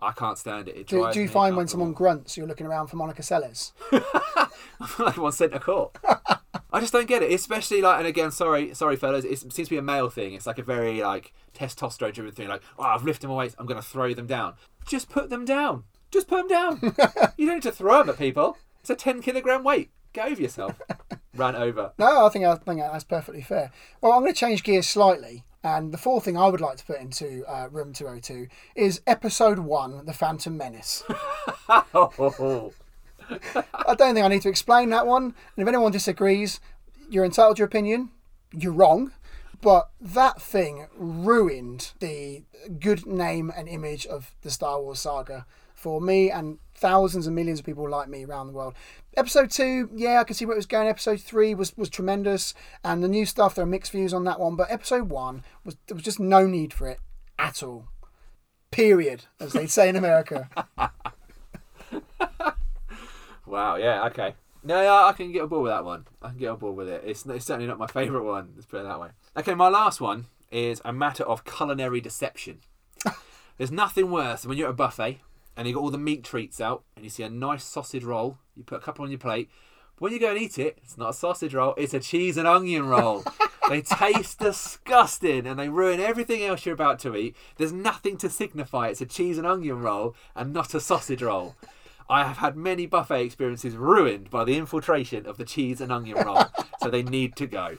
I 0.02 0.12
can't 0.12 0.38
stand 0.38 0.68
it. 0.68 0.76
It 0.76 0.86
Do, 0.86 1.10
do 1.12 1.20
you 1.20 1.28
find 1.28 1.56
when 1.56 1.66
someone 1.68 1.92
grunts, 1.92 2.36
you're 2.36 2.46
looking 2.46 2.66
around 2.66 2.86
for 2.86 2.96
Monica 2.96 3.20
Seles? 3.20 3.72
I 3.92 4.86
feel 4.86 5.04
like 5.04 5.18
I'm 5.18 5.24
on 5.24 5.32
centre 5.32 5.58
court. 5.58 5.98
I 6.72 6.80
just 6.80 6.92
don't 6.92 7.08
get 7.08 7.22
it, 7.22 7.30
especially 7.32 7.82
like, 7.82 7.98
and 7.98 8.06
again, 8.06 8.30
sorry, 8.30 8.72
sorry, 8.72 8.96
fellas, 8.96 9.26
it 9.26 9.40
seems 9.40 9.54
to 9.54 9.68
be 9.68 9.76
a 9.76 9.82
male 9.82 10.08
thing. 10.08 10.32
It's 10.32 10.46
like 10.46 10.58
a 10.58 10.62
very 10.62 11.02
like 11.02 11.34
testosterone-driven 11.54 12.32
thing. 12.32 12.48
Like, 12.48 12.62
oh, 12.78 12.84
I've 12.84 13.04
lifted 13.04 13.28
my 13.28 13.34
weights, 13.34 13.54
I'm 13.58 13.66
going 13.66 13.80
to 13.80 13.86
throw 13.86 14.14
them 14.14 14.26
down. 14.26 14.54
Just 14.86 15.10
put 15.10 15.28
them 15.28 15.44
down. 15.44 15.84
Just 16.10 16.28
put 16.28 16.38
them 16.38 16.48
down. 16.48 16.94
you 17.36 17.46
don't 17.46 17.56
need 17.56 17.62
to 17.64 17.72
throw 17.72 17.98
them 17.98 18.08
at 18.08 18.18
people. 18.18 18.56
It's 18.80 18.90
a 18.90 18.96
10 18.96 19.22
kilogram 19.22 19.62
weight. 19.62 19.90
Get 20.12 20.30
over 20.30 20.42
yourself. 20.42 20.80
Ran 21.36 21.54
over. 21.54 21.92
No, 21.98 22.26
I 22.26 22.28
think 22.28 22.44
I 22.44 22.56
think 22.56 22.80
that's 22.80 23.04
perfectly 23.04 23.42
fair. 23.42 23.70
Well, 24.00 24.12
I'm 24.12 24.22
going 24.22 24.32
to 24.32 24.38
change 24.38 24.64
gears 24.64 24.88
slightly, 24.88 25.44
and 25.62 25.92
the 25.92 25.98
fourth 25.98 26.24
thing 26.24 26.36
I 26.36 26.48
would 26.48 26.60
like 26.60 26.76
to 26.78 26.84
put 26.84 27.00
into 27.00 27.44
uh, 27.46 27.68
Room 27.70 27.92
202 27.92 28.48
is 28.74 29.00
Episode 29.06 29.60
One: 29.60 30.04
The 30.06 30.12
Phantom 30.12 30.56
Menace. 30.56 31.04
Oh, 31.68 32.72
I 33.30 33.94
don't 33.94 34.14
think 34.14 34.24
I 34.24 34.28
need 34.28 34.42
to 34.42 34.48
explain 34.48 34.90
that 34.90 35.06
one. 35.06 35.22
And 35.24 35.34
if 35.58 35.68
anyone 35.68 35.92
disagrees, 35.92 36.58
you're 37.08 37.24
entitled 37.24 37.56
to 37.56 37.60
your 37.60 37.68
opinion. 37.68 38.10
You're 38.52 38.72
wrong. 38.72 39.12
But 39.62 39.90
that 40.00 40.40
thing 40.40 40.86
ruined 40.96 41.92
the 42.00 42.42
good 42.78 43.06
name 43.06 43.52
and 43.54 43.68
image 43.68 44.06
of 44.06 44.32
the 44.42 44.50
Star 44.50 44.80
Wars 44.80 45.00
saga 45.00 45.46
for 45.80 46.00
me 46.00 46.30
and 46.30 46.58
thousands 46.74 47.26
and 47.26 47.34
millions 47.34 47.58
of 47.58 47.64
people 47.64 47.88
like 47.88 48.08
me 48.08 48.24
around 48.24 48.46
the 48.46 48.52
world. 48.52 48.74
Episode 49.16 49.50
two, 49.50 49.88
yeah, 49.94 50.20
I 50.20 50.24
can 50.24 50.34
see 50.34 50.44
where 50.44 50.54
it 50.54 50.58
was 50.58 50.66
going. 50.66 50.88
Episode 50.88 51.20
three 51.20 51.54
was, 51.54 51.74
was 51.76 51.88
tremendous, 51.88 52.52
and 52.84 53.02
the 53.02 53.08
new 53.08 53.24
stuff 53.24 53.54
there 53.54 53.64
are 53.64 53.66
mixed 53.66 53.92
views 53.92 54.12
on 54.12 54.24
that 54.24 54.38
one. 54.38 54.56
But 54.56 54.70
episode 54.70 55.08
one 55.08 55.42
was 55.64 55.76
there 55.86 55.94
was 55.94 56.04
just 56.04 56.20
no 56.20 56.46
need 56.46 56.74
for 56.74 56.86
it 56.86 57.00
at 57.38 57.62
all. 57.62 57.88
Period, 58.70 59.24
as 59.40 59.54
they 59.54 59.66
say 59.66 59.88
in 59.88 59.96
America. 59.96 60.50
wow. 63.46 63.76
Yeah. 63.76 64.04
Okay. 64.06 64.34
No, 64.62 64.82
yeah, 64.82 65.06
I 65.06 65.12
can 65.12 65.32
get 65.32 65.42
on 65.42 65.48
board 65.48 65.62
with 65.62 65.72
that 65.72 65.84
one. 65.86 66.06
I 66.20 66.28
can 66.28 66.36
get 66.36 66.50
on 66.50 66.58
board 66.58 66.76
with 66.76 66.88
it. 66.88 67.02
It's, 67.06 67.24
it's 67.24 67.46
certainly 67.46 67.66
not 67.66 67.78
my 67.78 67.86
favourite 67.92 68.24
one. 68.24 68.50
Let's 68.54 68.66
put 68.66 68.80
it 68.80 68.82
that 68.84 69.00
way. 69.00 69.08
Okay, 69.38 69.54
my 69.54 69.68
last 69.68 70.00
one 70.00 70.26
is 70.50 70.82
a 70.84 70.92
matter 70.92 71.24
of 71.24 71.44
culinary 71.44 72.02
deception. 72.02 72.60
There's 73.56 73.72
nothing 73.72 74.10
worse 74.10 74.42
than 74.42 74.50
when 74.50 74.58
you're 74.58 74.68
at 74.68 74.72
a 74.72 74.74
buffet 74.74 75.20
and 75.60 75.68
you 75.68 75.74
got 75.74 75.82
all 75.82 75.90
the 75.90 75.98
meat 75.98 76.24
treats 76.24 76.58
out 76.58 76.84
and 76.96 77.04
you 77.04 77.10
see 77.10 77.22
a 77.22 77.28
nice 77.28 77.62
sausage 77.62 78.02
roll. 78.02 78.38
You 78.56 78.64
put 78.64 78.78
a 78.78 78.82
couple 78.82 79.04
on 79.04 79.10
your 79.10 79.18
plate. 79.18 79.50
But 79.94 80.04
when 80.04 80.12
you 80.14 80.18
go 80.18 80.30
and 80.30 80.38
eat 80.38 80.58
it, 80.58 80.78
it's 80.82 80.96
not 80.96 81.10
a 81.10 81.12
sausage 81.12 81.52
roll. 81.52 81.74
It's 81.76 81.92
a 81.92 82.00
cheese 82.00 82.38
and 82.38 82.48
onion 82.48 82.86
roll. 82.86 83.24
they 83.68 83.82
taste 83.82 84.38
disgusting 84.38 85.46
and 85.46 85.58
they 85.58 85.68
ruin 85.68 86.00
everything 86.00 86.42
else 86.42 86.64
you're 86.64 86.72
about 86.72 86.98
to 87.00 87.14
eat. 87.14 87.36
There's 87.58 87.74
nothing 87.74 88.16
to 88.16 88.30
signify 88.30 88.88
it's 88.88 89.02
a 89.02 89.06
cheese 89.06 89.36
and 89.36 89.46
onion 89.46 89.82
roll 89.82 90.16
and 90.34 90.54
not 90.54 90.72
a 90.72 90.80
sausage 90.80 91.20
roll. 91.20 91.56
I 92.08 92.24
have 92.24 92.38
had 92.38 92.56
many 92.56 92.86
buffet 92.86 93.22
experiences 93.22 93.76
ruined 93.76 94.30
by 94.30 94.44
the 94.44 94.56
infiltration 94.56 95.26
of 95.26 95.36
the 95.36 95.44
cheese 95.44 95.82
and 95.82 95.92
onion 95.92 96.24
roll, 96.24 96.42
so 96.82 96.88
they 96.88 97.02
need 97.02 97.36
to 97.36 97.46
go. 97.46 97.76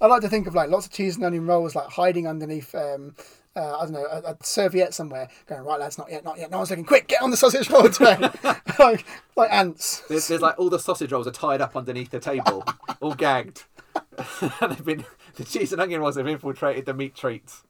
I 0.00 0.06
like 0.08 0.22
to 0.22 0.28
think 0.28 0.48
of 0.48 0.56
like 0.56 0.70
lots 0.70 0.86
of 0.86 0.92
cheese 0.92 1.14
and 1.14 1.24
onion 1.24 1.46
rolls 1.46 1.76
like 1.76 1.86
hiding 1.86 2.26
underneath 2.26 2.74
um, 2.74 3.14
uh, 3.54 3.78
I 3.78 3.82
don't 3.82 3.92
know 3.92 4.06
a, 4.06 4.32
a 4.32 4.36
serviette 4.42 4.94
somewhere, 4.94 5.28
going 5.46 5.62
right 5.62 5.78
lads, 5.78 5.98
not 5.98 6.10
yet, 6.10 6.24
not 6.24 6.38
yet. 6.38 6.50
No 6.50 6.58
one's 6.58 6.70
looking. 6.70 6.84
Quick, 6.84 7.08
get 7.08 7.22
on 7.22 7.30
the 7.30 7.36
sausage 7.36 7.68
roll 7.70 7.88
tray, 7.88 8.16
like 8.78 9.04
like 9.36 9.52
ants. 9.52 10.00
There's, 10.08 10.28
there's 10.28 10.40
like 10.40 10.58
all 10.58 10.70
the 10.70 10.78
sausage 10.78 11.12
rolls 11.12 11.26
are 11.26 11.32
tied 11.32 11.60
up 11.60 11.76
underneath 11.76 12.10
the 12.10 12.20
table, 12.20 12.64
all 13.00 13.14
gagged. 13.14 13.64
and 14.60 14.72
they've 14.72 14.84
been 14.84 15.04
the 15.36 15.44
cheese 15.44 15.72
and 15.72 15.80
onion 15.80 16.00
rolls 16.00 16.16
have 16.16 16.26
infiltrated 16.26 16.86
the 16.86 16.94
meat 16.94 17.14
treats. 17.14 17.62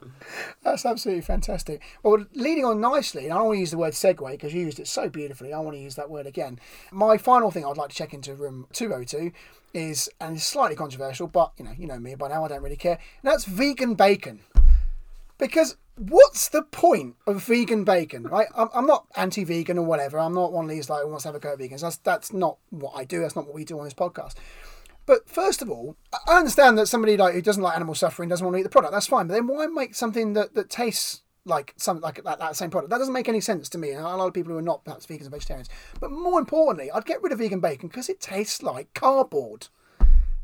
That's 0.63 0.85
absolutely 0.85 1.23
fantastic. 1.23 1.83
Well, 2.03 2.27
leading 2.35 2.65
on 2.65 2.81
nicely, 2.81 3.25
and 3.25 3.33
I 3.33 3.37
don't 3.37 3.47
want 3.47 3.57
to 3.57 3.61
use 3.61 3.71
the 3.71 3.79
word 3.79 3.93
segue 3.93 4.31
because 4.31 4.53
you 4.53 4.63
used 4.63 4.81
it 4.81 4.89
so 4.89 5.09
beautifully. 5.09 5.53
I 5.53 5.59
want 5.61 5.77
to 5.77 5.83
use 5.83 5.95
that 5.97 6.11
word 6.11 6.27
again. 6.27 6.59
My 6.91 7.17
final 7.19 7.51
thing 7.51 7.65
I'd 7.65 7.77
like 7.77 7.91
to 7.91 7.97
check 7.97 8.15
into 8.15 8.35
room 8.35 8.67
202 8.73 9.33
is, 9.75 10.11
and 10.21 10.37
it's 10.37 10.47
slightly 10.47 10.77
controversial, 10.77 11.27
but 11.27 11.53
you 11.59 11.65
know, 11.65 11.73
you 11.77 11.87
know 11.87 11.99
me 11.99 12.15
by 12.15 12.29
now, 12.29 12.45
I 12.45 12.49
don't 12.49 12.63
really 12.63 12.77
care. 12.77 12.99
And 13.23 13.33
that's 13.33 13.45
vegan 13.45 13.95
bacon. 13.95 14.41
Because 15.43 15.77
what's 15.97 16.51
the 16.51 16.63
point 16.63 17.17
of 17.27 17.43
vegan 17.43 17.83
bacon, 17.83 18.23
right? 18.23 18.47
I'm, 18.57 18.69
I'm 18.73 18.87
not 18.87 19.09
anti-vegan 19.17 19.77
or 19.77 19.85
whatever. 19.85 20.21
I'm 20.21 20.35
not 20.35 20.53
one 20.53 20.67
of 20.67 20.71
these 20.71 20.89
like 20.89 21.05
wants 21.05 21.25
to 21.25 21.31
have 21.31 21.35
a 21.35 21.41
go 21.41 21.55
at 21.55 21.59
vegans. 21.59 21.81
That's 21.81 21.97
that's 21.97 22.33
not 22.33 22.59
what 22.71 22.93
I 22.95 23.03
do. 23.03 23.19
That's 23.19 23.35
not 23.35 23.47
what 23.47 23.55
we 23.57 23.65
do 23.65 23.77
on 23.77 23.85
this 23.85 23.93
podcast. 23.93 24.35
But 25.05 25.29
first 25.29 25.61
of 25.61 25.69
all, 25.69 25.97
I 26.29 26.39
understand 26.39 26.79
that 26.79 26.87
somebody 26.87 27.17
like 27.17 27.35
who 27.35 27.43
doesn't 27.43 27.61
like 27.61 27.75
animal 27.75 27.97
suffering 27.97 28.29
doesn't 28.29 28.45
want 28.45 28.55
to 28.55 28.61
eat 28.61 28.63
the 28.63 28.69
product. 28.69 28.93
That's 28.93 29.09
fine. 29.09 29.27
But 29.27 29.35
then 29.35 29.49
why 29.49 29.67
make 29.67 29.97
something 29.97 30.35
that, 30.35 30.55
that 30.55 30.71
tastes 30.71 31.23
like 31.45 31.75
something 31.77 32.03
like 32.03 32.23
that, 32.23 32.39
that 32.39 32.55
same 32.55 32.71
product? 32.71 32.91
That 32.91 32.99
doesn't 32.99 33.13
make 33.13 33.29
any 33.29 33.41
sense 33.41 33.69
to 33.71 33.79
me. 33.79 33.91
And 33.91 34.07
a 34.07 34.17
lot 34.17 34.29
of 34.29 34.35
people 34.35 34.53
who 34.53 34.59
are 34.59 34.63
not 34.63 34.85
perhaps 34.85 35.07
vegans 35.07 35.23
and 35.23 35.33
vegetarians. 35.33 35.69
But 35.99 36.13
more 36.13 36.39
importantly, 36.39 36.89
I'd 36.93 37.05
get 37.05 37.21
rid 37.21 37.33
of 37.33 37.41
vegan 37.41 37.59
bacon 37.59 37.89
because 37.89 38.09
it 38.09 38.21
tastes 38.21 38.63
like 38.63 38.95
cardboard. 38.95 39.67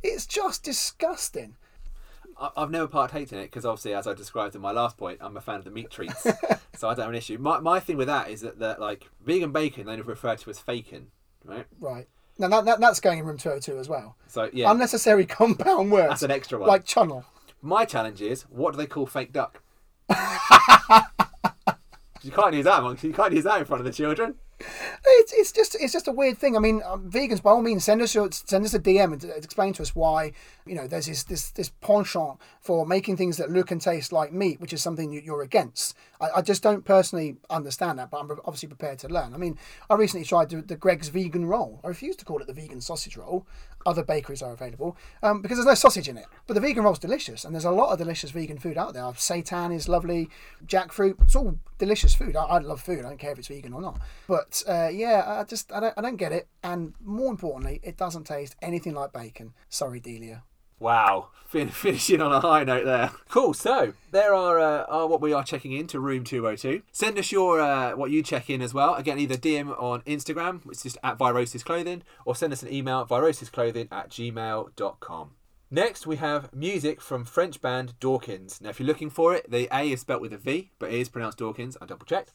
It's 0.03 0.26
just 0.26 0.64
disgusting. 0.64 1.55
I- 2.41 2.51
I've 2.57 2.70
never 2.70 2.86
partaked 2.86 3.32
in 3.32 3.39
it 3.39 3.45
because 3.45 3.64
obviously, 3.66 3.95
as 3.95 4.07
I 4.07 4.14
described 4.14 4.55
in 4.55 4.61
my 4.61 4.70
last 4.72 4.97
point, 4.97 5.18
I'm 5.20 5.36
a 5.36 5.41
fan 5.41 5.57
of 5.57 5.64
the 5.64 5.70
meat 5.70 5.91
treats, 5.91 6.22
so 6.76 6.89
I 6.89 6.95
don't 6.95 7.01
have 7.01 7.09
an 7.11 7.14
issue. 7.14 7.39
My, 7.39 7.59
my 7.61 7.80
thing 7.80 7.97
with 7.97 8.07
that 8.09 8.30
is 8.30 8.41
that, 8.43 8.59
that 8.61 8.80
like 8.80 9.09
vegan 9.24 9.51
bacon 9.53 9.86
they 9.86 10.01
refer 10.01 10.36
to 10.36 10.51
as 10.51 10.59
fakin, 10.61 11.09
right? 11.45 11.66
Right. 11.80 12.07
Now 12.39 12.47
that, 12.49 12.64
that 12.66 12.80
that's 12.80 13.01
going 13.01 13.18
in 13.18 13.24
room 13.26 13.36
202 13.39 13.78
as 13.78 13.89
well. 13.89 14.16
So 14.28 14.49
yeah, 14.53 14.70
Unnecessary 14.70 15.26
compound 15.39 15.91
words. 15.91 16.09
that's 16.11 16.22
an 16.22 16.30
extra 16.30 16.59
one. 16.59 16.68
Like 16.68 16.84
channel. 16.84 17.24
My 17.61 17.84
challenge 17.84 18.22
is, 18.22 18.43
what 18.43 18.70
do 18.72 18.76
they 18.76 18.86
call 18.86 19.07
fake 19.07 19.32
duck? 19.32 19.61
you 22.22 22.30
can't 22.30 22.55
use 22.55 22.64
that. 22.64 23.03
You 23.03 23.12
can't 23.12 23.32
use 23.34 23.45
that 23.45 23.59
in 23.59 23.64
front 23.64 23.80
of 23.80 23.84
the 23.84 23.93
children. 23.93 24.36
It's, 24.61 25.32
it's 25.32 25.52
just 25.52 25.76
it's 25.80 25.92
just 25.92 26.09
a 26.09 26.12
weird 26.12 26.36
thing. 26.38 26.56
I 26.56 26.61
mean, 26.61 26.82
um, 26.84 27.09
vegans 27.11 27.42
by 27.42 27.50
all 27.50 27.62
means 27.62 27.84
send 27.84 28.02
us 28.02 28.14
your, 28.14 28.28
send 28.32 28.64
us 28.64 28.74
a 28.74 28.80
DM 28.80 29.12
and 29.12 29.24
uh, 29.24 29.28
explain 29.34 29.72
to 29.74 29.82
us 29.82 29.94
why 29.94 30.32
you 30.66 30.74
know 30.74 30.86
there's 30.88 31.06
this 31.06 31.22
this 31.24 31.50
this 31.50 31.68
penchant 31.80 32.38
for 32.61 32.84
making 32.86 33.16
things 33.16 33.36
that 33.36 33.50
look 33.50 33.70
and 33.70 33.80
taste 33.80 34.12
like 34.12 34.32
meat, 34.32 34.61
which 34.61 34.72
is 34.72 34.82
something 34.82 35.12
you- 35.12 35.22
you're 35.24 35.42
against. 35.42 35.94
I, 36.20 36.30
I 36.36 36.42
just 36.42 36.62
don't 36.62 36.84
personally 36.84 37.36
understand 37.50 37.98
that, 37.98 38.11
but 38.11 38.18
I'm 38.18 38.30
obviously 38.44 38.68
prepared 38.68 38.98
to 39.00 39.09
learn. 39.09 39.32
I 39.34 39.36
mean, 39.38 39.56
I 39.88 39.94
recently 39.94 40.24
tried 40.26 40.50
the, 40.50 40.61
the 40.61 40.76
Greggs 40.76 41.09
vegan 41.09 41.46
roll. 41.46 41.80
I 41.84 41.88
refuse 41.88 42.16
to 42.16 42.24
call 42.24 42.40
it 42.40 42.46
the 42.48 42.52
vegan 42.52 42.80
sausage 42.80 43.16
roll. 43.16 43.46
Other 43.89 44.05
bakeries 44.05 44.43
are 44.43 44.53
available 44.53 44.99
um, 45.22 45.41
because 45.41 45.57
there's 45.57 45.66
no 45.66 45.74
sausage 45.74 46.11
in 46.11 46.18
it. 46.18 46.26
But 46.47 46.53
the 46.53 46.61
vegan 46.61 46.84
roll's 46.84 46.99
delicious, 46.99 47.43
and 47.43 47.55
there's 47.55 47.64
a 47.64 47.70
lot 47.70 47.91
of 47.91 47.99
delicious 47.99 48.30
vegan 48.32 48.59
food 48.59 48.76
out 48.76 48.93
there. 48.93 49.03
Seitan 49.05 49.74
is 49.74 49.89
lovely, 49.89 50.28
jackfruit. 50.66 51.14
It's 51.22 51.34
all 51.34 51.59
delicious 51.78 52.14
food. 52.14 52.36
I, 52.36 52.45
I 52.45 52.59
love 52.59 52.82
food. 52.82 52.99
I 52.99 53.09
don't 53.09 53.18
care 53.18 53.32
if 53.32 53.39
it's 53.39 53.49
vegan 53.49 53.72
or 53.72 53.80
not. 53.80 53.99
But 54.26 54.62
uh, 54.68 54.91
yeah, 54.93 55.24
I 55.26 55.45
just 55.45 55.72
I 55.72 55.80
don't, 55.80 55.95
I 55.97 56.03
don't 56.03 56.16
get 56.16 56.32
it. 56.32 56.49
And 56.62 56.93
more 57.03 57.30
importantly, 57.30 57.80
it 57.82 57.97
doesn't 57.97 58.24
taste 58.24 58.57
anything 58.61 58.93
like 58.93 59.11
bacon. 59.14 59.55
Sorry, 59.70 60.01
Delia. 60.01 60.43
Wow, 60.80 61.28
fin- 61.46 61.68
finishing 61.70 62.20
on 62.20 62.32
a 62.32 62.40
high 62.40 62.64
note 62.64 62.84
there. 62.84 63.10
Cool. 63.28 63.54
So 63.54 63.94
there 64.12 64.34
are, 64.34 64.58
uh, 64.58 64.84
are 64.84 65.06
what 65.06 65.20
we 65.20 65.32
are 65.32 65.42
checking 65.42 65.72
in 65.72 65.86
to 65.88 66.00
room 66.00 66.24
two 66.24 66.44
hundred 66.44 66.58
two. 66.58 66.82
Send 66.92 67.18
us 67.18 67.32
your 67.32 67.60
uh, 67.60 67.96
what 67.96 68.10
you 68.10 68.22
check 68.22 68.48
in 68.48 68.62
as 68.62 68.72
well. 68.72 68.94
Again, 68.94 69.18
either 69.18 69.36
DM 69.36 69.80
on 69.80 70.02
Instagram, 70.02 70.64
which 70.64 70.78
is 70.78 70.82
just 70.82 70.98
at 71.02 71.18
Virosis 71.18 71.64
Clothing, 71.64 72.02
or 72.24 72.34
send 72.36 72.52
us 72.52 72.62
an 72.62 72.72
email 72.72 73.04
virosisclothing 73.06 73.88
at 73.90 74.10
gmail.com. 74.10 75.30
Next, 75.70 76.06
we 76.06 76.16
have 76.16 76.54
music 76.54 76.98
from 76.98 77.26
French 77.26 77.60
band 77.60 77.92
Dawkins. 78.00 78.58
Now, 78.58 78.70
if 78.70 78.80
you're 78.80 78.86
looking 78.86 79.10
for 79.10 79.34
it, 79.34 79.50
the 79.50 79.68
A 79.70 79.92
is 79.92 80.00
spelt 80.00 80.22
with 80.22 80.32
a 80.32 80.38
V, 80.38 80.70
but 80.78 80.90
it 80.90 80.98
is 80.98 81.10
pronounced 81.10 81.36
Dawkins. 81.36 81.76
I 81.78 81.84
double 81.84 82.06
checked. 82.06 82.32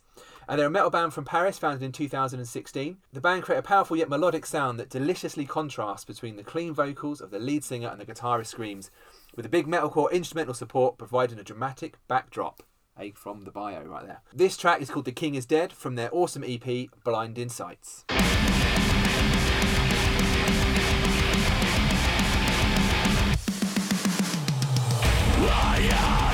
And 0.47 0.59
they're 0.59 0.67
a 0.67 0.69
metal 0.69 0.91
band 0.91 1.15
from 1.15 1.25
Paris, 1.25 1.57
founded 1.57 1.81
in 1.81 1.91
2016. 1.91 2.97
The 3.11 3.21
band 3.21 3.41
create 3.41 3.57
a 3.57 3.63
powerful 3.63 3.97
yet 3.97 4.07
melodic 4.07 4.45
sound 4.45 4.79
that 4.79 4.91
deliciously 4.91 5.45
contrasts 5.45 6.05
between 6.05 6.35
the 6.35 6.43
clean 6.43 6.75
vocals 6.75 7.21
of 7.21 7.31
the 7.31 7.39
lead 7.39 7.63
singer 7.63 7.87
and 7.87 7.99
the 7.99 8.05
guitarist 8.05 8.47
screams, 8.47 8.91
with 9.35 9.47
a 9.47 9.49
big 9.49 9.65
metalcore 9.65 10.11
instrumental 10.11 10.53
support 10.53 10.99
providing 10.99 11.39
a 11.39 11.43
dramatic 11.43 11.97
backdrop. 12.07 12.61
A 12.99 13.09
from 13.13 13.45
the 13.45 13.51
bio 13.51 13.83
right 13.83 14.05
there. 14.05 14.21
This 14.31 14.57
track 14.57 14.79
is 14.79 14.91
called 14.91 15.05
The 15.05 15.11
King 15.11 15.33
is 15.33 15.47
Dead 15.47 15.73
from 15.73 15.95
their 15.95 16.09
awesome 16.13 16.43
EP 16.43 16.87
Blind 17.03 17.39
Insights. 17.39 18.05
I 25.49 26.33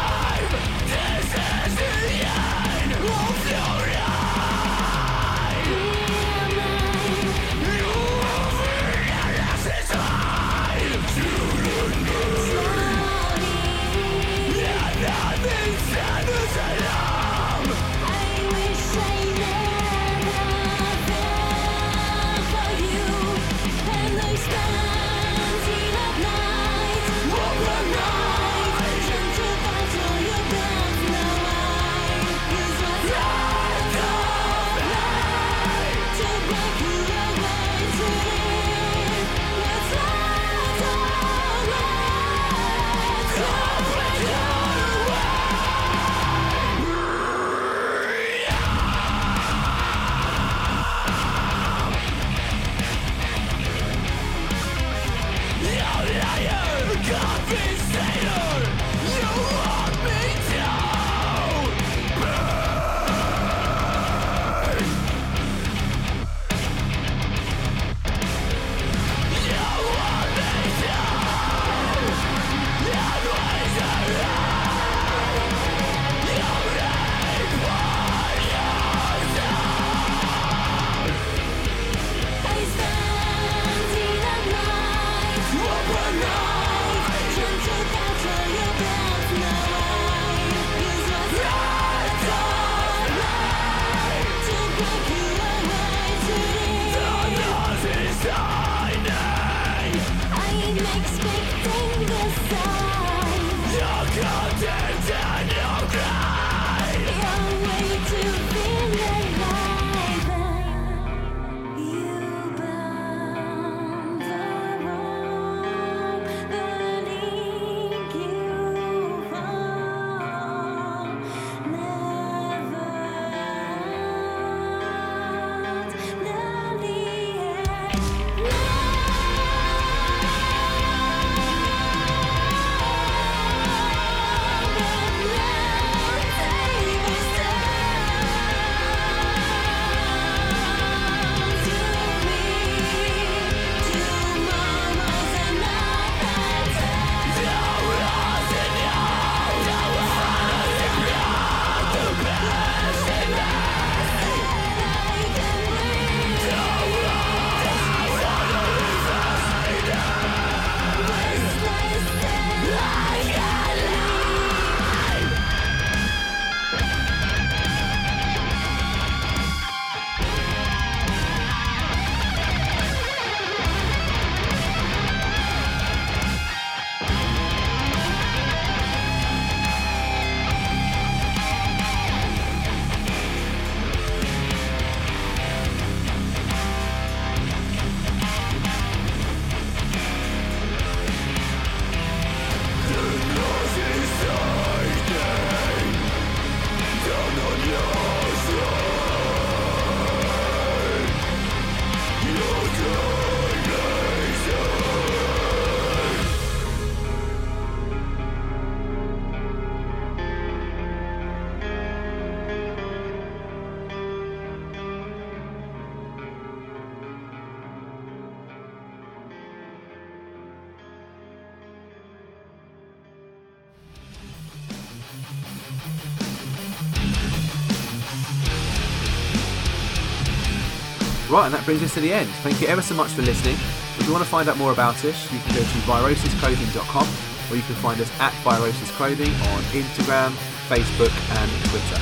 Right, 231.33 231.45
and 231.45 231.55
that 231.55 231.65
brings 231.65 231.81
us 231.81 231.95
to 231.95 231.99
the 231.99 232.13
end. 232.13 232.29
Thank 232.45 232.61
you 232.61 232.67
ever 232.67 232.83
so 232.83 232.93
much 232.93 233.09
for 233.09 233.23
listening. 233.23 233.55
If 233.97 234.05
you 234.05 234.11
want 234.13 234.23
to 234.23 234.29
find 234.29 234.47
out 234.47 234.55
more 234.55 234.71
about 234.71 235.03
us, 235.03 235.33
you 235.33 235.39
can 235.39 235.55
go 235.55 235.61
to 235.61 235.77
virosisclothing.com 235.89 237.07
or 237.49 237.55
you 237.55 237.63
can 237.63 237.73
find 237.73 237.99
us 237.99 238.11
at 238.19 238.31
Virosis 238.43 238.91
Clothing 238.91 239.33
on 239.49 239.63
Instagram, 239.73 240.29
Facebook, 240.69 241.09
and 241.41 241.49
Twitter. 241.71 241.99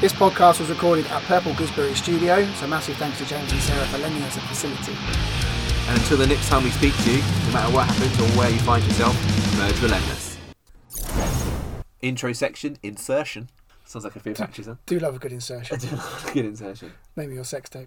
This 0.00 0.12
podcast 0.12 0.60
was 0.60 0.70
recorded 0.70 1.08
at 1.08 1.20
Purple 1.24 1.52
Gooseberry 1.54 1.96
Studio, 1.96 2.48
so 2.52 2.68
massive 2.68 2.96
thanks 2.96 3.18
to 3.18 3.26
James 3.26 3.50
and 3.50 3.60
Sarah 3.60 3.84
for 3.86 3.98
lending 3.98 4.22
us 4.22 4.36
a 4.36 4.40
facility. 4.42 4.94
And 5.88 5.98
until 5.98 6.18
the 6.18 6.28
next 6.28 6.48
time 6.48 6.62
we 6.62 6.70
speak 6.70 6.94
to 6.94 7.10
you, 7.10 7.18
no 7.46 7.52
matter 7.54 7.74
what 7.74 7.88
happens 7.88 8.20
or 8.20 8.38
where 8.38 8.50
you 8.50 8.60
find 8.60 8.84
yourself, 8.84 9.16
merge 9.58 9.82
relentless. 9.82 10.38
Intro 12.02 12.32
section, 12.32 12.78
insertion. 12.84 13.48
Sounds 13.84 14.04
like 14.04 14.16
a 14.16 14.20
few 14.20 14.34
patches, 14.34 14.66
huh? 14.66 14.74
Do 14.84 14.98
love 14.98 15.16
a 15.16 15.18
good 15.18 15.32
insertion. 15.32 15.76
I 15.80 15.80
do 15.80 15.96
love 15.96 16.28
a 16.28 16.32
Good 16.34 16.44
insertion. 16.44 16.92
Maybe 17.16 17.32
your 17.34 17.44
sex 17.44 17.70
tape. 17.70 17.86